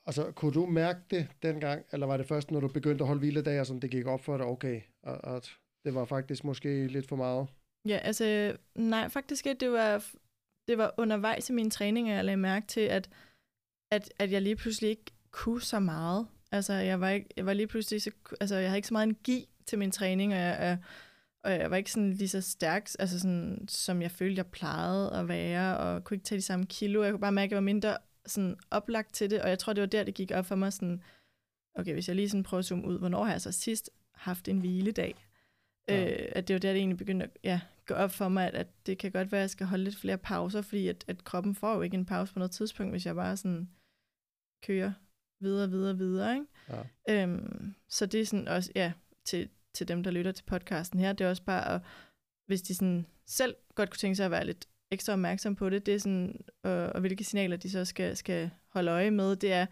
Altså, 0.06 0.32
kunne 0.32 0.54
du 0.54 0.66
mærke 0.66 1.00
det 1.10 1.28
dengang, 1.44 1.86
eller 1.92 2.08
var 2.08 2.18
det 2.18 2.28
først, 2.28 2.52
når 2.52 2.60
du 2.60 2.68
begyndte 2.68 3.04
at 3.04 3.08
holde 3.08 3.20
hviledage, 3.20 3.60
og 3.60 3.66
sådan, 3.66 3.82
det 3.82 3.92
gik 3.92 4.06
op 4.06 4.24
for 4.24 4.38
dig, 4.38 4.46
okay, 4.46 4.82
at, 5.04 5.20
at 5.36 5.52
det 5.86 5.96
var 5.96 6.06
faktisk 6.06 6.44
måske 6.44 6.88
lidt 6.88 7.08
for 7.08 7.16
meget? 7.16 7.48
Ja, 7.88 7.98
altså, 7.98 8.58
nej, 8.76 9.10
faktisk 9.10 9.48
ikke. 9.48 9.60
Det 9.60 9.72
var, 9.72 10.06
det 10.68 10.78
var 10.78 10.94
undervejs 10.98 11.50
i 11.50 11.54
mine 11.54 11.70
træninger, 11.70 12.16
jeg 12.16 12.26
lagde 12.26 12.38
mærke 12.38 12.68
til, 12.68 12.82
at, 12.82 13.10
at, 13.92 14.14
at 14.20 14.32
jeg 14.32 14.42
lige 14.42 14.56
pludselig 14.56 14.90
ikke 14.90 15.12
kunne 15.32 15.62
så 15.62 15.80
meget. 15.80 16.28
Altså, 16.52 16.74
jeg 16.74 17.02
var, 17.02 17.10
ikke, 17.10 17.30
jeg 17.38 17.46
var 17.46 17.54
lige 17.54 17.68
pludselig, 17.68 18.02
så, 18.02 18.12
altså, 18.42 18.56
jeg 18.56 18.70
havde 18.70 18.78
ikke 18.78 18.88
så 18.88 18.94
meget 18.94 19.06
energi 19.06 19.50
til 19.68 19.80
min 19.80 19.92
træning, 19.92 20.34
og 20.34 20.40
jeg, 20.40 20.58
jeg, 20.60 20.78
og 21.44 21.52
jeg 21.52 21.72
var 21.72 21.78
ikke 21.78 21.92
sådan 21.92 22.14
lige 22.14 22.30
så 22.30 22.42
stærk, 22.42 22.90
altså 23.00 23.20
sådan, 23.20 23.66
som 23.68 24.02
jeg 24.02 24.12
følte, 24.12 24.38
jeg 24.38 24.48
plejede 24.48 25.14
at 25.14 25.28
være, 25.28 25.78
og 25.78 26.04
kunne 26.04 26.16
ikke 26.16 26.26
tage 26.26 26.38
de 26.38 26.44
samme 26.44 26.66
kilo. 26.66 27.04
Jeg 27.04 27.12
kunne 27.12 27.20
bare 27.20 27.32
mærke, 27.32 27.48
at 27.48 27.52
jeg 27.52 27.56
var 27.56 27.62
mindre 27.62 27.98
sådan 28.25 28.58
oplagt 28.72 29.13
til 29.13 29.30
det, 29.30 29.42
og 29.42 29.50
jeg 29.50 29.60
tror, 29.60 29.74
det 29.74 29.82
var 29.82 29.88
der, 29.88 30.04
det 30.04 30.13
gik 30.13 30.32
op 30.32 30.46
for 30.46 30.56
mig 30.56 30.74
sådan, 30.74 31.04
okay, 31.75 31.94
hvis 31.94 32.08
jeg 32.08 32.16
lige 32.16 32.30
sådan 32.30 32.44
prøver 32.44 32.60
at 32.60 32.66
zoome 32.66 32.88
ud, 32.88 33.00
hvornår 33.00 33.24
har 33.24 33.32
jeg 33.32 33.42
så 33.42 33.51
sidst 33.51 33.90
haft 34.13 34.48
en 34.48 34.60
hviledag? 34.60 35.16
Ja. 35.88 36.12
Øh, 36.12 36.32
at 36.36 36.48
det 36.48 36.54
var 36.54 36.60
der, 36.60 36.72
det 36.72 36.78
egentlig 36.78 36.98
begyndte 36.98 37.25
at 37.25 37.38
ja, 37.44 37.62
gå 37.86 37.94
op 37.94 38.12
for 38.12 38.30
mig, 38.30 38.48
at, 38.48 38.56
at 38.56 38.68
det 38.86 38.98
kan 38.98 39.12
godt 39.12 39.32
være, 39.32 39.40
at 39.40 39.44
jeg 39.44 39.50
skal 39.50 39.68
holde 39.68 39.84
lidt 39.84 39.98
flere 39.98 40.18
pauser, 40.18 40.62
fordi 40.62 40.88
at, 40.88 41.06
at 41.08 41.24
kroppen 41.24 41.56
får 41.56 41.75
jo 41.75 41.82
ikke 41.82 41.96
en 41.96 42.06
pause 42.06 42.34
på 42.34 42.40
noget 42.40 42.51
tidspunkt, 42.51 42.94
hvis 42.94 43.06
jeg 43.06 43.16
bare 43.16 43.38
sådan 43.38 43.70
kører 44.63 44.94
videre, 45.40 45.70
videre, 45.70 45.98
videre. 45.98 46.34
Ikke? 46.34 46.46
Ja. 47.10 47.24
Øhm, 47.24 47.75
så 47.90 48.06
det 48.06 48.22
er 48.22 48.25
sådan 48.25 48.48
også, 48.48 48.72
ja, 48.75 48.94
til, 49.25 49.50
til 49.74 49.88
dem, 49.88 50.04
der 50.04 50.12
lytter 50.12 50.32
til 50.32 50.44
podcasten 50.44 51.00
her, 51.00 51.13
det 51.13 51.25
er 51.25 51.30
også 51.30 51.44
bare, 51.44 51.75
at, 51.75 51.82
hvis 52.46 52.62
de 52.62 52.75
sådan 52.75 53.06
selv 53.25 53.56
godt 53.75 53.90
kunne 53.90 53.98
tænke 53.98 54.16
sig 54.16 54.25
at 54.25 54.32
være 54.32 54.46
lidt 54.46 54.68
ekstra 54.92 55.14
opmærksom 55.14 55.56
på 55.56 55.70
det, 55.70 55.86
det 55.86 55.94
er 55.96 56.00
sådan, 56.00 56.40
øh, 56.66 56.90
og 56.96 57.00
hvilke 57.00 57.24
signaler 57.24 57.58
de 57.58 57.70
så 57.72 57.86
skal, 57.86 58.18
skal 58.18 58.52
holde 58.68 58.92
øje 58.92 59.12
med, 59.12 59.36
det 59.36 59.54
er, 59.54 59.66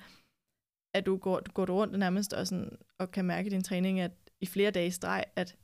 at 0.94 1.06
du 1.06 1.18
går, 1.18 1.40
du 1.40 1.52
går 1.52 1.66
rundt 1.66 2.00
nærmest 2.00 2.34
og, 2.34 2.48
sådan, 2.48 2.78
og 2.98 3.12
kan 3.12 3.26
mærke 3.26 3.48
i 3.48 3.50
din 3.50 3.64
træning, 3.64 4.00
at 4.00 4.12
i 4.42 4.46
flere 4.46 4.72
dage 4.72 4.88
i 4.88 4.92
streg, 4.92 5.24
at 5.36 5.58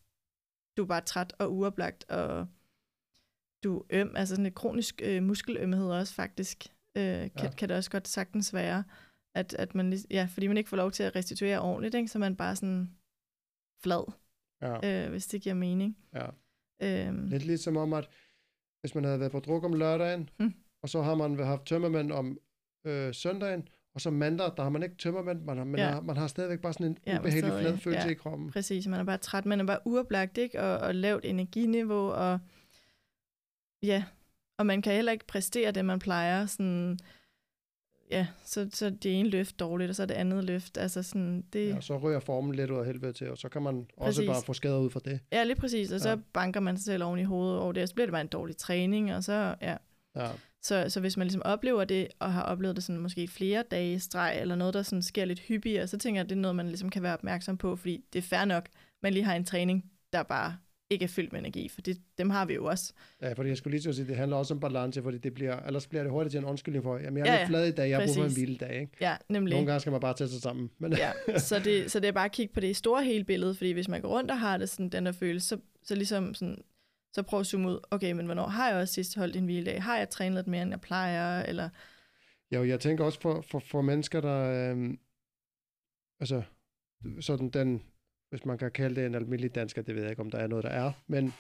du 0.78 0.84
er 0.84 0.88
bare 0.88 1.02
træt 1.02 1.34
og 1.40 1.54
uoplagt, 1.54 2.10
og 2.10 2.48
du 3.64 3.78
er 3.80 4.02
øm, 4.02 4.16
altså 4.16 4.36
sådan 4.36 4.44
lidt 4.44 4.56
kronisk 4.56 5.02
øh, 5.04 5.24
muskelømhed 5.24 5.92
også 5.92 6.14
faktisk, 6.14 6.66
øh, 6.98 7.04
kan, 7.04 7.32
Ja. 7.44 7.52
kan 7.58 7.70
det 7.70 7.78
også 7.78 7.92
godt 7.92 8.08
sagtens 8.08 8.54
være, 8.54 8.84
at, 9.36 9.54
at 9.54 9.76
man, 9.76 9.94
ja, 10.12 10.28
fordi 10.32 10.48
man 10.48 10.58
ikke 10.58 10.70
får 10.70 10.78
lov 10.78 10.92
til 10.92 11.04
at 11.04 11.16
restituere 11.16 11.60
ordentligt, 11.62 11.96
ikke? 11.96 12.08
så 12.08 12.20
man 12.20 12.36
bare 12.36 12.56
sådan 12.56 12.92
flad, 13.84 14.12
Ja, 14.62 15.04
øh, 15.06 15.10
hvis 15.10 15.28
det 15.28 15.42
giver 15.42 15.56
mening. 15.56 15.98
ja. 16.14 16.28
Øhm, 16.82 17.26
Lidt 17.28 17.46
ligesom 17.46 17.78
om, 17.78 17.94
at 17.94 18.10
hvis 18.86 18.96
man 18.96 19.04
havde 19.04 19.20
været 19.20 19.32
på 19.32 19.40
druk 19.40 19.64
om 19.64 19.74
lørdagen, 19.74 20.30
Hmm. 20.40 20.54
og 20.84 20.90
så 20.90 21.02
har 21.02 21.16
man 21.16 21.40
haft 21.40 21.66
tømmermænd 21.66 22.12
om 22.12 22.38
øh, 22.88 23.14
søndagen, 23.14 23.68
og 23.96 24.02
så 24.02 24.10
mandag, 24.10 24.52
der 24.58 24.64
har 24.64 24.70
man 24.70 24.84
ikke 24.84 24.96
tømmermænd, 24.96 25.42
man 25.42 25.58
har, 25.58 25.64
man, 25.64 25.80
Ja. 25.80 25.90
har, 25.90 26.02
man 26.02 26.18
har 26.18 26.28
stadigvæk 26.28 26.60
bare 26.60 26.74
sådan 26.74 26.88
en 26.88 26.98
Ja, 27.08 27.20
ubehagelig 27.20 27.50
stadig, 27.52 27.62
flad 27.64 27.78
følelse 27.78 28.06
ja. 28.08 28.12
i 28.12 28.14
kroppen. 28.14 28.52
Præcis, 28.52 28.88
man 28.88 29.00
er 29.00 29.04
bare 29.04 29.18
træt, 29.18 29.46
man 29.46 29.60
er 29.60 29.66
bare 29.66 29.80
uoplagt, 29.86 30.38
ikke? 30.38 30.62
Og, 30.62 30.78
og 30.78 30.96
lavt 30.96 31.26
energiniveau, 31.26 32.10
og 32.10 32.40
ja, 33.84 34.04
og 34.58 34.66
man 34.66 34.82
kan 34.82 34.94
heller 34.94 35.12
ikke 35.12 35.28
præstere 35.28 35.72
det, 35.72 35.86
man 35.86 36.00
plejer, 36.00 36.46
sådan, 36.46 37.00
ja, 38.12 38.28
så, 38.46 38.70
så 38.74 38.90
det 38.90 39.20
ene 39.20 39.30
løft 39.30 39.60
dårligt, 39.60 39.90
og 39.90 39.96
så 39.96 40.06
det 40.06 40.14
andet 40.14 40.44
løft, 40.44 40.78
altså 40.78 41.04
sådan, 41.04 41.44
det, 41.54 41.70
Ja, 41.70 41.82
så 41.82 41.98
rører 41.98 42.20
formen 42.20 42.56
lidt 42.56 42.72
ud 42.72 42.78
af 42.78 42.86
helvede 42.86 43.14
til, 43.14 43.30
og 43.30 43.38
så 43.38 43.50
kan 43.50 43.62
man 43.62 43.88
også 43.98 44.20
Præcis. 44.22 44.30
bare 44.30 44.42
få 44.46 44.54
skader 44.54 44.78
ud 44.80 44.90
fra 44.90 45.00
det. 45.06 45.20
ja, 45.32 45.44
lige 45.44 45.56
præcis, 45.56 45.92
og 45.92 46.00
så 46.00 46.10
Ja. 46.10 46.16
banker 46.34 46.60
man 46.60 46.78
sig 46.78 46.86
selv 46.86 47.04
oven 47.04 47.20
i 47.20 47.24
hovedet 47.24 47.60
over 47.60 47.72
det, 47.72 47.84
og 47.84 47.90
så 47.90 47.96
bliver 47.96 48.06
det 48.08 48.12
bare 48.12 48.22
en 48.22 48.28
dårlig 48.28 48.58
træning, 48.58 49.14
og 49.16 49.24
så, 49.24 49.56
ja, 49.62 49.76
Ja, 50.16 50.28
så, 50.62 50.86
så 50.90 51.00
hvis 51.00 51.18
man 51.18 51.28
ligesom 51.28 51.42
oplever 51.46 51.86
det, 51.86 52.08
og 52.20 52.34
har 52.34 52.44
oplevet 52.44 52.76
det 52.76 52.84
sådan 52.84 53.02
måske 53.02 53.28
flere 53.28 53.64
dage 53.72 53.94
i 53.94 54.00
streg, 54.00 54.38
eller 54.42 54.56
noget, 54.56 54.74
der 54.74 54.82
sådan 54.82 55.04
sker 55.04 55.26
lidt 55.26 55.40
hyppigere, 55.40 55.88
så 55.88 55.98
tænker 55.98 56.20
jeg, 56.20 56.24
at 56.26 56.30
det 56.30 56.36
er 56.36 56.40
noget, 56.42 56.56
man 56.56 56.68
ligesom 56.68 56.90
kan 56.90 57.04
være 57.04 57.14
opmærksom 57.14 57.58
på, 57.58 57.76
fordi 57.76 58.04
det 58.14 58.20
er 58.20 58.24
fair 58.24 58.46
nok, 58.46 58.70
man 59.04 59.14
lige 59.14 59.24
har 59.24 59.36
en 59.36 59.46
træning, 59.46 59.92
der 60.14 60.24
bare 60.24 60.58
ikke 60.90 61.04
er 61.04 61.08
fyldt 61.08 61.32
med 61.32 61.40
energi, 61.40 61.70
for 61.70 61.82
det, 61.82 62.02
dem 62.18 62.30
har 62.30 62.46
vi 62.46 62.54
jo 62.54 62.66
også. 62.66 62.94
ja, 63.22 63.34
fordi 63.34 63.50
jeg 63.50 63.58
skulle 63.58 63.78
lige 63.78 63.90
at 63.90 63.96
sige, 63.96 64.08
det 64.08 64.16
handler 64.16 64.38
også 64.38 64.54
om 64.54 64.60
balance, 64.60 65.04
fordi 65.04 65.18
det 65.18 65.34
bliver, 65.34 65.60
ellers 65.60 65.88
bliver 65.88 66.04
det 66.04 66.12
hurtigt 66.12 66.32
til 66.32 66.38
en 66.38 66.46
undskyldning 66.46 66.84
for, 66.84 66.98
jamen 66.98 67.18
jeg 67.18 67.28
er 67.28 67.34
Ja, 67.34 67.40
lidt 67.40 67.48
flad 67.48 67.68
i 67.68 67.72
dag, 67.72 67.90
jeg 67.90 67.98
har 68.00 68.06
brug 68.06 68.16
for 68.16 68.24
en 68.26 68.34
hviledag, 68.34 68.80
ikke? 68.82 68.92
Ja, 69.02 69.16
nemlig. 69.30 69.52
Nogle 69.54 69.68
gange 69.68 69.80
skal 69.80 69.92
man 69.92 70.02
bare 70.02 70.14
tage 70.14 70.28
sig 70.28 70.42
sammen. 70.42 70.72
Men, 70.78 70.94
Ja, 70.94 71.12
så 71.50 71.60
det, 71.60 71.92
så 71.92 72.00
det 72.00 72.08
er 72.08 72.12
bare 72.12 72.26
at 72.26 72.32
kigge 72.32 72.54
på 72.54 72.60
det 72.60 72.76
store 72.76 73.04
hele 73.04 73.24
billede, 73.24 73.56
fordi 73.56 73.72
hvis 73.72 73.88
man 73.88 74.02
går 74.02 74.10
rundt 74.10 74.32
og 74.32 74.40
har 74.40 74.58
det 74.58 74.70
sådan, 74.70 74.90
den 74.90 75.06
der 75.06 75.12
følelse, 75.12 75.48
så, 75.48 75.58
så 75.84 75.96
ligesom 75.96 76.34
sådan, 76.34 76.58
så 77.14 77.24
prøv 77.24 77.40
at 77.40 77.46
zoome 77.46 77.70
ud, 77.70 77.80
okay, 77.92 78.12
men 78.12 78.26
hvornår 78.26 78.48
har 78.48 78.70
jeg 78.70 78.78
også 78.78 78.94
sidst 78.94 79.16
holdt 79.16 79.36
en 79.36 79.46
hviledag? 79.46 79.84
Har 79.84 79.98
jeg 79.98 80.10
trænet 80.10 80.36
lidt 80.36 80.48
mere, 80.48 80.62
end 80.62 80.72
jeg 80.72 80.82
plejer? 80.82 81.44
Eller, 81.44 81.70
Jo, 82.52 82.64
jeg 82.64 82.80
tænker 82.80 83.04
også 83.04 83.22
for, 83.22 83.42
for, 83.42 83.60
for 83.60 83.82
mennesker, 83.82 84.22
der... 84.22 84.72
Øhm, 84.72 85.00
altså, 86.20 86.42
sådan 87.20 87.50
den... 87.50 87.84
Hvis 88.36 88.46
man 88.46 88.58
kan 88.58 88.72
kalde 88.72 88.96
det 89.02 89.06
en 89.06 89.16
almindelig 89.16 89.56
dansker, 89.56 89.82
det 89.82 89.96
ved 89.96 90.02
jeg 90.02 90.12
ikke, 90.12 90.22
om 90.22 90.32
der 90.32 90.38
er 90.38 90.48
noget, 90.48 90.64
der 90.64 90.70
er. 90.70 90.92
Men 91.08 91.34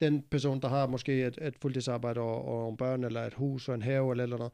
den 0.00 0.22
person, 0.22 0.60
der 0.60 0.68
har 0.68 0.86
måske 0.86 1.26
et, 1.26 1.38
et 1.42 1.54
fuldtidsarbejde 1.62 2.20
og, 2.20 2.44
og 2.44 2.60
nogle 2.62 2.76
børn, 2.76 3.04
eller 3.04 3.20
et 3.22 3.34
hus 3.34 3.68
og 3.68 3.74
en 3.74 3.82
have, 3.82 4.10
eller, 4.12 4.24
eller 4.24 4.36
noget. 4.38 4.52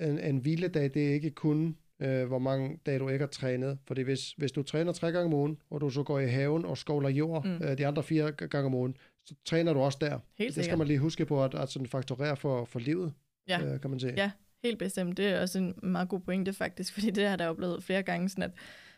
En, 0.00 0.18
en 0.18 0.38
hviledag, 0.38 0.90
det 0.94 1.08
er 1.08 1.14
ikke 1.14 1.30
kun, 1.30 1.76
øh, 2.00 2.26
hvor 2.26 2.38
mange 2.38 2.78
dage 2.86 2.98
du 2.98 3.08
ikke 3.08 3.22
har 3.22 3.30
trænet. 3.30 3.78
Fordi 3.86 4.02
hvis, 4.02 4.32
hvis 4.32 4.52
du 4.52 4.62
træner 4.62 4.92
tre 4.92 5.12
gange 5.12 5.26
om 5.26 5.32
ugen, 5.34 5.58
og 5.70 5.80
du 5.80 5.90
så 5.90 6.02
går 6.02 6.18
i 6.18 6.26
haven 6.26 6.64
og 6.64 6.78
skovler 6.78 7.08
jord 7.08 7.44
Mm. 7.46 7.64
øh, 7.64 7.78
de 7.78 7.86
andre 7.86 8.02
fire 8.02 8.32
gange 8.32 8.66
om 8.66 8.74
ugen, 8.74 8.96
så 9.24 9.34
træner 9.44 9.72
du 9.72 9.80
også 9.80 9.98
der. 10.00 10.18
helt 10.38 10.56
det 10.56 10.64
skal 10.64 10.78
man 10.78 10.86
lige 10.86 10.98
huske 10.98 11.26
på, 11.26 11.44
at, 11.44 11.54
at 11.54 11.68
sådan 11.68 11.86
fakturere 11.86 12.36
for, 12.36 12.64
for 12.64 12.78
livet, 12.78 13.12
Ja. 13.48 13.64
øh, 13.74 13.80
kan 13.80 13.90
man 13.90 14.00
sige. 14.00 14.14
Ja. 14.16 14.30
Helt 14.62 14.78
bestemt. 14.78 15.16
Det 15.16 15.26
er 15.26 15.40
også 15.40 15.58
en 15.58 15.74
meget 15.82 16.08
god 16.08 16.20
pointe 16.20 16.52
faktisk, 16.52 16.92
fordi 16.94 17.10
det 17.10 17.26
har 17.26 17.36
der 17.36 17.46
oplevet 17.48 17.82
flere 17.84 18.02
gange, 18.02 18.28
sådan 18.28 18.42
at 18.42 18.50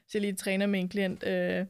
hvis 0.04 0.14
jeg 0.14 0.20
lige 0.20 0.34
træner 0.34 0.66
med 0.66 0.80
en 0.80 0.88
klient 0.88 1.26
øh, 1.26 1.66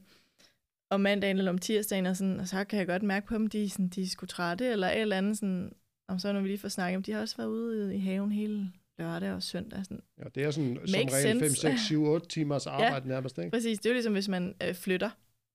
om 0.91 1.01
mandagen 1.01 1.39
eller 1.39 1.51
om 1.51 1.59
tirsdagen, 1.59 2.07
og, 2.07 2.17
sådan, 2.17 2.41
og 2.41 2.49
så 2.49 2.65
kan 2.65 2.79
jeg 2.79 2.87
godt 2.87 3.03
mærke 3.03 3.27
på 3.27 3.35
dem, 3.35 3.47
de, 3.47 3.71
sådan, 3.71 3.89
de 3.89 4.03
er 4.03 4.07
sgu 4.07 4.27
trætte, 4.27 4.67
eller 4.67 4.89
et 4.89 5.01
eller 5.01 5.17
andet, 5.17 5.37
sådan, 5.39 5.73
om 6.09 6.19
så 6.19 6.33
når 6.33 6.41
vi 6.41 6.49
lige 6.49 6.59
får 6.59 6.69
snakket 6.69 6.97
om, 6.97 7.03
de 7.03 7.13
har 7.13 7.21
også 7.21 7.37
været 7.37 7.49
ude 7.49 7.95
i 7.97 7.99
haven 7.99 8.33
hele 8.33 8.73
lørdag 8.99 9.33
og 9.33 9.43
søndag. 9.43 9.85
Sådan. 9.85 10.03
Ja, 10.19 10.25
det 10.35 10.45
er 10.45 10.51
sådan 10.51 10.79
som 10.87 10.95
regel 10.95 11.39
5, 11.39 11.39
sense. 11.39 11.61
6, 11.61 11.81
7, 11.81 12.05
8 12.05 12.29
timers 12.29 12.67
arbejde 12.67 13.07
ja. 13.07 13.13
nærmest, 13.13 13.39
ikke? 13.39 13.51
Præcis, 13.51 13.79
det 13.79 13.87
er 13.87 13.91
jo 13.91 13.95
ligesom, 13.95 14.13
hvis 14.13 14.29
man 14.29 14.55
øh, 14.63 14.75
flytter. 14.75 15.11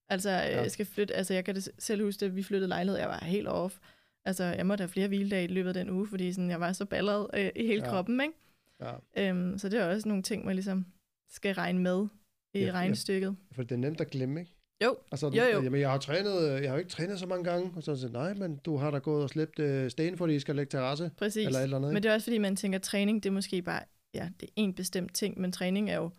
Altså, 0.08 0.30
øh, 0.30 0.36
Ja. 0.36 0.62
ja. 0.62 0.68
skal 0.68 0.86
flytte, 0.86 1.14
altså, 1.14 1.34
jeg 1.34 1.44
kan 1.44 1.54
det 1.54 1.68
selv 1.78 2.04
huske, 2.04 2.24
at 2.24 2.36
vi 2.36 2.42
flyttede 2.42 2.68
lejlighed, 2.68 2.98
jeg 2.98 3.08
var 3.08 3.24
helt 3.24 3.48
off. 3.48 3.78
Altså, 4.24 4.44
jeg 4.44 4.66
måtte 4.66 4.82
have 4.82 4.88
flere 4.88 5.08
hviledage 5.08 5.44
i 5.44 5.46
løbet 5.46 5.68
af 5.68 5.74
den 5.74 5.90
uge, 5.90 6.06
fordi 6.06 6.32
sådan, 6.32 6.50
jeg 6.50 6.60
var 6.60 6.72
så 6.72 6.84
balleret 6.84 7.26
øh, 7.34 7.50
i 7.56 7.66
hele 7.66 7.84
ja. 7.84 7.90
kroppen, 7.90 8.20
ikke? 8.20 8.34
Ja, 8.80 9.28
Øhm, 9.28 9.58
så 9.58 9.68
det 9.68 9.80
er 9.80 9.86
også 9.86 10.08
nogle 10.08 10.22
ting, 10.22 10.44
man 10.44 10.54
ligesom 10.54 10.86
skal 11.28 11.54
regne 11.54 11.78
med 11.80 12.06
i 12.54 12.58
Ja, 12.58 12.64
ja, 12.66 12.82
ja. 13.20 13.30
for 13.52 13.62
det 13.62 13.72
er 13.72 13.76
nemt 13.76 14.00
at 14.00 14.10
glemme, 14.10 14.40
ikke? 14.40 14.52
Jo, 14.84 14.96
Altså, 15.12 15.26
Jo, 15.26 15.42
jo. 15.42 15.62
Jamen, 15.62 15.80
jeg 15.80 15.90
har 15.90 15.98
trænet, 15.98 16.50
øh, 16.52 16.62
jeg 16.62 16.70
har 16.70 16.78
ikke 16.78 16.90
trænet 16.90 17.18
så 17.18 17.26
mange 17.26 17.44
gange, 17.44 17.72
og 17.76 17.82
så 17.82 17.96
siger 17.96 18.12
nej, 18.12 18.34
men 18.34 18.56
du 18.56 18.76
har 18.76 18.90
da 18.90 18.98
gået 18.98 19.22
og 19.22 19.30
slæbt 19.30 19.58
øh, 19.58 19.90
sten, 19.90 20.16
fordi 20.16 20.34
I 20.34 20.40
skal 20.40 20.56
lægge 20.56 20.70
terrasse, 20.70 21.10
præcis. 21.16 21.46
eller 21.46 21.58
et 21.58 21.62
eller 21.62 21.76
andet, 21.76 21.88
Men 21.90 21.96
ikke? 21.96 22.02
det 22.02 22.10
er 22.10 22.14
også 22.14 22.24
fordi, 22.24 22.38
man 22.38 22.56
tænker, 22.56 22.78
at 22.78 22.82
træning, 22.82 23.22
det 23.22 23.28
er 23.28 23.32
måske 23.32 23.62
bare, 23.62 23.82
ja, 24.14 24.28
det 24.40 24.46
er 24.48 24.52
en 24.56 24.74
bestemt 24.74 25.14
ting, 25.14 25.40
men 25.40 25.52
træning 25.52 25.90
er 25.90 25.96
jo 25.96 26.10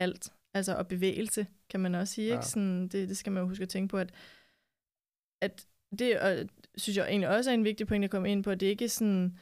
alt. 0.00 0.32
Altså, 0.54 0.74
og 0.74 0.88
bevægelse, 0.88 1.46
kan 1.70 1.80
man 1.80 1.94
også 1.94 2.14
sige, 2.14 2.26
Ja. 2.28 2.34
ikke? 2.34 2.46
Sådan, 2.46 2.82
det, 2.88 3.08
det 3.08 3.16
skal 3.16 3.32
man 3.32 3.42
jo 3.42 3.48
huske 3.48 3.62
at 3.62 3.68
tænke 3.68 3.90
på, 3.90 3.98
at, 3.98 4.12
at 5.42 5.66
det 5.98 6.20
og, 6.20 6.48
synes 6.76 6.96
jeg 6.96 7.08
egentlig 7.08 7.28
også 7.28 7.50
er 7.50 7.54
en 7.54 7.64
vigtig 7.64 7.86
point 7.86 8.04
at 8.04 8.10
komme 8.10 8.32
ind 8.32 8.44
på, 8.44 8.50
at 8.50 8.60
det 8.60 8.66
ikke 8.66 8.84
er 8.84 8.88
sådan 8.88 9.38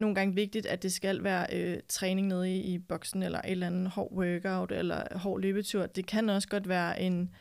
nogle 0.00 0.14
gange 0.14 0.34
vigtigt, 0.34 0.66
at 0.66 0.82
det 0.82 0.92
skal 0.92 1.24
være 1.24 1.46
øh, 1.52 1.80
træning 1.88 2.26
nede 2.26 2.56
i, 2.56 2.60
i 2.74 2.78
boksen, 2.78 3.22
eller 3.22 3.38
et 3.38 3.50
eller 3.50 3.66
andet 3.66 3.88
hård 3.90 4.12
workout, 4.12 4.72
eller 4.72 5.18
hård 5.18 5.40
løbetur. 5.40 5.86
Det 5.86 6.06
kan 6.06 6.28
også 6.28 6.48
godt 6.48 6.68
være 6.68 7.00
en 7.00 7.34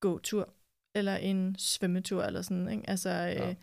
gåtur, 0.00 0.48
eller 0.94 1.16
en 1.16 1.56
svømmetur, 1.58 2.22
eller 2.22 2.42
sådan, 2.42 2.68
ikke? 2.68 2.90
Altså, 2.90 3.10
øh, 3.10 3.48
Ja. 3.48 3.54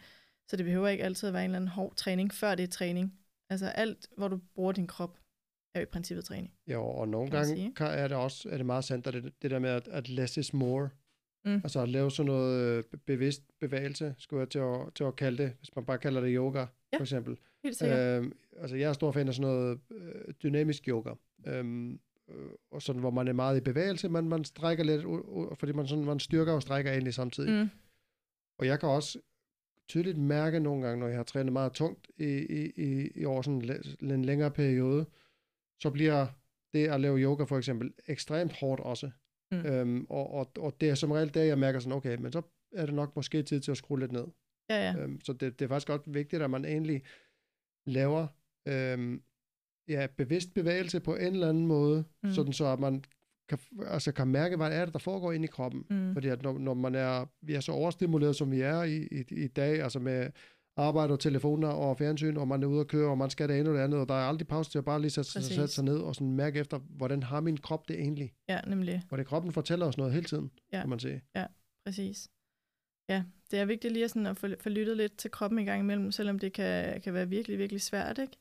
så 0.49 0.57
det 0.57 0.65
behøver 0.65 0.87
ikke 0.87 1.03
altid 1.03 1.27
at 1.27 1.33
være 1.33 1.43
en 1.45 1.49
eller 1.51 1.57
anden 1.57 1.67
hård 1.67 1.95
træning, 1.95 2.33
før 2.33 2.55
det 2.55 2.63
er 2.63 2.67
træning. 2.67 3.13
Altså 3.49 3.65
alt, 3.67 4.07
hvor 4.17 4.27
du 4.27 4.39
bruger 4.55 4.71
din 4.71 4.87
krop, 4.87 5.17
er 5.75 5.79
jo 5.79 5.83
i 5.83 5.85
princippet 5.91 6.25
træning. 6.25 6.53
Jo, 6.67 6.83
og 6.85 7.07
nogle 7.07 7.31
gange 7.31 7.47
sige. 7.47 7.73
kan, 7.75 7.87
er 7.87 8.07
det 8.07 8.17
også 8.17 8.49
er 8.49 8.57
det 8.57 8.65
meget 8.65 8.83
sandt, 8.83 9.07
at 9.07 9.13
det, 9.13 9.33
det 9.41 9.51
der 9.51 9.59
med, 9.59 9.69
at, 9.69 9.87
at 9.87 10.09
less 10.09 10.37
is 10.37 10.53
more. 10.53 10.89
Mm. 11.45 11.53
Altså 11.55 11.81
at 11.81 11.89
lave 11.89 12.11
sådan 12.11 12.27
noget 12.27 12.61
øh, 12.61 12.83
be- 12.83 12.97
bevidst 12.97 13.41
bevægelse, 13.59 14.15
skulle 14.17 14.39
jeg 14.39 14.49
til 14.49 14.59
at, 14.59 14.93
til 14.95 15.03
at 15.03 15.15
kalde 15.15 15.43
det, 15.43 15.53
hvis 15.59 15.75
man 15.75 15.85
bare 15.85 15.97
kalder 15.97 16.21
det 16.21 16.31
yoga, 16.35 16.59
Ja. 16.59 16.97
for 16.97 17.01
eksempel. 17.03 17.37
Helt 17.63 17.75
sikkert. 17.77 17.99
Øhm, 17.99 18.33
altså 18.57 18.75
jeg 18.75 18.89
er 18.89 18.93
stor 18.93 19.11
fan 19.11 19.27
af 19.27 19.33
sådan 19.33 19.51
noget 19.51 19.79
øh, 19.91 20.33
dynamisk 20.43 20.87
yoga. 20.87 21.13
Øhm, 21.47 21.99
øh, 22.29 22.51
og 22.71 22.81
sådan, 22.81 22.99
hvor 23.01 23.11
man 23.11 23.27
er 23.27 23.33
meget 23.33 23.57
i 23.57 23.61
bevægelse, 23.61 24.09
men 24.09 24.29
man 24.29 24.43
strækker 24.45 24.83
lidt, 24.83 25.01
u- 25.01 25.55
fordi 25.55 25.71
man, 25.71 25.87
sådan, 25.87 26.05
man 26.05 26.19
styrker 26.19 26.53
og 26.53 26.61
strækker 26.61 26.91
egentlig 26.91 27.13
samtidig. 27.13 27.63
Mm. 27.63 27.69
Og 28.59 28.65
jeg 28.65 28.79
kan 28.79 28.89
også 28.89 29.19
tydeligt 29.89 30.17
mærke 30.17 30.59
nogle 30.59 30.87
gange, 30.87 30.99
når 30.99 31.07
jeg 31.07 31.17
har 31.17 31.23
trænet 31.23 31.53
meget 31.53 31.73
tungt 31.73 32.11
i, 32.17 32.25
i, 32.25 32.71
i, 32.75 33.11
i 33.15 33.25
over 33.25 33.41
sådan 33.41 33.83
en 34.01 34.11
en 34.11 34.25
længere 34.25 34.51
periode, 34.51 35.05
så 35.81 35.89
bliver 35.91 36.27
det 36.73 36.87
at 36.87 37.01
lave 37.01 37.19
yoga 37.19 37.43
for 37.43 37.57
eksempel 37.57 37.93
ekstremt 38.07 38.59
hårdt 38.59 38.81
også. 38.81 39.11
Mm. 39.51 39.65
Øhm, 39.65 40.05
og, 40.09 40.33
og, 40.33 40.51
og 40.57 40.81
det 40.81 40.89
er 40.89 40.95
som 40.95 41.11
regel 41.11 41.33
der, 41.33 41.43
jeg 41.43 41.59
mærker 41.59 41.79
sådan, 41.79 41.97
okay, 41.97 42.17
men 42.17 42.31
så 42.31 42.41
er 42.73 42.85
det 42.85 42.95
nok 42.95 43.15
måske 43.15 43.43
tid 43.43 43.59
til 43.59 43.71
at 43.71 43.77
skrue 43.77 43.99
lidt 43.99 44.11
ned. 44.11 44.25
Ja, 44.69 44.91
ja. 44.91 45.03
Øhm, 45.03 45.21
så 45.21 45.33
det, 45.33 45.59
det 45.59 45.65
er 45.65 45.69
faktisk 45.69 45.87
godt 45.87 46.13
vigtigt, 46.13 46.41
at 46.41 46.49
man 46.49 46.65
egentlig 46.65 47.03
laver 47.85 48.27
øhm, 48.67 49.21
ja, 49.87 50.07
bevidst 50.17 50.53
bevægelse 50.53 50.99
på 50.99 51.15
en 51.15 51.33
eller 51.33 51.49
anden 51.49 51.67
måde, 51.67 52.03
Mm. 52.23 52.31
sådan 52.31 52.53
så 52.53 52.65
at 52.65 52.79
man 52.79 53.03
kan, 53.49 53.59
altså 53.87 54.11
kan 54.11 54.27
mærke, 54.27 54.55
hvad 54.57 54.71
er 54.71 54.85
det, 54.85 54.93
der 54.93 54.99
foregår 54.99 55.31
inde 55.31 55.45
i 55.45 55.47
kroppen. 55.47 55.85
Mm. 55.89 56.13
Fordi 56.13 56.27
at 56.27 56.41
når, 56.43 56.57
når 56.57 56.73
man 56.73 56.95
er, 56.95 57.25
vi 57.41 57.53
er 57.53 57.59
så 57.59 57.71
overstimuleret, 57.71 58.35
som 58.35 58.51
vi 58.51 58.61
er 58.61 58.83
i, 58.83 58.97
i, 59.11 59.23
i 59.43 59.47
dag, 59.47 59.81
altså 59.81 59.99
med 59.99 60.29
arbejde 60.77 61.13
og 61.13 61.19
telefoner 61.19 61.67
og 61.67 61.97
fjernsyn, 61.97 62.37
og 62.37 62.47
man 62.47 62.63
er 62.63 62.67
ude 62.67 62.79
at 62.79 62.87
køre, 62.87 63.09
og 63.09 63.17
man 63.17 63.29
skal 63.29 63.49
det 63.49 63.59
ene 63.59 63.69
og 63.69 63.75
det 63.75 63.81
andet, 63.81 63.99
og 63.99 64.07
der 64.09 64.13
er 64.15 64.27
aldrig 64.27 64.47
pause 64.47 64.71
til 64.71 64.77
at 64.77 64.85
bare 64.85 65.01
lige 65.01 65.11
sætte, 65.11 65.31
sig- 65.31 65.39
Præcis. 65.39 65.55
sætte 65.55 65.73
sig 65.73 65.83
ned 65.83 65.97
og 65.97 66.15
sådan 66.15 66.31
mærke 66.35 66.59
efter, 66.59 66.77
hvordan 66.77 67.23
har 67.23 67.41
min 67.41 67.57
krop 67.57 67.87
det 67.87 67.99
egentlig? 67.99 68.31
Ja, 68.49 68.59
nemlig. 68.67 69.01
Hvor 69.07 69.17
det 69.17 69.25
kroppen 69.27 69.51
fortæller 69.51 69.85
os 69.85 69.97
noget 69.97 70.13
hele 70.13 70.25
tiden, 70.25 70.51
Ja. 70.73 70.79
kan 70.79 70.89
man 70.89 70.99
sige. 70.99 71.21
Præcis. 71.85 72.29
Ja, 73.11 73.23
det 73.51 73.59
er 73.59 73.65
vigtigt 73.65 73.93
lige 73.93 74.03
at, 74.03 74.11
sådan 74.11 74.27
at 74.27 74.37
få, 74.37 74.47
få 74.59 74.69
lyttet 74.69 74.97
lidt 74.97 75.17
til 75.17 75.31
kroppen 75.31 75.59
i 75.59 75.65
gang 75.65 75.79
imellem, 75.79 76.11
selvom 76.11 76.39
det 76.39 76.53
kan, 76.53 77.01
kan 77.01 77.13
være 77.13 77.29
virkelig, 77.29 77.57
virkelig 77.57 77.81
svært, 77.81 78.17
ikke? 78.17 78.37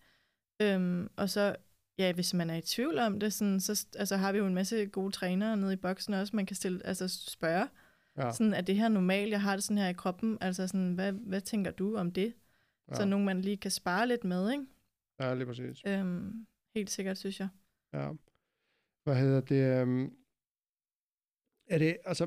Øhm, 0.63 1.11
og 1.17 1.31
så, 1.31 1.57
ja, 1.99 2.13
hvis 2.13 2.35
man 2.35 2.51
er 2.51 2.55
i 2.55 2.61
tvivl 2.61 2.99
om 2.99 3.21
det, 3.21 3.33
sådan, 3.33 3.61
så 3.61 3.87
altså, 3.97 4.17
har 4.17 4.33
vi 4.33 4.39
jo 4.39 4.47
en 4.47 4.55
masse 4.55 4.87
gode 4.87 5.13
trænere 5.13 5.57
nede 5.57 5.73
i 5.73 5.77
boksen 5.77 6.15
også, 6.15 6.37
man 6.37 6.47
kan 6.47 6.57
stille, 6.57 6.87
altså 6.87 7.09
spørge, 7.09 7.69
Ja, 8.17 8.33
sådan, 8.33 8.55
er 8.55 8.61
det 8.61 8.77
her 8.77 8.89
normalt, 8.89 9.31
jeg 9.31 9.43
har 9.43 9.57
det 9.57 9.65
sådan 9.65 9.79
her 9.79 9.89
i 9.89 9.93
kroppen, 9.93 10.39
altså 10.41 10.67
sådan, 10.67 10.95
hvad, 10.95 11.13
hvad 11.13 11.41
tænker 11.41 11.71
du 11.71 11.97
om 11.97 12.13
det? 12.13 12.35
Ja. 12.89 12.95
Så 12.95 13.05
nogen, 13.05 13.27
man 13.27 13.41
lige 13.41 13.57
kan 13.57 13.71
spare 13.71 14.09
lidt 14.09 14.25
med, 14.25 14.53
ikke? 14.53 14.67
ja 15.21 15.35
lige 15.35 15.47
præcis. 15.47 15.83
Øhm, 15.87 16.47
helt 16.75 16.91
sikkert, 16.91 17.19
synes 17.19 17.41
jeg. 17.41 17.49
Ja. 17.93 18.13
Hvad 19.05 19.17
hedder 19.17 19.41
det? 19.41 19.83
Um, 19.83 20.17
er 21.67 21.79
det, 21.79 21.97
altså, 22.05 22.27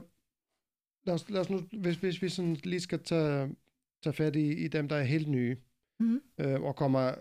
lad 1.03 1.13
os, 1.13 1.29
lad 1.29 1.41
os 1.41 1.49
nu, 1.49 1.61
hvis, 1.71 1.95
hvis 1.95 2.21
vi 2.21 2.29
sådan 2.29 2.55
lige 2.63 2.79
skal 2.79 3.03
tage, 3.03 3.55
tage 4.03 4.13
fat 4.13 4.35
i, 4.35 4.65
i 4.65 4.67
dem, 4.67 4.87
der 4.87 4.95
er 4.95 5.03
helt 5.03 5.27
nye, 5.27 5.57
Mm-hmm. 5.99 6.21
øh, 6.37 6.61
og 6.61 6.75
kommer 6.75 7.15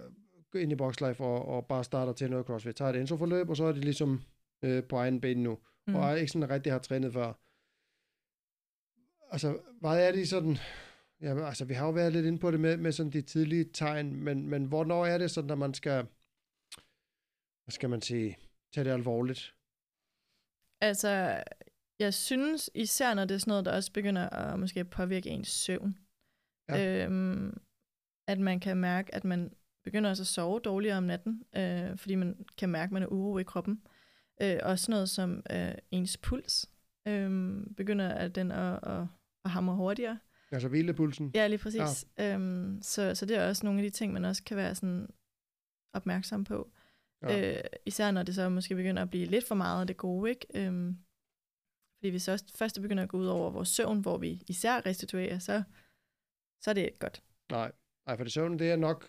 ind 0.55 0.73
i 0.73 0.75
Boxlife 0.75 1.25
og, 1.25 1.49
og 1.49 1.67
bare 1.67 1.85
starter 1.85 2.13
til 2.13 2.31
noget 2.31 2.47
CrossFit, 2.47 2.77
tager 2.77 2.91
et 2.91 3.01
introforløb, 3.01 3.49
og 3.49 3.57
så 3.57 3.65
er 3.65 3.73
de 3.73 3.81
ligesom 3.81 4.23
øh, 4.63 4.85
på 4.85 4.97
egen 4.97 5.21
ben 5.21 5.43
nu, 5.43 5.59
mm. 5.87 5.95
og 5.95 6.05
er 6.05 6.15
ikke 6.15 6.33
sådan 6.33 6.51
rigtig 6.51 6.73
har 6.73 6.79
trænet 6.79 7.13
før. 7.13 7.33
Altså, 9.33 9.59
hvad 9.81 10.09
er 10.09 10.13
de 10.13 10.27
sådan, 10.27 10.57
ja, 11.21 11.47
altså 11.47 11.65
vi 11.65 11.75
har 11.75 11.87
jo 11.87 11.93
været 11.93 12.13
lidt 12.13 12.27
inde 12.27 12.39
på 12.39 12.51
det 12.51 12.61
med, 12.61 12.77
med 12.77 12.93
sådan 12.93 13.13
de 13.13 13.23
tidlige 13.23 13.65
tegn, 13.65 14.17
men, 14.17 14.49
men 14.49 14.65
hvornår 14.65 15.07
er 15.07 15.19
det 15.19 15.31
sådan, 15.31 15.51
at 15.51 15.59
man 15.59 15.75
skal, 15.75 16.07
hvad 17.65 17.73
skal 17.73 17.91
man 17.91 18.03
sige, 18.03 18.39
tage 18.75 18.85
det 18.85 18.91
alvorligt? 18.91 19.55
Altså, 20.81 21.43
jeg 22.03 22.15
synes 22.15 22.71
især, 22.75 23.15
når 23.15 23.25
det 23.25 23.35
er 23.35 23.39
sådan 23.39 23.51
noget, 23.51 23.65
der 23.65 23.73
også 23.73 23.93
begynder 23.93 24.31
at 24.31 24.59
måske 24.59 24.85
påvirke 24.85 25.31
ens 25.31 25.49
søvn, 25.49 25.99
ja. 26.69 27.05
øhm, 27.05 27.61
at 28.29 28.39
man 28.39 28.61
kan 28.61 28.77
mærke, 28.77 29.15
at 29.15 29.25
man 29.25 29.53
begynder 29.85 30.11
også 30.11 30.23
at 30.23 30.27
sove 30.27 30.61
dårligere 30.61 30.97
om 30.97 31.05
natten, 31.05 31.45
øh, 31.57 31.99
fordi 31.99 32.15
man 32.15 32.47
kan 32.59 32.69
mærke, 32.69 32.89
at 32.89 32.93
man 32.93 33.03
er 33.03 33.07
uro 33.07 33.39
i 33.39 33.43
kroppen. 33.43 33.83
Øh, 34.43 34.59
og 34.63 34.79
sådan 34.79 34.93
noget 34.93 35.11
som 35.11 35.43
øh, 35.51 35.75
ens 35.91 36.17
puls 36.17 36.71
øh, 37.09 37.61
begynder 37.77 38.09
at 38.09 38.35
den 38.35 38.51
at, 38.51 38.79
at, 38.83 39.07
at 39.45 39.51
hamre 39.51 39.77
hurtigere. 39.77 40.19
Altså 40.53 40.69
hvilepulsen? 40.69 41.31
Ja, 41.35 41.47
lige 41.47 41.59
præcis. 41.59 42.07
Ja. 42.19 42.35
Øhm, 42.35 42.83
så, 42.83 43.15
så 43.15 43.27
det 43.27 43.37
er 43.37 43.49
også 43.49 43.67
nogle 43.67 43.81
af 43.81 43.85
de 43.85 43.91
ting, 43.91 44.13
man 44.13 44.25
også 44.25 44.45
kan 44.45 44.57
være 44.57 44.75
sådan 44.75 45.09
opmærksom 45.93 46.45
på. 46.45 46.71
Ja. 47.23 47.57
Øh, 47.57 47.61
især 47.87 48.11
når 48.11 48.23
det 48.23 48.35
så 48.35 48.49
måske 48.49 48.75
begynder 48.75 49.03
at 49.03 49.11
blive 49.11 49.27
lidt 49.27 49.47
for 49.47 49.55
meget 49.55 49.81
af 49.81 49.87
det 49.87 49.97
gode, 49.97 50.31
ikke? 50.31 50.47
Øhm, 50.55 50.99
fordi 52.03 52.11
hvis 52.11 52.23
så 52.23 52.45
først 52.55 52.75
det 52.75 52.83
begynder 52.83 53.03
at 53.03 53.09
gå 53.09 53.19
ud 53.19 53.27
over 53.27 53.51
vores 53.51 53.69
søvn, 53.69 54.01
hvor 54.01 54.19
vi 54.19 54.43
især 54.49 54.87
restituerer, 54.87 55.39
så, 55.39 55.63
så 56.61 56.71
er 56.71 56.75
det 56.75 56.83
ikke 56.83 56.99
godt. 56.99 57.23
Nej, 57.51 57.73
Nej 58.07 58.17
for 58.17 58.25
det 58.25 58.33
søvn, 58.33 58.59
det 58.59 58.71
er 58.71 58.77
nok, 58.77 59.09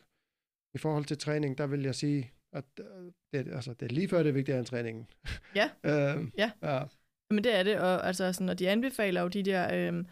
i 0.74 0.78
forhold 0.78 1.06
til 1.06 1.18
træning, 1.18 1.58
der 1.58 1.68
vil 1.68 1.82
jeg 1.84 1.96
sige, 1.96 2.32
at 2.52 2.66
øh, 2.80 3.12
det, 3.34 3.54
altså, 3.54 3.74
det 3.74 3.86
er 3.86 3.94
lige 3.94 4.10
før 4.10 4.24
det 4.24 4.30
er 4.30 4.34
vigtigt 4.34 4.58
en 4.58 4.66
træningen. 4.66 5.08
Ja, 5.56 5.70
øhm, 5.90 6.32
ja. 6.38 6.52
ja. 6.64 6.84
Men 7.30 7.44
det 7.44 7.56
er 7.56 7.64
det, 7.64 7.80
og 7.80 8.08
altså 8.08 8.34
sådan, 8.34 8.50
og 8.50 8.60
de 8.60 8.70
anbefaler 8.70 9.22
jo 9.22 9.28
de 9.28 9.44
der, 9.44 9.88
øhm, 9.88 10.08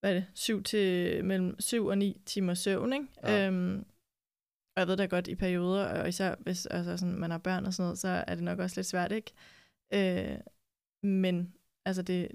hvad 0.00 0.10
er 0.10 0.14
det, 0.14 0.26
syv 0.34 0.62
til, 0.62 1.24
mellem 1.24 1.60
7 1.60 1.86
og 1.86 1.98
9 1.98 2.22
timer 2.26 2.54
søvn, 2.54 2.92
ikke? 2.92 3.06
Ja. 3.22 3.46
Øhm, 3.46 3.78
og 4.76 4.80
jeg 4.80 4.86
ved 4.86 4.96
da 4.96 5.06
godt 5.06 5.28
i 5.28 5.34
perioder, 5.34 6.02
og 6.02 6.08
især 6.08 6.34
hvis 6.40 6.66
altså 6.66 6.96
sådan, 6.96 7.18
man 7.18 7.30
har 7.30 7.38
børn 7.38 7.66
og 7.66 7.74
sådan 7.74 7.86
noget, 7.86 7.98
så 7.98 8.24
er 8.26 8.34
det 8.34 8.44
nok 8.44 8.58
også 8.58 8.78
lidt 8.78 8.86
svært, 8.86 9.12
ikke? 9.12 9.32
Øh, 9.94 10.38
men 11.02 11.54
altså 11.84 12.02
det, 12.02 12.28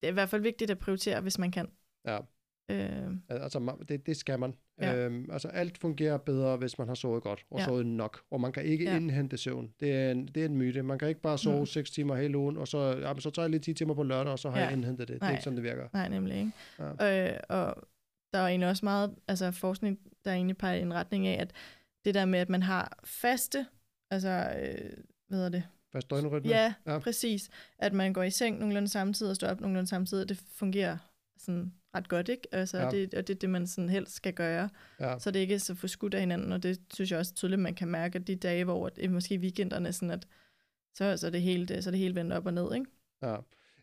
det 0.00 0.08
er 0.08 0.08
i 0.08 0.12
hvert 0.12 0.28
fald 0.28 0.42
vigtigt 0.42 0.70
at 0.70 0.78
prioritere, 0.78 1.20
hvis 1.20 1.38
man 1.38 1.50
kan. 1.50 1.68
Ja. 2.06 2.18
Øh. 2.70 3.16
Altså, 3.28 3.76
det, 3.88 4.06
det 4.06 4.16
skal 4.16 4.38
man. 4.38 4.54
Ja. 4.80 4.96
Øhm, 4.96 5.30
altså, 5.32 5.48
alt 5.48 5.78
fungerer 5.78 6.16
bedre, 6.16 6.56
hvis 6.56 6.78
man 6.78 6.88
har 6.88 6.94
sovet 6.94 7.22
godt 7.22 7.44
og 7.50 7.58
ja. 7.58 7.64
sovet 7.64 7.86
nok. 7.86 8.22
Og 8.30 8.40
man 8.40 8.52
kan 8.52 8.64
ikke 8.64 8.84
ja. 8.84 8.96
indhente 8.96 9.36
søvn. 9.36 9.74
Det 9.80 9.92
er, 9.92 10.10
en, 10.10 10.26
det 10.26 10.40
er 10.40 10.44
en 10.44 10.56
myte. 10.56 10.82
Man 10.82 10.98
kan 10.98 11.08
ikke 11.08 11.20
bare 11.20 11.38
sove 11.38 11.60
mm. 11.60 11.66
6 11.66 11.90
timer 11.90 12.16
hele 12.16 12.38
ugen, 12.38 12.56
og 12.56 12.68
så, 12.68 12.78
ja, 12.78 13.20
så 13.20 13.30
tager 13.30 13.44
jeg 13.44 13.50
lige 13.50 13.60
10 13.60 13.74
timer 13.74 13.94
på 13.94 14.02
lørdag, 14.02 14.32
og 14.32 14.38
så 14.38 14.50
har 14.50 14.58
ja. 14.58 14.64
jeg 14.64 14.72
indhentet 14.72 15.08
det. 15.08 15.20
Nej. 15.20 15.28
Det 15.28 15.32
er 15.32 15.36
ikke 15.36 15.44
sådan, 15.44 15.56
det 15.56 15.64
virker. 15.64 15.88
Nej, 15.92 16.08
nemlig 16.08 16.36
ikke. 16.36 16.52
Ja. 16.78 17.32
Øh, 17.32 17.40
og 17.48 17.76
der 18.32 18.38
er 18.38 18.46
egentlig 18.46 18.68
også 18.68 18.84
meget 18.84 19.14
altså 19.28 19.50
forskning, 19.50 19.98
der 20.24 20.32
egentlig 20.32 20.56
peger 20.56 20.78
i 20.78 20.82
en 20.82 20.94
retning 20.94 21.26
af, 21.26 21.40
at 21.40 21.52
det 22.04 22.14
der 22.14 22.24
med, 22.24 22.38
at 22.38 22.48
man 22.48 22.62
har 22.62 22.98
faste, 23.04 23.66
altså, 24.10 24.28
øh, 24.62 24.90
hvad 25.28 25.38
hedder 25.38 25.48
det? 25.48 25.62
Fast 25.94 26.10
døgnrytme? 26.10 26.50
Ja, 26.50 26.74
ja, 26.86 26.98
præcis. 26.98 27.50
At 27.78 27.92
man 27.92 28.12
går 28.12 28.22
i 28.22 28.30
seng 28.30 28.58
nogenlunde 28.58 28.88
samtidig 28.88 29.30
og 29.30 29.36
står 29.36 29.48
op 29.48 29.60
nogenlunde 29.60 29.88
samtidig, 29.88 30.28
det 30.28 30.42
fungerer 30.54 30.96
sådan 31.38 31.72
ret 31.94 32.08
godt, 32.08 32.28
ikke? 32.28 32.48
Altså, 32.52 32.78
ja. 32.78 32.90
det, 32.90 33.14
og 33.14 33.26
det 33.28 33.34
er 33.34 33.38
det, 33.38 33.50
man 33.50 33.66
sådan 33.66 33.88
helst 33.88 34.14
skal 34.14 34.34
gøre. 34.34 34.68
Ja. 35.00 35.18
Så 35.18 35.30
det 35.30 35.38
er 35.38 35.40
ikke 35.40 35.58
så 35.58 35.74
forskudt 35.74 36.14
af 36.14 36.20
hinanden, 36.20 36.52
og 36.52 36.62
det 36.62 36.80
synes 36.94 37.10
jeg 37.10 37.18
også 37.18 37.34
tydeligt, 37.34 37.60
man 37.60 37.74
kan 37.74 37.88
mærke, 37.88 38.18
at 38.18 38.26
de 38.26 38.36
dage, 38.36 38.64
hvor 38.64 38.88
det 38.88 39.10
måske 39.10 39.38
weekenderne, 39.38 39.92
sådan 39.92 40.10
at, 40.10 40.26
så, 40.94 41.16
så, 41.16 41.26
er 41.26 41.30
det 41.30 41.42
helt, 41.42 41.84
så 41.84 41.90
er 41.90 41.90
det 41.90 42.00
helt 42.00 42.14
vendt 42.14 42.32
op 42.32 42.46
og 42.46 42.54
ned, 42.54 42.74
ikke? 42.74 42.86
Ja. 43.22 43.36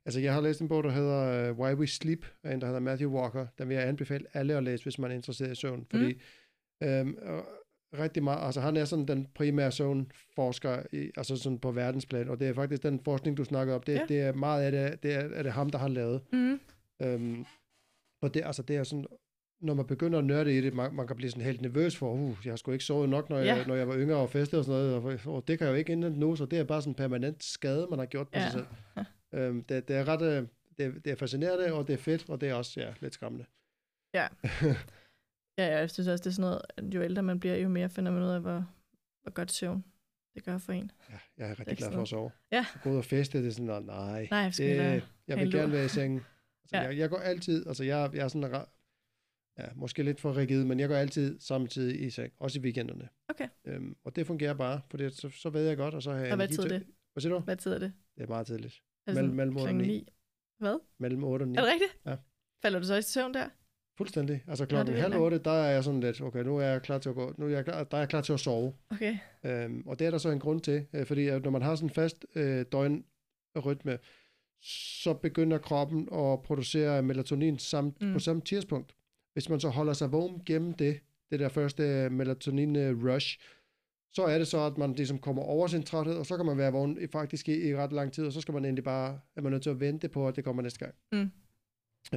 Altså, 0.06 0.20
jeg 0.20 0.34
har 0.34 0.42
læst 0.42 0.62
en 0.62 0.68
bog, 0.68 0.84
der 0.84 0.92
hedder 0.92 1.52
uh, 1.52 1.60
Why 1.60 1.74
We 1.74 1.88
Sleep, 1.88 2.26
af 2.44 2.54
en, 2.54 2.62
der 2.62 2.68
hedder 2.68 2.80
Matthew 2.80 3.12
Walker. 3.12 3.48
Den 3.58 3.70
vil 3.70 3.76
jeg 3.78 3.88
anbefale 3.88 4.26
alle 4.34 4.58
at 4.58 4.64
læse, 4.64 4.84
hvis 4.84 5.00
man 5.00 5.12
er 5.12 5.16
interesseret 5.16 5.52
i 5.52 5.56
søvn, 5.56 5.86
fordi 5.90 6.14
mm. 6.82 6.88
øhm, 6.88 7.18
rigtig 8.00 8.24
meget, 8.24 8.46
altså 8.46 8.62
han 8.62 8.78
er 8.78 8.86
sådan 8.86 9.06
den 9.06 9.28
primære 9.36 9.72
søvnforsker, 9.72 10.84
i, 10.92 11.12
altså 11.18 11.36
sådan 11.36 11.60
på 11.60 11.72
verdensplan, 11.72 12.30
og 12.30 12.40
det 12.40 12.48
er 12.48 12.54
faktisk 12.54 12.84
den 12.84 13.00
forskning, 13.04 13.38
du 13.38 13.44
snakker 13.44 13.76
om, 13.76 13.82
det, 13.82 13.94
ja. 13.94 14.06
det 14.08 14.22
er 14.22 14.34
meget 14.34 14.64
af 14.64 14.72
det, 14.72 15.04
det 15.04 15.14
er, 15.14 15.20
er 15.20 15.44
det 15.44 15.52
ham, 15.52 15.70
der 15.70 15.78
har 15.78 15.88
lavet. 15.88 16.22
Mm. 16.34 16.60
Øhm, 17.02 17.46
og 18.22 18.34
det, 18.34 18.44
altså, 18.46 18.64
det 18.64 18.76
er 18.76 18.84
sådan, 18.84 19.06
når 19.62 19.74
man 19.74 19.88
begynder 19.88 20.20
at 20.20 20.26
nørde 20.26 20.58
i 20.58 20.62
det, 20.62 20.74
man, 20.74 20.94
man 20.94 21.08
kan 21.08 21.16
blive 21.16 21.32
sådan 21.32 21.46
helt 21.46 21.62
nervøs 21.62 21.98
for, 21.98 22.14
uh, 22.14 22.38
jeg 22.46 22.52
har 22.52 22.58
sgu 22.58 22.72
ikke 22.72 22.86
sovet 22.86 23.10
nok, 23.10 23.30
når, 23.30 23.38
ja. 23.38 23.56
jeg, 23.56 23.68
når 23.68 23.76
jeg 23.76 23.88
var 23.88 23.96
yngre 23.98 24.18
og 24.18 24.30
festet 24.30 24.60
og 24.60 24.66
sådan 24.66 24.82
noget, 24.82 25.26
og, 25.26 25.36
og 25.36 25.48
det 25.48 25.58
kan 25.58 25.68
jeg 25.68 25.72
jo 25.72 25.78
ikke 25.78 25.92
indhente 25.92 26.20
nu, 26.20 26.36
så 26.36 26.46
det 26.46 26.60
er 26.60 26.64
bare 26.64 26.82
sådan 26.82 26.92
en 26.92 26.96
permanent 26.96 27.44
skade, 27.44 27.88
man 27.90 28.00
har 28.00 28.06
gjort 28.06 28.28
på 28.28 28.40
ja. 28.40 28.50
sig 28.50 28.52
selv. 28.52 29.06
øhm, 29.42 29.64
det, 29.64 29.88
det 29.88 29.96
er 29.96 30.08
ret, 30.08 30.22
øh, 30.22 30.48
det, 30.78 31.06
det 31.06 31.12
er 31.12 31.16
fascinerende, 31.16 31.74
og 31.74 31.88
det 31.88 31.94
er 31.94 31.98
fedt, 31.98 32.30
og 32.30 32.42
det 32.42 32.50
er 32.50 32.54
også 32.54 32.80
ja, 32.80 32.94
lidt 33.00 33.14
skræmmende. 33.14 33.46
Ja. 34.14 34.28
ja, 35.58 35.78
jeg 35.78 35.90
synes 35.90 36.08
også, 36.08 36.24
det 36.24 36.30
er 36.30 36.34
sådan 36.34 36.50
noget, 36.50 36.62
at 36.78 36.84
jo 36.84 37.02
ældre 37.04 37.24
man 37.24 37.40
bliver, 37.40 37.56
jo 37.56 37.70
mere 37.70 37.90
finder 37.90 38.12
man 38.12 38.24
ud 38.24 38.30
af, 38.30 38.42
hvor, 38.42 38.66
hvor 39.22 39.32
godt 39.32 39.52
søvn 39.52 39.84
det 40.36 40.44
gør 40.44 40.58
for 40.58 40.74
en. 40.74 40.92
Ja, 41.10 41.18
jeg 41.38 41.50
er 41.50 41.60
rigtig 41.60 41.78
glad 41.78 41.92
for 41.92 42.02
at 42.02 42.08
sove. 42.08 42.32
Ja. 42.52 42.66
Så 42.74 42.80
gå 42.84 42.92
ud 42.92 42.98
og 42.98 43.06
feste, 43.06 43.38
det 43.38 43.48
er 43.48 43.52
sådan, 43.52 43.84
nej, 43.84 44.28
nej 44.32 44.40
jeg, 44.42 44.54
det, 44.58 45.04
jeg 45.28 45.38
vil 45.38 45.52
gerne 45.52 45.72
være 45.72 45.86
i 45.86 45.88
sengen 45.88 46.22
Altså, 46.64 46.78
ja. 46.78 46.82
jeg, 46.82 46.98
jeg 46.98 47.10
går 47.10 47.18
altid, 47.18 47.68
altså 47.68 47.84
jeg, 47.84 48.10
jeg 48.14 48.24
er 48.24 48.28
sådan, 48.28 48.66
ja, 49.58 49.66
måske 49.76 50.04
lidt 50.04 50.22
for 50.22 50.38
rigid, 50.38 50.66
men 50.66 50.80
jeg 50.80 50.90
går 50.90 50.96
altid 50.96 51.40
samtidig 51.40 52.02
i 52.02 52.10
seng, 52.10 52.34
også 52.40 52.60
i 52.60 52.62
weekenderne. 52.62 53.10
Okay. 53.30 53.48
Øhm, 53.66 53.96
og 54.04 54.16
det 54.16 54.28
fungerer 54.28 54.54
bare, 54.54 54.82
for 54.90 54.98
det, 54.98 55.14
så, 55.14 55.30
så 55.30 55.50
ved 55.50 55.68
jeg 55.68 55.78
godt, 55.78 55.94
og 55.94 56.04
så 56.04 56.12
har 56.12 56.20
jeg 56.20 56.32
Og 56.32 56.36
hvad 56.36 56.48
tid 56.48 56.64
er 56.64 56.68
det? 56.68 56.88
Hvad 57.14 57.22
siger 57.22 57.34
du? 57.34 57.40
Hvad 57.40 57.58
tid 57.58 57.72
er 57.72 57.80
det? 57.80 57.94
Det 58.16 58.24
er 58.24 58.28
meget 58.28 58.48
tidligt. 58.48 58.82
Altså 59.08 59.22
mellem, 59.22 59.36
mellem 59.36 59.58
8 59.58 59.70
og 59.70 59.76
9. 59.76 59.88
9. 59.88 60.08
Hvad? 60.58 60.80
Mellem 61.00 61.24
8 61.24 61.44
og 61.44 61.48
9. 61.48 61.58
Er 61.58 61.62
det 61.62 61.72
rigtigt? 61.72 61.98
Ja. 62.06 62.16
Falder 62.62 62.80
du 62.80 62.86
så 62.86 62.96
i 62.96 63.02
søvn 63.02 63.34
der? 63.34 63.50
Fuldstændig. 64.02 64.44
Altså 64.48 64.66
klokken 64.66 64.96
halv 64.96 65.16
otte, 65.16 65.38
der 65.38 65.52
er 65.52 65.72
jeg 65.72 65.84
sådan 65.84 66.00
lidt, 66.00 66.22
okay, 66.22 66.44
nu 66.44 66.58
er 66.58 66.66
jeg 66.66 66.82
klar 66.82 66.98
til 66.98 67.10
at 67.10 67.16
gå, 67.16 67.34
nu 67.38 67.46
er 67.46 67.50
jeg 67.50 67.66
klar, 67.66 67.84
der 67.84 67.98
er 67.98 68.02
jeg 68.02 68.10
klar 68.10 68.22
til 68.22 68.34
at 68.34 68.40
sove. 68.40 68.74
Okay. 68.90 69.18
Øhm, 69.46 69.84
og 69.86 70.00
det 70.00 70.08
er 70.08 70.12
der 70.12 70.18
så 70.18 70.30
en 70.30 70.40
grund 70.40 70.62
til, 70.62 70.86
øh, 70.94 71.06
fordi 71.06 71.40
når 71.40 71.50
man 71.50 71.62
har 71.62 71.76
sådan 71.76 71.90
en 71.90 71.94
fast 71.94 72.26
øh, 72.36 72.66
døgnrytme, 72.72 74.00
så 75.04 75.14
begynder 75.14 75.58
kroppen 75.58 76.10
at 76.14 76.42
producere 76.42 77.04
melatonin 77.04 77.60
samt, 77.60 78.02
mm. 78.02 78.14
på 78.14 78.20
samme 78.20 78.42
tidspunkt. 78.42 78.96
Hvis 79.34 79.50
man 79.50 79.60
så 79.60 79.70
holder 79.70 79.94
sig 79.94 80.12
vågen 80.12 80.42
gennem 80.46 80.74
det, 80.74 81.00
det 81.32 81.40
der 81.40 81.50
første 81.50 82.10
melatonin-rush, 82.10 83.40
så 84.14 84.24
er 84.24 84.38
det 84.38 84.48
så, 84.48 84.60
at 84.60 84.78
man 84.78 84.94
ligesom 84.94 85.20
kommer 85.20 85.44
over 85.44 85.68
sin 85.68 85.84
træthed, 85.84 86.16
og 86.16 86.26
så 86.26 86.38
kan 86.38 86.46
man 86.46 86.58
være 86.58 86.72
vågen 86.72 86.98
i, 87.02 87.08
faktisk 87.08 87.50
i, 87.50 87.70
i 87.70 87.76
ret 87.76 87.94
lang 87.94 88.14
tid, 88.14 88.26
og 88.26 88.34
så 88.34 88.42
skal 88.42 88.54
man 88.54 88.66
egentlig 88.66 88.84
bare, 88.84 89.20
er 89.36 89.42
man 89.42 89.52
nødt 89.52 89.64
til 89.64 89.70
at 89.70 89.80
vente 89.80 90.10
på, 90.10 90.28
at 90.28 90.36
det 90.36 90.44
kommer 90.44 90.64
næste 90.64 90.80
gang. 90.80 90.96
Mm. 91.12 91.32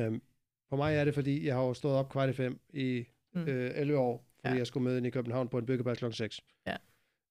Øhm, 0.02 0.22
for 0.68 0.76
mig 0.76 0.96
er 0.96 1.04
det, 1.04 1.14
fordi 1.14 1.46
jeg 1.46 1.54
har 1.54 1.62
jo 1.62 1.74
stået 1.74 1.94
op 1.94 2.08
kvart 2.08 2.28
i 2.28 2.32
fem 2.32 2.60
i 2.74 3.04
mm. 3.34 3.48
øh, 3.48 3.70
11 3.74 3.98
år, 3.98 4.24
fordi 4.40 4.54
ja. 4.54 4.58
jeg 4.58 4.66
skulle 4.66 4.84
med 4.84 4.96
ind 4.96 5.06
i 5.06 5.10
København 5.10 5.48
på 5.48 5.58
en 5.58 5.66
byggeplads 5.66 5.98
kl. 5.98 6.12
6. 6.12 6.40
Ja. 6.66 6.76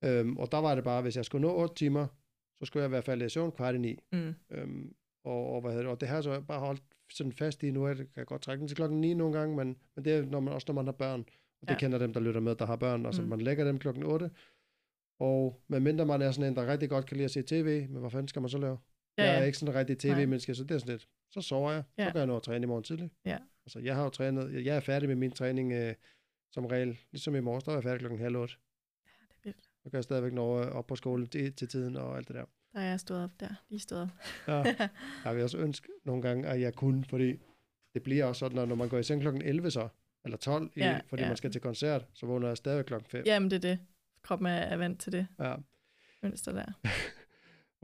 Øhm, 0.04 0.38
og 0.38 0.52
der 0.52 0.58
var 0.58 0.76
det 0.76 0.84
bare, 0.84 1.02
hvis 1.02 1.15
jeg 1.15 1.26
skulle 1.26 1.48
nå 1.48 1.54
8 1.54 1.76
timer, 1.76 2.08
så 2.60 2.65
skulle 2.65 2.82
jeg 2.82 2.88
i 2.88 2.89
hvert 2.89 3.04
fald 3.04 3.22
i 3.22 3.30
søvn 3.30 3.52
kvart 3.52 3.76
i 3.76 3.78
9. 3.78 4.00
Mm. 4.12 4.36
Øhm, 4.52 4.96
og, 5.24 5.54
og, 5.54 5.62
hvad 5.62 5.72
hedder 5.72 5.84
det, 5.84 5.91
og 5.91 6.02
det 6.02 6.10
har 6.10 6.15
jeg 6.15 6.24
så 6.24 6.41
bare 6.41 6.60
holdt 6.60 6.84
sådan 7.10 7.34
fast 7.34 7.63
i, 7.63 7.72
nu 7.72 7.89
det, 7.89 7.98
kan 7.98 8.08
jeg 8.15 8.26
godt 8.26 8.41
trække 8.41 8.60
den 8.60 8.67
til 8.67 8.78
klokken 8.78 9.02
9 9.02 9.13
nogle 9.13 9.39
gange, 9.39 9.56
men, 9.56 9.78
men 9.96 10.06
det 10.06 10.13
er 10.13 10.26
når 10.26 10.39
man, 10.39 10.54
også 10.54 10.65
når 10.67 10.74
man 10.74 10.86
har 10.86 10.91
børn, 10.91 11.19
og 11.62 11.67
det 11.67 11.74
ja. 11.74 11.80
kender 11.80 11.98
dem, 11.98 12.13
der 12.13 12.19
lytter 12.19 12.41
med, 12.41 12.56
der 12.56 12.65
har 12.65 12.76
børn, 12.76 13.06
altså 13.06 13.22
mm. 13.22 13.28
man 13.28 13.41
lægger 13.41 13.65
dem 13.65 13.80
klokken 13.80 14.04
8, 14.04 14.32
og 15.19 15.62
medmindre 15.67 16.06
man 16.06 16.22
er 16.22 16.32
sådan 16.32 16.50
en, 16.50 16.56
der 16.56 16.67
rigtig 16.67 16.89
godt 16.89 17.06
kan 17.06 17.17
lide 17.17 17.26
at 17.26 17.32
se 17.32 17.41
tv, 17.41 17.89
men 17.89 18.00
hvad 18.00 18.10
fanden 18.10 18.28
skal 18.28 18.41
man 18.41 18.50
så 18.50 18.58
lave? 18.58 18.78
Ja, 19.17 19.23
ja. 19.23 19.32
Jeg 19.32 19.41
er 19.41 19.45
ikke 19.45 19.58
sådan 19.58 19.73
en 19.73 19.80
rigtig 19.80 19.99
tv-menneske, 19.99 20.56
så 20.56 20.63
det 20.63 20.71
er 20.71 20.78
sådan 20.78 20.93
lidt, 20.93 21.08
så 21.32 21.41
sover 21.41 21.71
jeg, 21.71 21.84
ja. 21.97 22.08
så 22.08 22.13
gør 22.13 22.19
jeg 22.19 22.28
noget 22.28 22.39
at 22.39 22.43
træne 22.43 22.63
i 22.63 22.67
morgen 22.67 22.84
tidlig. 22.84 23.12
Ja. 23.26 23.38
Altså, 23.65 23.80
jeg 23.80 23.95
har 23.95 24.04
jo 24.04 24.10
trænet, 24.10 24.65
jeg 24.65 24.76
er 24.76 24.80
færdig 24.80 25.10
med 25.10 25.15
min 25.15 25.32
træning 25.32 25.71
øh, 25.71 25.95
som 26.52 26.65
regel, 26.65 26.99
ligesom 27.12 27.36
i 27.36 27.39
morges, 27.39 27.63
der 27.63 27.71
var 27.71 27.78
jeg 27.78 27.84
færdig 27.84 27.99
klokken 27.99 28.19
halv 28.19 28.36
otte. 28.36 28.56
Ja, 29.06 29.12
det 29.30 29.36
er 29.36 29.39
vildt. 29.43 29.63
Så 29.84 29.89
kan 29.89 29.93
jeg 29.93 30.04
stadigvæk 30.04 30.34
nå 30.34 30.62
øh, 30.62 30.67
op 30.67 30.88
på 30.88 30.95
skolen 30.95 31.28
til, 31.28 31.54
til 31.54 31.67
tiden 31.67 31.95
og 31.95 32.17
alt 32.17 32.28
det 32.28 32.36
der. 32.36 32.45
Der 32.73 32.80
er 32.80 32.89
jeg 32.89 32.99
stået 32.99 33.23
op 33.23 33.39
der, 33.39 33.56
lige 33.69 33.80
stået 33.80 34.02
op. 34.02 34.10
ja, 34.47 34.76
jeg 35.26 35.36
vil 35.36 35.43
også 35.43 35.58
ønske 35.58 35.88
nogle 36.04 36.21
gange, 36.21 36.47
at 36.47 36.62
jeg 36.62 36.73
kunne, 36.73 37.06
fordi 37.06 37.39
det 37.93 38.04
bliver 38.04 38.26
også 38.26 38.39
sådan, 38.39 38.58
at 38.58 38.67
når 38.67 38.76
man 38.76 38.89
går 38.89 38.97
i 38.97 39.04
seng 39.04 39.21
klokken 39.21 39.41
11 39.41 39.71
så, 39.71 39.88
eller 40.26 40.38
12, 40.38 40.71
ja, 40.76 40.97
i, 40.97 41.02
fordi 41.08 41.21
ja. 41.21 41.28
man 41.28 41.38
skal 41.38 41.52
til 41.52 41.62
koncert, 41.62 42.06
så 42.13 42.26
vågner 42.26 42.47
jeg 42.47 42.58
stadig 42.58 42.86
klokken 42.86 43.10
5. 43.10 43.23
Jamen 43.26 43.52
det 43.52 43.56
er 43.56 43.69
det. 43.69 43.80
Kroppen 44.21 44.47
er 44.47 44.78
vant 44.78 45.02
til 45.02 45.12
det. 45.12 45.28
Ja. 45.39 45.56
Mønster 46.23 46.52
der. 46.52 46.65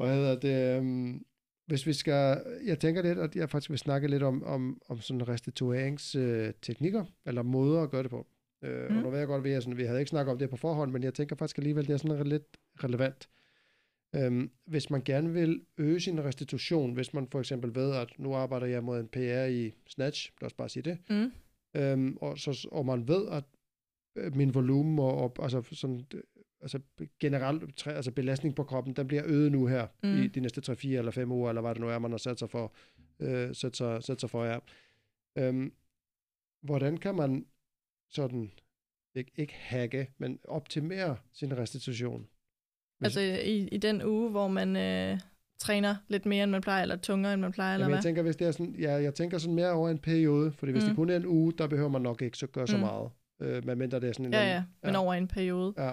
Hvad 0.05 0.15
hedder 0.15 0.39
det? 0.39 0.79
Um, 0.79 1.25
hvis 1.65 1.87
vi 1.87 1.93
skal, 1.93 2.43
jeg 2.65 2.79
tænker 2.79 3.01
lidt, 3.01 3.19
at 3.19 3.35
jeg 3.35 3.49
faktisk 3.49 3.69
vil 3.69 3.79
snakke 3.79 4.07
lidt 4.07 4.23
om, 4.23 4.43
om, 4.43 4.81
om 4.89 5.01
sådan 5.01 5.27
restitueringsteknikker, 5.27 7.05
eller 7.25 7.43
måder 7.43 7.81
at 7.81 7.89
gøre 7.89 8.03
det 8.03 8.11
på. 8.11 8.27
Uh, 8.61 8.69
mm. 8.89 8.97
Og 8.97 9.03
nu 9.03 9.09
ved 9.09 9.19
jeg 9.19 9.27
godt, 9.27 9.39
at 9.39 9.43
vi, 9.43 9.51
er 9.51 9.59
sådan, 9.59 9.77
vi 9.77 9.83
havde 9.83 9.99
ikke 9.99 10.09
snakket 10.09 10.31
om 10.31 10.39
det 10.39 10.49
på 10.49 10.57
forhånd, 10.57 10.91
men 10.91 11.03
jeg 11.03 11.13
tænker 11.13 11.35
faktisk 11.35 11.57
alligevel, 11.57 11.87
det 11.87 11.93
er 11.93 11.97
sådan 11.97 12.27
lidt 12.27 12.57
relevant. 12.83 13.29
Øhm, 14.15 14.51
hvis 14.65 14.89
man 14.89 15.01
gerne 15.05 15.33
vil 15.33 15.61
øge 15.77 15.99
sin 15.99 16.23
restitution, 16.23 16.93
hvis 16.93 17.13
man 17.13 17.27
for 17.31 17.39
eksempel 17.39 17.75
ved, 17.75 17.95
at 17.95 18.09
nu 18.17 18.33
arbejder 18.33 18.67
jeg 18.67 18.83
mod 18.83 18.99
en 18.99 19.07
PR 19.07 19.45
i 19.45 19.73
Snatch, 19.87 20.31
lad 20.41 20.45
os 20.45 20.53
bare 20.53 20.69
sige 20.69 20.83
det, 20.83 20.97
mm. 21.09 21.31
øhm, 21.81 22.17
og, 22.21 22.37
så, 22.37 22.67
og 22.71 22.85
man 22.85 23.07
ved, 23.07 23.27
at 23.27 23.43
øh, 24.15 24.35
min 24.35 24.53
volumen 24.53 24.99
og, 24.99 25.17
og 25.17 25.35
altså 25.39 25.61
sådan, 25.71 26.05
altså 26.61 26.79
generelt 27.19 27.87
altså 27.87 28.11
belastning 28.11 28.55
på 28.55 28.63
kroppen, 28.63 28.93
den 28.93 29.07
bliver 29.07 29.23
øget 29.25 29.51
nu 29.51 29.67
her 29.67 29.87
mm. 30.03 30.21
i 30.21 30.27
de 30.27 30.39
næste 30.39 30.61
3, 30.61 30.75
4 30.75 30.97
eller 30.99 31.11
5 31.11 31.31
uger, 31.31 31.49
eller 31.49 31.61
hvad 31.61 31.73
det 31.75 31.81
nu 31.81 31.89
er, 31.89 31.99
man 31.99 32.11
har 32.11 32.17
sat 32.17 32.39
sig 32.39 32.49
for, 32.49 32.73
øh, 33.19 33.55
sat 33.55 33.77
sig, 33.77 34.03
sat 34.03 34.19
sig 34.21 34.29
for, 34.29 34.45
ja. 34.45 34.57
Øhm, 35.37 35.73
hvordan 36.61 36.97
kan 36.97 37.15
man 37.15 37.45
sådan, 38.11 38.51
ikke, 39.15 39.31
ikke 39.35 39.53
hacke, 39.53 40.07
men 40.17 40.39
optimere 40.43 41.17
sin 41.33 41.57
restitution? 41.57 42.27
Hvis, 42.99 43.05
Altså 43.17 43.19
i, 43.45 43.67
i 43.67 43.77
den 43.77 44.03
uge, 44.05 44.29
hvor 44.29 44.47
man 44.47 44.75
øh, 44.75 45.19
træner 45.59 45.95
lidt 46.07 46.25
mere, 46.25 46.43
end 46.43 46.51
man 46.51 46.61
plejer, 46.61 46.81
eller 46.81 46.95
tungere, 46.95 47.33
end 47.33 47.41
man 47.41 47.51
plejer, 47.51 47.73
eller 47.73 47.85
Jamen, 47.85 47.91
jeg 47.91 47.97
hvad? 47.97 48.03
tænker, 48.03 48.21
hvis 48.21 48.35
det 48.35 48.47
er 48.47 48.51
sådan, 48.51 48.75
ja, 48.79 48.91
jeg 48.91 49.13
tænker 49.13 49.37
sådan 49.37 49.55
mere 49.55 49.71
over 49.71 49.89
en 49.89 49.99
periode, 49.99 50.51
fordi 50.51 50.71
hvis 50.71 50.83
mm. 50.83 50.87
det 50.87 50.95
kun 50.95 51.09
er 51.09 51.15
en 51.15 51.25
uge, 51.25 51.53
der 51.57 51.67
behøver 51.67 51.89
man 51.89 52.01
nok 52.01 52.21
ikke 52.21 52.37
så 52.37 52.47
gøre 52.47 52.67
så 52.67 52.75
Mm. 52.77 52.81
meget. 52.81 53.09
Øh, 53.41 53.65
medmindre 53.65 53.99
det 53.99 54.09
er 54.09 54.13
sådan 54.13 54.25
en 54.25 54.33
Ja, 54.33 54.39
anden- 54.39 54.53
ja, 54.53 54.63
men 54.83 54.93
ja. 54.93 55.01
over 55.01 55.13
en 55.13 55.27
periode. 55.27 55.73
Ja, 55.77 55.91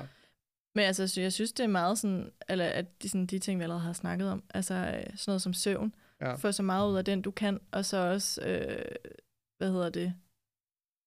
Men 0.77 0.85
altså, 0.85 1.09
så 1.09 1.21
jeg 1.21 1.33
synes, 1.33 1.53
det 1.53 1.65
er 1.65 1.69
meget 1.69 1.99
sådan, 1.99 2.33
eller 2.49 2.65
at 2.65 3.03
de, 3.03 3.09
sådan, 3.09 3.27
de 3.27 3.39
ting, 3.39 3.59
vi 3.59 3.62
allerede 3.62 3.83
har 3.85 3.93
snakket 3.93 4.31
om, 4.31 4.43
altså 4.55 4.75
øh, 4.75 5.17
sådan 5.17 5.31
noget 5.31 5.43
som 5.43 5.53
søvn, 5.53 5.95
ja, 6.21 6.35
få 6.35 6.53
så 6.53 6.62
meget 6.62 6.91
ud 6.93 6.97
af 6.97 7.05
den, 7.05 7.23
du 7.23 7.31
kan, 7.31 7.61
og 7.71 7.85
så 7.85 7.97
også, 7.97 8.43
øh, 8.49 8.85
hvad 9.59 9.71
hedder 9.73 9.91
det, 9.91 10.15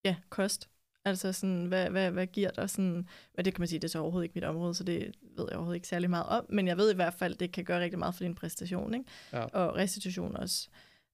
ja, 0.06 0.16
kost. 0.30 0.70
Altså 1.06 1.34
sådan, 1.34 1.66
hvad, 1.66 1.90
hvad, 1.90 2.12
hvad 2.12 2.28
giver 2.28 2.52
dig 2.52 2.70
sådan, 2.70 3.08
men 3.36 3.46
det 3.46 3.54
kan 3.54 3.62
man 3.62 3.68
sige, 3.68 3.80
det 3.80 3.88
er 3.88 3.90
så 3.92 4.00
overhovedet 4.00 4.26
ikke 4.26 4.36
mit 4.36 4.44
område, 4.44 4.74
så 4.74 4.84
det 4.84 5.16
ved 5.22 5.46
jeg 5.50 5.56
overhovedet 5.58 5.76
ikke 5.78 5.88
særlig 5.88 6.10
meget 6.10 6.26
om, 6.26 6.46
men 6.50 6.68
jeg 6.68 6.78
ved 6.78 6.92
i 6.92 6.96
hvert 6.96 7.14
fald, 7.14 7.36
det 7.36 7.52
kan 7.52 7.66
gøre 7.66 7.80
rigtig 7.82 8.00
meget 8.00 8.16
for 8.16 8.24
din 8.24 8.36
præstation, 8.36 8.94
ikke? 8.94 9.06
Ja. 9.34 9.44
Og 9.46 9.76
restitution 9.76 10.36
også. 10.36 10.70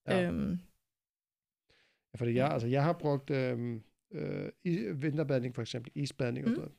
Ja. 0.08 0.22
Øhm, 0.22 0.60
Ja, 2.12 2.18
fordi 2.18 2.34
jeg, 2.34 2.50
altså, 2.50 2.68
jeg 2.68 2.84
har 2.84 2.92
brugt 2.92 3.30
øh, 3.30 3.80
øh, 4.12 4.48
i, 4.64 4.76
vinterbadning 4.94 5.54
for 5.54 5.62
eksempel, 5.62 5.92
isbadning 5.94 6.46
og 6.46 6.50
Mm. 6.50 6.54
sådan 6.54 6.60
noget. 6.68 6.78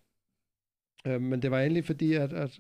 Øh, 1.08 1.22
men 1.22 1.42
det 1.42 1.52
var 1.52 1.60
egentlig 1.62 1.86
fordi, 1.86 2.14
at, 2.14 2.34
at 2.34 2.60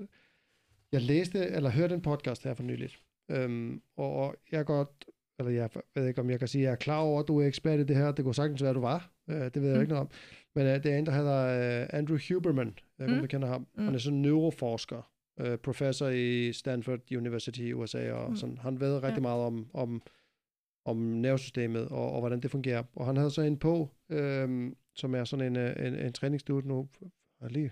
jeg 0.92 1.02
læste, 1.02 1.40
eller 1.40 1.70
hørte 1.70 1.96
en 1.96 2.02
podcast 2.02 2.44
her 2.44 2.54
for 2.54 2.64
nyligt. 2.64 3.00
Øhm, 3.32 3.82
og, 3.98 4.36
jeg 4.52 4.60
er 4.60 4.64
godt, 4.64 5.06
eller 5.40 5.52
jeg 5.52 5.70
ved 5.96 6.08
ikke, 6.08 6.22
om 6.22 6.30
jeg 6.30 6.40
kan 6.40 6.48
sige, 6.48 6.62
at 6.62 6.66
jeg 6.66 6.72
er 6.72 6.76
klar 6.76 7.00
over, 7.00 7.20
at 7.22 7.28
du 7.28 7.40
er 7.40 7.46
ekspert 7.48 7.80
i 7.80 7.84
det 7.84 7.96
her. 7.96 8.12
Det 8.12 8.26
kunne 8.26 8.36
sagtens 8.36 8.62
være, 8.62 8.70
at 8.70 8.76
du 8.76 8.82
var. 8.82 9.12
Øh, 9.30 9.36
det 9.36 9.62
ved 9.62 9.68
jeg 9.68 9.76
Mm. 9.76 9.82
ikke 9.82 9.94
noget 9.94 10.02
om. 10.02 10.10
Men 10.56 10.68
øh, 10.68 10.84
det 10.84 10.86
er 10.94 10.98
en, 10.98 11.06
der 11.06 11.12
hedder 11.12 11.82
øh, 11.82 11.88
Andrew 11.94 12.18
Huberman. 12.30 12.78
Jeg 13.00 13.08
ved 13.08 13.08
ikke, 13.08 13.14
om 13.14 13.18
Mm. 13.18 13.22
du 13.22 13.28
kender 13.28 13.48
ham. 13.48 13.68
Mm. 13.78 13.84
Han 13.86 13.94
er 13.96 14.00
sådan 14.00 14.16
en 14.16 14.22
neuroforsker. 14.22 15.12
Øh, 15.40 15.58
professor 15.58 16.08
i 16.08 16.54
Stanford 16.54 17.12
University 17.12 17.60
i 17.60 17.74
USA. 17.74 18.12
Og 18.12 18.30
Mm. 18.30 18.36
sådan. 18.36 18.58
Han 18.58 18.80
ved 18.80 18.96
rigtig 19.04 19.18
Ja. 19.18 19.22
meget 19.22 19.42
om, 19.42 19.70
om 19.74 20.02
om 20.86 20.98
nervesystemet 20.98 21.88
og, 21.88 22.12
og 22.12 22.20
hvordan 22.20 22.40
det 22.40 22.52
fungerer. 22.52 22.84
Og 22.96 23.06
han 23.06 23.18
havde 23.18 23.32
så 23.32 23.42
en 23.42 23.58
på, 23.58 23.90
øhm, 24.10 24.76
som 24.96 25.16
er 25.16 25.24
sådan 25.24 25.46
en, 25.46 25.56
øh, 25.56 25.88
en, 25.88 25.96
en 25.96 26.14
træningsstudie 26.14 26.68
nu. 26.68 26.88
Jeg 27.02 27.10
har 27.42 27.50
lige 27.50 27.72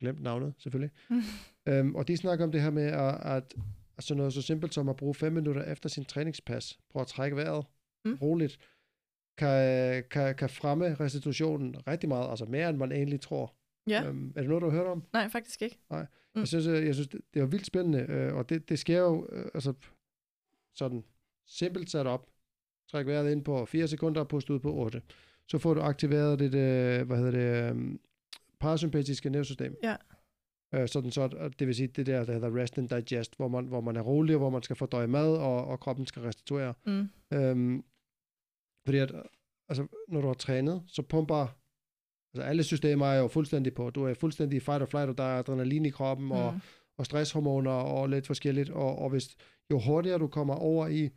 glemt 0.00 0.22
navnet, 0.22 0.54
selvfølgelig. 0.58 0.90
Mm. 1.10 1.72
øhm, 1.72 1.94
og 1.94 2.08
de 2.08 2.16
snakker 2.16 2.44
om 2.44 2.52
det 2.52 2.62
her 2.62 2.70
med, 2.70 2.82
at, 2.86 3.14
at 3.36 3.54
altså 3.98 4.14
noget 4.14 4.32
så 4.32 4.42
simpelt 4.42 4.74
som 4.74 4.88
at 4.88 4.96
bruge 4.96 5.14
fem 5.14 5.32
minutter 5.32 5.62
efter 5.72 5.88
sin 5.88 6.04
træningspas, 6.04 6.78
prøve 6.90 7.00
at 7.00 7.06
trække 7.06 7.36
vejret 7.36 7.66
Mm. 8.04 8.14
roligt, 8.22 8.58
kan, 9.38 10.04
kan, 10.10 10.34
kan 10.34 10.48
fremme 10.50 10.94
restitutionen 10.94 11.76
rigtig 11.88 12.08
meget, 12.08 12.30
altså 12.30 12.44
mere 12.44 12.68
end 12.70 12.76
man 12.78 12.92
egentlig 12.92 13.20
tror. 13.20 13.54
ja, 13.88 14.04
Øhm, 14.08 14.32
er 14.36 14.40
det 14.40 14.48
noget, 14.48 14.62
du 14.62 14.70
har 14.70 14.76
hørt 14.76 14.86
om? 14.86 15.02
nej, 15.12 15.28
faktisk 15.28 15.62
ikke. 15.62 15.78
Mm. 15.90 15.96
Jeg 16.40 16.48
synes, 16.48 16.66
øh, 16.66 16.86
jeg 16.86 16.94
synes 16.94 17.08
det, 17.08 17.20
det 17.34 17.42
er 17.42 17.46
vildt 17.46 17.66
spændende, 17.66 18.06
øh, 18.08 18.34
og 18.34 18.48
det, 18.48 18.68
det 18.68 18.78
sker 18.78 18.98
jo 18.98 19.28
øh, 19.32 19.46
altså, 19.54 19.72
sådan 20.74 21.04
simpelt 21.46 21.90
sat 21.90 22.06
op. 22.06 22.26
Træk 22.90 23.06
vejret 23.06 23.32
ind 23.32 23.44
på 23.44 23.64
4 23.64 23.88
sekunder 23.88 24.20
og 24.20 24.28
pust 24.28 24.50
ud 24.50 24.58
på 24.58 24.74
8. 24.74 25.02
Så 25.48 25.58
får 25.58 25.74
du 25.74 25.80
aktiveret 25.80 26.38
det, 26.38 26.54
øh, 26.54 27.06
hvad 27.06 27.16
hedder 27.16 27.30
det, 27.30 27.76
øh, 27.76 27.98
parasympatiske 28.60 29.30
nervesystem. 29.30 29.76
Ja. 29.82 29.96
Øh, 30.74 30.88
sådan 30.88 31.10
så, 31.10 31.50
det 31.58 31.66
vil 31.66 31.74
sige 31.74 31.88
det 31.88 32.06
der, 32.06 32.24
der 32.24 32.32
hedder 32.32 32.56
rest 32.62 32.78
and 32.78 32.88
digest, 32.88 33.36
hvor 33.36 33.48
man, 33.48 33.66
hvor 33.66 33.80
man 33.80 33.96
er 33.96 34.00
rolig, 34.00 34.34
og 34.34 34.38
hvor 34.38 34.50
man 34.50 34.62
skal 34.62 34.76
fordøje 34.76 35.06
mad, 35.06 35.36
og, 35.36 35.64
og 35.66 35.80
kroppen 35.80 36.06
skal 36.06 36.22
restituere. 36.22 36.74
Mm. 36.86 37.08
Øhm, 37.32 37.84
fordi 38.86 38.98
at, 38.98 39.12
altså, 39.68 39.86
når 40.08 40.20
du 40.20 40.26
har 40.26 40.34
trænet, 40.34 40.82
så 40.86 41.02
pumper, 41.02 41.46
altså 42.34 42.48
alle 42.48 42.62
systemer 42.62 43.06
er 43.06 43.18
jo 43.18 43.28
fuldstændig 43.28 43.74
på. 43.74 43.90
Du 43.90 44.04
er 44.04 44.14
fuldstændig 44.14 44.56
i 44.56 44.60
fight 44.60 44.82
or 44.82 44.86
flight, 44.86 45.08
og 45.10 45.18
der 45.18 45.24
er 45.24 45.38
adrenalin 45.38 45.86
i 45.86 45.90
kroppen, 45.90 46.32
og, 46.32 46.52
Mm. 46.54 46.60
og 46.98 47.06
stresshormoner 47.06 47.70
og 47.70 48.08
lidt 48.08 48.26
forskelligt. 48.26 48.70
Og, 48.70 48.98
og 48.98 49.10
hvis, 49.10 49.36
jo 49.70 49.78
hurtigere 49.80 50.18
du 50.18 50.26
kommer 50.28 50.54
over 50.54 50.86
i 50.86 51.10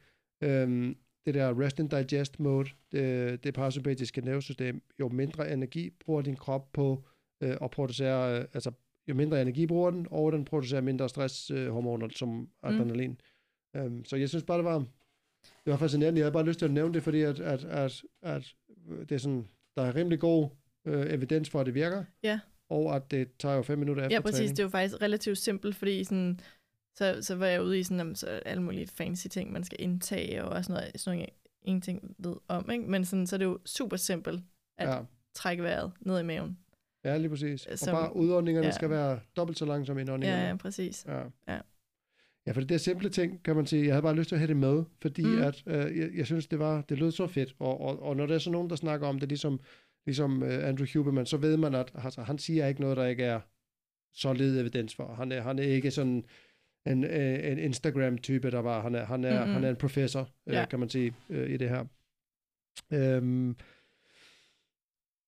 øhm, 0.43 0.97
det 1.25 1.33
der 1.33 1.59
rest 1.59 1.79
and 1.79 1.89
digest 1.89 2.39
mode, 2.39 2.69
det, 2.91 3.43
det 3.43 3.53
parasympatiske 3.53 4.21
nervesystem, 4.21 4.81
jo 4.99 5.09
mindre 5.09 5.53
energi 5.53 5.89
bruger 5.89 6.21
din 6.21 6.35
krop 6.35 6.73
på 6.73 7.03
øh, 7.41 7.57
at 7.61 7.71
producere, 7.71 8.39
øh, 8.39 8.45
altså 8.53 8.71
jo 9.07 9.13
mindre 9.15 9.41
energi 9.41 9.67
bruger 9.67 9.91
den, 9.91 10.07
og 10.11 10.31
den 10.31 10.45
producerer 10.45 10.81
mindre 10.81 11.09
stresshormoner 11.09 12.07
som 12.15 12.49
adrenalin. 12.63 13.21
Mm. 13.73 13.79
Øhm, 13.79 14.05
så 14.05 14.15
jeg 14.15 14.29
synes 14.29 14.43
bare, 14.43 14.57
det 14.57 14.65
var, 14.65 14.77
det 15.65 15.71
var 15.71 15.77
fascinerende. 15.77 16.19
Jeg 16.19 16.25
havde 16.25 16.33
bare 16.33 16.45
lyst 16.45 16.59
til 16.59 16.65
at 16.65 16.71
nævne 16.71 16.93
det, 16.93 17.03
fordi 17.03 17.21
at, 17.21 17.39
at, 17.39 17.63
at, 17.65 18.03
at 18.21 18.53
det 18.99 19.11
er 19.11 19.17
sådan, 19.17 19.47
der 19.75 19.83
er 19.83 19.95
rimelig 19.95 20.19
god 20.19 20.49
øh, 20.85 21.13
evidens 21.13 21.49
for, 21.49 21.59
at 21.59 21.65
det 21.65 21.73
virker. 21.73 22.03
Ja. 22.23 22.39
Og 22.69 22.95
at 22.95 23.11
det 23.11 23.29
tager 23.39 23.55
jo 23.55 23.61
fem 23.61 23.79
minutter 23.79 24.03
efter 24.03 24.15
Ja, 24.15 24.21
præcis. 24.21 24.37
træning. 24.37 24.57
Det 24.57 24.59
er 24.59 24.63
jo 24.63 24.69
faktisk 24.69 25.01
relativt 25.01 25.37
simpelt, 25.37 25.75
fordi 25.75 26.03
sådan, 26.03 26.39
så, 26.97 27.17
så 27.21 27.35
var 27.35 27.45
jeg 27.45 27.63
ude 27.63 27.79
i 27.79 27.83
sådan, 27.83 27.99
om, 27.99 28.15
så 28.15 28.27
alle 28.27 28.63
mulige 28.63 28.87
fancy 28.87 29.27
ting, 29.27 29.51
man 29.51 29.63
skal 29.63 29.77
indtage, 29.81 30.45
og 30.45 30.65
sådan 30.65 30.73
noget, 30.81 31.01
sådan 31.01 31.17
noget 31.17 31.29
ingenting 31.61 32.15
ved 32.19 32.35
om. 32.47 32.71
Ikke? 32.71 32.83
Men 32.83 33.05
sådan, 33.05 33.27
så 33.27 33.35
er 33.35 33.37
det 33.37 33.45
jo 33.45 33.59
super 33.65 33.97
simpelt 33.97 34.43
at 34.77 34.89
Ja. 34.89 34.99
trække 35.33 35.63
vejret 35.63 35.91
ned 35.99 36.19
i 36.19 36.23
maven. 36.23 36.57
Ja, 37.03 37.17
lige 37.17 37.29
præcis. 37.29 37.67
Som- 37.75 37.95
og 37.95 38.01
bare 38.01 38.15
udåndingerne 38.15 38.67
ja. 38.67 38.71
skal 38.71 38.89
være 38.89 39.19
dobbelt 39.37 39.57
så 39.57 39.65
lange 39.65 39.85
som 39.85 39.99
indåndingerne. 39.99 40.41
Ja, 40.41 40.47
ja, 40.49 40.55
præcis. 40.55 41.05
ja. 41.07 41.21
Ja. 41.47 41.59
Ja, 42.47 42.51
for 42.51 42.61
det 42.61 42.71
er 42.71 42.77
simple 42.77 43.09
ting, 43.09 43.43
kan 43.43 43.55
man 43.55 43.65
sige. 43.65 43.85
Jeg 43.85 43.93
havde 43.93 44.01
bare 44.03 44.15
lyst 44.15 44.27
til 44.27 44.35
at 44.35 44.39
have 44.39 44.47
det 44.47 44.57
med, 44.57 44.83
fordi 45.01 45.23
mm. 45.25 45.41
At, 45.41 45.63
øh, 45.67 45.97
jeg, 45.97 46.09
jeg 46.15 46.25
synes, 46.25 46.47
det 46.47 46.59
var 46.59 46.81
det 46.81 46.97
lød 46.99 47.11
så 47.11 47.27
fedt. 47.27 47.55
Og, 47.59 47.81
og, 47.81 48.03
og 48.03 48.15
når 48.17 48.25
der 48.25 48.35
er 48.35 48.39
så 48.39 48.51
nogen, 48.51 48.69
der 48.69 48.75
snakker 48.75 49.07
om 49.07 49.19
det, 49.19 49.29
ligesom, 49.29 49.59
ligesom 50.05 50.43
øh, 50.43 50.67
Andrew 50.67 50.87
Huberman, 50.93 51.25
så 51.25 51.37
ved 51.37 51.57
man, 51.57 51.75
at 51.75 51.91
altså, 51.95 52.21
han 52.21 52.37
siger 52.37 52.67
ikke 52.67 52.81
noget, 52.81 52.97
der 52.97 53.05
ikke 53.05 53.23
er 53.23 53.39
solid 54.13 54.59
evidens 54.59 54.95
for. 54.95 55.13
Han 55.13 55.31
er, 55.31 55.41
han 55.41 55.59
er 55.59 55.63
ikke 55.63 55.91
sådan 55.91 56.23
en, 56.85 57.03
øh, 57.03 57.51
en 57.51 57.57
Instagram-type, 57.59 58.51
der 58.51 58.59
var. 58.59 58.81
Han 58.81 58.95
er, 58.95 59.05
han 59.05 59.23
er, 59.23 59.39
Mm-mm. 59.45 59.53
han 59.53 59.63
er 59.63 59.69
en 59.69 59.75
professor, 59.75 60.29
øh, 60.47 60.53
Ja. 60.53 60.65
kan 60.65 60.79
man 60.79 60.89
sige, 60.89 61.13
øh, 61.29 61.49
i 61.49 61.57
det 61.57 61.69
her. 61.69 61.85
Øhm, 62.93 63.55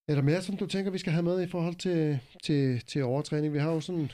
er 0.08 0.16
der 0.16 0.22
mere, 0.22 0.42
som 0.42 0.58
du 0.58 0.66
tænker, 0.66 0.92
vi 0.92 0.98
skal 0.98 1.14
have 1.14 1.24
med 1.24 1.42
i 1.42 1.48
forhold 1.48 1.76
til, 1.76 2.20
til, 2.44 2.86
til 2.86 3.04
overtræning? 3.04 3.54
Vi 3.54 3.60
har 3.60 3.72
jo 3.72 3.82
sådan 3.82 4.12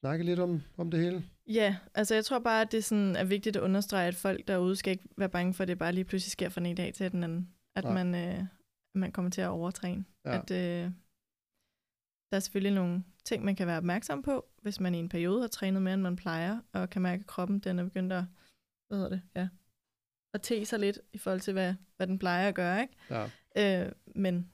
snakket 0.00 0.26
lidt 0.26 0.40
om, 0.40 0.62
om 0.76 0.90
det 0.90 1.00
hele. 1.00 1.24
Ja, 1.46 1.76
altså 1.94 2.14
jeg 2.14 2.24
tror 2.24 2.38
bare, 2.38 2.62
at 2.62 2.72
det 2.72 2.84
sådan 2.84 3.16
er 3.16 3.24
vigtigt 3.24 3.56
at 3.56 3.62
understrege, 3.62 4.08
at 4.08 4.14
folk 4.14 4.48
derude 4.48 4.76
skal 4.76 4.90
ikke 4.90 5.08
være 5.16 5.28
bange 5.28 5.54
for, 5.54 5.62
at 5.62 5.68
det 5.68 5.78
bare 5.78 5.92
lige 5.92 6.04
pludselig 6.04 6.30
sker 6.32 6.48
fra 6.48 6.60
den 6.60 6.66
ene 6.66 6.76
dag 6.76 6.94
til 6.94 7.12
den 7.12 7.24
anden. 7.24 7.48
At 7.76 7.84
Nej. 7.84 8.04
man, 8.04 8.14
øh, 8.14 8.44
man 8.94 9.12
kommer 9.12 9.30
til 9.30 9.40
at 9.40 9.48
overtræne. 9.48 10.04
Ja. 10.24 10.38
At, 10.38 10.50
øh, 10.50 10.90
der 12.30 12.36
er 12.36 12.40
selvfølgelig 12.40 12.74
nogle 12.74 13.04
ting, 13.24 13.44
man 13.44 13.56
kan 13.56 13.66
være 13.66 13.76
opmærksom 13.76 14.22
på, 14.22 14.46
hvis 14.62 14.80
man 14.80 14.94
i 14.94 14.98
en 14.98 15.08
periode 15.08 15.40
har 15.40 15.48
trænet 15.48 15.82
mere, 15.82 15.94
end 15.94 16.02
man 16.02 16.16
plejer, 16.16 16.60
og 16.72 16.90
kan 16.90 17.02
mærke, 17.02 17.20
at 17.20 17.26
kroppen 17.26 17.58
den 17.58 17.78
er 17.78 17.84
begyndt 17.84 18.12
at, 18.12 18.24
hvad 18.88 18.98
hedder 18.98 19.08
det, 19.10 19.22
ja, 19.36 19.48
at 20.34 20.42
te 20.42 20.64
sig 20.64 20.78
lidt 20.78 21.00
i 21.12 21.18
forhold 21.18 21.40
til, 21.40 21.52
hvad, 21.52 21.74
hvad 21.96 22.06
den 22.06 22.18
plejer 22.18 22.48
at 22.48 22.54
gøre. 22.54 22.80
Ikke? 22.80 22.94
Ja. 23.56 23.84
Øh, 23.86 23.92
men 24.14 24.50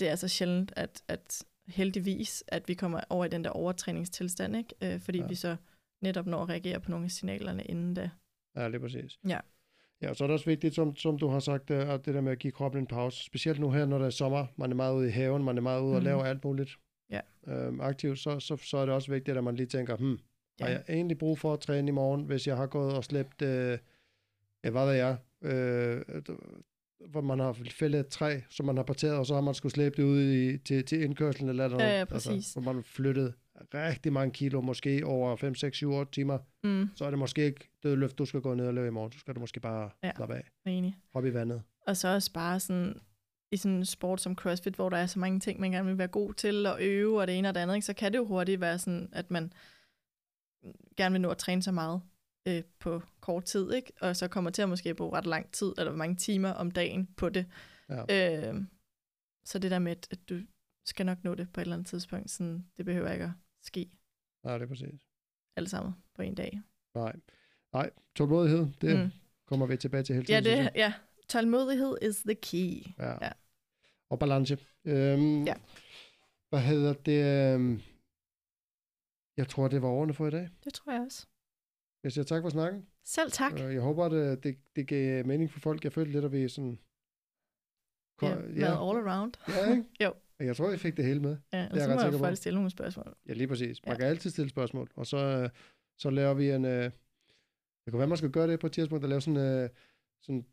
det 0.00 0.06
er 0.06 0.10
altså 0.10 0.28
sjældent, 0.28 0.72
at, 0.76 1.02
at 1.08 1.42
heldigvis, 1.68 2.44
at 2.48 2.68
vi 2.68 2.74
kommer 2.74 3.00
over 3.10 3.24
i 3.24 3.28
den 3.28 3.44
der 3.44 3.50
overtræningstilstand, 3.50 4.56
ikke? 4.56 4.74
Øh, 4.94 5.00
fordi 5.00 5.18
Ja. 5.18 5.26
vi 5.26 5.34
så 5.34 5.56
netop 6.02 6.26
når 6.26 6.42
at 6.42 6.48
reagere 6.48 6.80
på 6.80 6.90
nogle 6.90 7.04
af 7.04 7.10
signalerne 7.10 7.62
inden 7.64 7.94
da. 7.94 8.10
Ja, 8.56 8.68
lige 8.68 8.80
præcis. 8.80 9.18
Ja. 9.28 9.40
Ja, 10.02 10.08
og 10.10 10.16
så 10.16 10.24
er 10.24 10.28
det 10.28 10.32
også 10.34 10.46
vigtigt, 10.46 10.74
som, 10.74 10.96
som 10.96 11.18
du 11.18 11.28
har 11.28 11.40
sagt, 11.40 11.70
øh, 11.70 11.88
at 11.90 12.06
det 12.06 12.14
der 12.14 12.20
med 12.20 12.32
at 12.32 12.38
give 12.38 12.52
kroppen 12.52 12.80
en 12.80 12.86
pause. 12.86 13.24
Specielt 13.24 13.60
nu 13.60 13.70
her, 13.70 13.86
når 13.86 13.98
det 13.98 14.06
er 14.06 14.10
sommer, 14.10 14.46
man 14.56 14.70
er 14.70 14.74
meget 14.76 14.94
ude 14.94 15.08
i 15.08 15.10
haven, 15.10 15.44
man 15.44 15.56
er 15.58 15.62
meget 15.62 15.80
ude 15.82 15.90
og 15.92 15.96
Mhm. 15.96 16.04
laver 16.04 16.24
alt 16.24 16.44
muligt 16.44 16.70
Ja. 17.10 17.20
øhm, 17.46 17.80
aktivt, 17.80 18.18
så, 18.18 18.40
så, 18.40 18.56
så 18.56 18.76
er 18.76 18.86
det 18.86 18.94
også 18.94 19.12
vigtigt, 19.12 19.36
at 19.36 19.44
man 19.44 19.56
lige 19.56 19.66
tænker, 19.66 19.96
hmm, 19.96 20.18
Ja. 20.60 20.64
har 20.64 20.70
jeg 20.72 20.84
egentlig 20.88 21.18
brug 21.18 21.38
for 21.38 21.52
at 21.52 21.60
træne 21.60 21.88
i 21.88 21.92
morgen, 21.92 22.24
hvis 22.24 22.46
jeg 22.46 22.56
har 22.56 22.66
gået 22.66 22.94
og 22.94 23.04
slæbt, 23.04 23.42
øh, 23.42 23.78
ja, 24.64 24.70
hvad 24.70 24.86
ved 24.86 24.92
jeg, 24.94 25.16
øh, 25.42 26.22
hvor 27.08 27.20
man 27.20 27.38
har 27.38 27.52
fældet 27.70 28.00
et 28.00 28.06
træ, 28.08 28.40
som 28.50 28.66
man 28.66 28.76
har 28.76 28.84
parteret, 28.84 29.16
og 29.16 29.26
så 29.26 29.34
har 29.34 29.40
man 29.40 29.54
skulle 29.54 29.72
slæbe 29.72 29.96
det 29.96 30.02
ud 30.02 30.20
i, 30.22 30.58
til, 30.58 30.84
til 30.84 31.02
indkørslen 31.02 31.48
eller 31.48 31.68
noget. 31.68 31.84
Ja, 31.84 31.98
ja, 31.98 32.04
præcis. 32.04 32.28
Altså, 32.28 32.52
hvor 32.60 32.72
man 32.72 32.74
har 32.74 32.82
flyttet 32.82 33.34
rigtig 33.74 34.12
mange 34.12 34.32
kilo, 34.32 34.60
måske 34.60 35.06
over 35.06 35.36
5, 35.36 35.54
6, 35.54 35.76
7, 35.76 35.92
8 35.92 36.12
timer, 36.12 36.38
Mm, 36.64 36.90
så 36.96 37.04
er 37.04 37.10
det 37.10 37.18
måske 37.18 37.44
ikke 37.44 37.70
dødløft, 37.82 38.18
du 38.18 38.24
skal 38.24 38.40
gå 38.40 38.54
ned 38.54 38.66
og 38.66 38.74
lave 38.74 38.86
i 38.86 38.90
morgen. 38.90 39.12
Så 39.12 39.18
skal 39.18 39.34
du 39.34 39.40
måske 39.40 39.60
bare 39.60 39.90
ja. 40.02 40.12
Slappe 40.16 40.34
af. 40.34 40.44
enig. 40.66 40.96
Hoppe 41.12 41.28
i 41.28 41.34
vandet. 41.34 41.62
Og 41.86 41.96
så 41.96 42.08
også 42.08 42.32
bare 42.32 42.60
sådan, 42.60 43.00
i 43.52 43.56
sådan 43.56 43.76
en 43.76 43.84
sport 43.84 44.20
som 44.20 44.34
CrossFit, 44.34 44.74
hvor 44.74 44.88
der 44.88 44.96
er 44.96 45.06
så 45.06 45.18
mange 45.18 45.40
ting, 45.40 45.60
man 45.60 45.70
gerne 45.70 45.88
vil 45.88 45.98
være 45.98 46.08
god 46.08 46.34
til 46.34 46.66
at 46.66 46.80
øve, 46.80 47.20
og 47.20 47.26
det 47.26 47.38
ene 47.38 47.48
og 47.48 47.54
det 47.54 47.60
andet, 47.60 47.74
ikke? 47.74 47.86
så 47.86 47.92
kan 47.94 48.12
det 48.12 48.18
jo 48.18 48.24
hurtigt 48.24 48.60
være 48.60 48.78
sådan, 48.78 49.08
at 49.12 49.30
man 49.30 49.52
gerne 50.96 51.12
vil 51.12 51.20
nå 51.20 51.28
at 51.30 51.38
træne 51.38 51.62
så 51.62 51.72
meget 51.72 52.00
øh, 52.48 52.62
på 52.78 53.02
kort 53.20 53.44
tid, 53.44 53.72
ikke? 53.72 53.92
og 54.00 54.16
så 54.16 54.28
kommer 54.28 54.50
til 54.50 54.62
at 54.62 54.68
måske 54.68 54.94
bruge 54.94 55.12
ret 55.16 55.26
lang 55.26 55.52
tid, 55.52 55.72
eller 55.78 55.92
mange 55.96 56.16
timer 56.16 56.50
om 56.50 56.70
dagen 56.70 57.06
på 57.16 57.28
det. 57.28 57.46
Ja. 57.88 58.48
Øh, 58.48 58.62
så 59.44 59.58
det 59.58 59.70
der 59.70 59.78
med, 59.78 59.92
at, 60.10 60.18
du 60.28 60.40
skal 60.84 61.06
nok 61.06 61.24
nå 61.24 61.34
det 61.34 61.52
på 61.52 61.60
et 61.60 61.62
eller 61.62 61.74
andet 61.76 61.88
tidspunkt, 61.88 62.30
sådan, 62.30 62.66
det 62.76 62.84
behøver 62.84 63.12
ikke 63.12 63.24
at 63.24 63.30
ske 63.62 63.90
Nej, 64.44 64.58
det 64.58 64.64
er 64.64 64.68
præcis. 64.68 65.00
alle 65.56 65.68
sammen 65.68 65.92
på 66.14 66.22
en 66.22 66.34
dag. 66.34 66.60
Nej. 66.94 67.12
Nej, 67.72 67.90
tålmodighed, 68.16 68.66
det 68.80 68.96
mm. 68.96 69.02
Mm. 69.04 69.10
kommer 69.46 69.66
vi 69.66 69.76
tilbage 69.76 70.02
til 70.02 70.14
hele 70.14 70.26
Ja, 70.28 70.40
tiden. 70.40 70.56
synes 70.56 70.70
det, 70.72 70.78
ja, 70.80 70.92
Tålmodighed 71.28 71.96
is 72.02 72.16
the 72.22 72.34
key. 72.34 72.86
Ja. 72.98 73.10
Ja. 73.26 73.32
Og 74.10 74.18
balance. 74.18 74.58
Øhm, 74.84 75.44
Ja. 75.44 75.54
Hvad 76.48 76.60
hedder 76.60 76.92
det? 76.92 77.54
øhm, 77.54 77.80
Jeg 79.36 79.48
tror, 79.48 79.68
det 79.68 79.82
var 79.82 79.88
ordene 79.88 80.14
for 80.14 80.26
i 80.26 80.30
dag. 80.30 80.48
Det 80.64 80.74
tror 80.74 80.92
jeg 80.92 81.00
også. 81.00 81.26
Jeg 82.04 82.12
siger 82.12 82.24
tak 82.24 82.42
for 82.42 82.48
snakken. 82.48 82.86
Selv 83.04 83.30
tak. 83.30 83.52
Øh, 83.52 83.74
Jeg 83.74 83.82
håber, 83.82 84.04
at 84.04 84.10
det, 84.12 84.44
det, 84.44 84.56
det 84.76 84.86
gav 84.88 85.26
mening 85.26 85.50
for 85.50 85.60
folk. 85.60 85.84
Jeg 85.84 85.92
følte 85.92 86.12
lidt, 86.12 86.24
at 86.24 86.32
vi 86.32 86.48
sådan... 86.48 86.78
Ko- 88.18 88.26
Ja, 88.26 88.34
med 88.44 88.62
all 88.66 89.08
around. 89.08 89.32
ja, 89.48 89.70
ikke? 89.70 89.84
Jo. 90.04 90.12
Jeg 90.40 90.56
tror, 90.56 90.70
jeg 90.70 90.80
fik 90.80 90.96
det 90.96 91.04
hele 91.04 91.20
med. 91.20 91.36
Ja, 91.52 91.68
og 91.70 91.80
så 91.80 91.88
må 91.88 92.00
jeg 92.00 92.12
folk 92.18 92.36
stille 92.36 92.54
nogle 92.54 92.70
spørgsmål. 92.70 93.14
Ja, 93.28 93.32
lige 93.32 93.48
præcis. 93.48 93.80
Man 93.86 93.92
Ja. 93.92 93.98
kan 93.98 94.06
altid 94.08 94.30
stille 94.30 94.48
spørgsmål. 94.50 94.90
Og 94.96 95.06
så, 95.06 95.16
øh, 95.16 95.48
så 95.98 96.10
laver 96.10 96.34
vi 96.34 96.50
en... 96.50 96.64
Øh, 96.64 96.84
det 97.84 97.90
kunne 97.90 97.98
være, 97.98 98.08
man 98.08 98.18
skal 98.18 98.30
gøre 98.30 98.46
det 98.48 98.60
på 98.60 98.66
et 98.66 98.72
tidspunkt, 98.72 99.04
at 99.04 99.08
lave 99.10 99.20
sådan, 99.20 99.36
øh, 99.62 99.68
sådan 100.22 100.46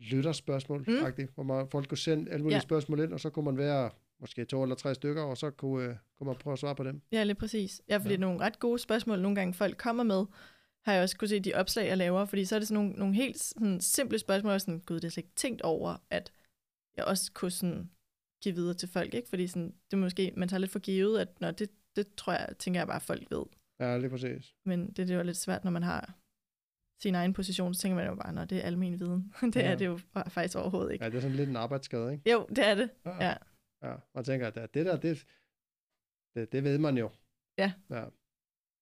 lytterspørgsmål, 0.00 0.78
Mm. 0.88 1.26
hvor 1.34 1.42
man, 1.42 1.68
folk 1.68 1.88
kunne 1.88 1.98
sende 1.98 2.30
alle 2.30 2.42
mulige 2.42 2.54
Ja. 2.54 2.58
ja. 2.58 2.60
spørgsmål 2.60 3.00
ind, 3.00 3.12
og 3.12 3.20
så 3.20 3.30
kunne 3.30 3.44
man 3.44 3.56
være 3.56 3.90
måske 4.20 4.44
to 4.44 4.62
eller 4.62 4.76
tre 4.76 4.94
stykker, 4.94 5.22
og 5.22 5.36
så 5.36 5.50
kunne, 5.50 5.84
øh, 5.88 5.96
kunne 6.18 6.26
man 6.26 6.36
prøve 6.36 6.52
at 6.52 6.58
svare 6.58 6.74
på 6.74 6.84
dem. 6.84 7.00
Ja, 7.12 7.24
lige 7.24 7.34
præcis. 7.34 7.82
Ja, 7.88 7.96
fordi 7.96 8.08
Ja. 8.08 8.12
ja. 8.14 8.20
nogle 8.20 8.40
ret 8.40 8.58
gode 8.58 8.78
spørgsmål, 8.78 9.20
nogle 9.20 9.34
gange 9.36 9.54
folk 9.54 9.76
kommer 9.78 10.02
med, 10.02 10.24
har 10.84 10.92
jeg 10.92 11.02
også 11.02 11.18
kunne 11.18 11.28
se 11.28 11.40
de 11.40 11.54
opslag, 11.54 11.86
jeg 11.86 11.96
laver, 11.98 12.24
fordi 12.24 12.44
så 12.44 12.54
er 12.54 12.58
det 12.58 12.68
sådan 12.68 12.84
nogle, 12.84 12.98
nogle 12.98 13.14
helt 13.14 13.38
sådan, 13.38 13.80
simple 13.80 14.18
spørgsmål, 14.18 14.52
og 14.52 14.60
sådan, 14.60 14.80
gud, 14.80 14.96
det 14.96 15.02
har 15.04 15.06
jeg 15.06 15.12
slet 15.12 15.24
ikke 15.24 15.34
tænkt 15.36 15.62
over, 15.62 15.96
at 16.10 16.32
jeg 16.96 17.04
også 17.04 17.32
kunne 17.32 17.50
sådan, 17.50 17.90
give 18.42 18.54
videre 18.54 18.74
til 18.74 18.88
folk, 18.88 19.14
ikke? 19.14 19.28
Fordi 19.28 19.46
sådan, 19.46 19.74
det 19.90 19.98
måske, 19.98 20.32
man 20.36 20.48
tager 20.48 20.58
lidt 20.58 20.70
for 20.70 20.78
givet, 20.78 21.20
at 21.20 21.40
når 21.40 21.50
det, 21.50 21.70
det 21.96 22.14
tror 22.14 22.32
jeg, 22.32 22.48
tænker 22.58 22.80
jeg 22.80 22.86
bare, 22.86 22.96
at 22.96 23.02
folk 23.02 23.30
ved. 23.30 23.44
Ja, 23.80 23.98
lige 23.98 24.10
præcis. 24.10 24.54
Men 24.66 24.86
det, 24.86 24.96
det 24.96 25.10
er 25.10 25.16
jo 25.16 25.22
lidt 25.22 25.36
svært, 25.36 25.64
når 25.64 25.70
man 25.70 25.82
har 25.82 26.18
sin 27.02 27.14
egen 27.14 27.32
position, 27.32 27.74
så 27.74 27.80
tænker 27.80 27.96
man 27.96 28.06
jo 28.06 28.14
bare, 28.14 28.32
når 28.32 28.44
det 28.44 28.58
er 28.58 28.62
almen 28.62 29.00
viden. 29.00 29.32
det 29.54 29.56
Ja. 29.56 29.72
er 29.72 29.76
det 29.76 29.86
jo 29.86 29.98
faktisk 30.28 30.56
overhovedet 30.56 30.92
ikke. 30.92 31.04
Ja, 31.04 31.10
det 31.10 31.16
er 31.16 31.20
sådan 31.20 31.36
lidt 31.36 31.48
en 31.48 31.56
arbejdsskade, 31.56 32.12
ikke? 32.12 32.30
Jo, 32.30 32.46
det 32.48 32.66
er 32.66 32.74
det. 32.74 32.90
Ja. 33.06 33.34
ja. 33.82 33.94
Man 34.14 34.24
tænker, 34.24 34.46
at 34.46 34.74
det 34.74 34.86
der, 34.86 34.96
det, 34.96 35.26
det, 36.34 36.52
det 36.52 36.64
ved 36.64 36.78
man 36.78 36.98
jo. 36.98 37.10
Ja. 37.58 37.72
Ja. 37.90 38.04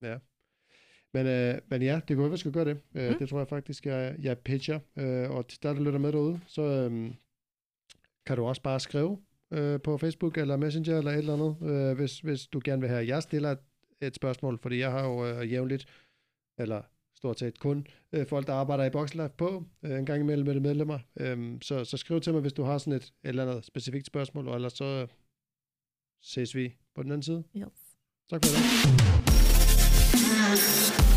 ja. 0.02 0.18
Men, 1.14 1.26
øh, 1.26 1.54
men 1.68 1.82
ja, 1.82 2.00
det 2.08 2.16
kunne 2.16 2.22
være, 2.24 2.30
vi 2.30 2.36
skal 2.36 2.52
gøre 2.52 2.64
det. 2.64 2.80
Øh, 2.94 3.10
Mm. 3.10 3.18
Det 3.18 3.28
tror 3.28 3.38
jeg 3.38 3.48
faktisk, 3.48 3.86
jeg, 3.86 4.16
jeg 4.18 4.38
pitcher. 4.38 4.78
Øh, 4.96 5.30
og 5.30 5.48
til 5.48 5.62
dig, 5.62 5.74
der 5.74 5.80
lytter 5.82 5.98
med 5.98 6.12
derude, 6.12 6.40
så 6.46 6.62
øh, 6.62 7.14
kan 8.26 8.36
du 8.36 8.44
også 8.44 8.62
bare 8.62 8.80
skrive 8.80 9.18
øh, 9.52 9.80
på 9.80 9.98
Facebook 9.98 10.38
eller 10.38 10.56
Messenger 10.56 10.98
eller 10.98 11.10
et 11.10 11.18
eller 11.18 11.34
andet, 11.34 11.56
øh, 11.70 11.96
hvis, 11.96 12.20
hvis 12.20 12.46
du 12.46 12.60
gerne 12.64 12.80
vil 12.80 12.88
have, 12.88 13.00
at 13.00 13.06
jeg 13.08 13.22
stiller 13.22 13.50
et, 13.50 13.58
et 14.00 14.14
spørgsmål, 14.14 14.58
fordi 14.58 14.78
jeg 14.78 14.90
har 14.90 15.04
jo 15.06 15.26
øh, 15.26 15.52
jævnligt, 15.52 15.86
eller 16.58 16.82
stort 17.16 17.38
set 17.38 17.58
kun 17.58 17.86
øh, 18.12 18.26
folk, 18.26 18.46
der 18.46 18.52
arbejder 18.54 18.84
i 18.84 18.90
Boxlife 18.90 19.34
på, 19.38 19.64
øh, 19.82 19.98
en 19.98 20.06
gang 20.06 20.20
imellem 20.20 20.46
med 20.46 20.54
de 20.54 20.60
medlemmer. 20.60 20.98
Øh, 21.20 21.58
så, 21.62 21.84
så 21.84 21.96
skriv 21.96 22.20
til 22.20 22.32
mig, 22.32 22.40
hvis 22.42 22.52
du 22.52 22.62
har 22.62 22.78
sådan 22.78 22.92
et, 22.92 23.02
et 23.04 23.12
eller 23.24 23.50
andet 23.50 23.64
specifikt 23.64 24.06
spørgsmål, 24.06 24.48
og 24.48 24.54
ellers 24.54 24.72
så 24.72 24.84
øh, 24.84 25.08
ses 26.22 26.54
vi 26.54 26.74
på 26.94 27.02
den 27.02 27.10
anden 27.12 27.22
side. 27.22 27.44
Yes. 27.56 27.96
Tak 28.30 28.40
for 28.44 28.50
det. 28.50 29.29
Yeah. 30.22 31.09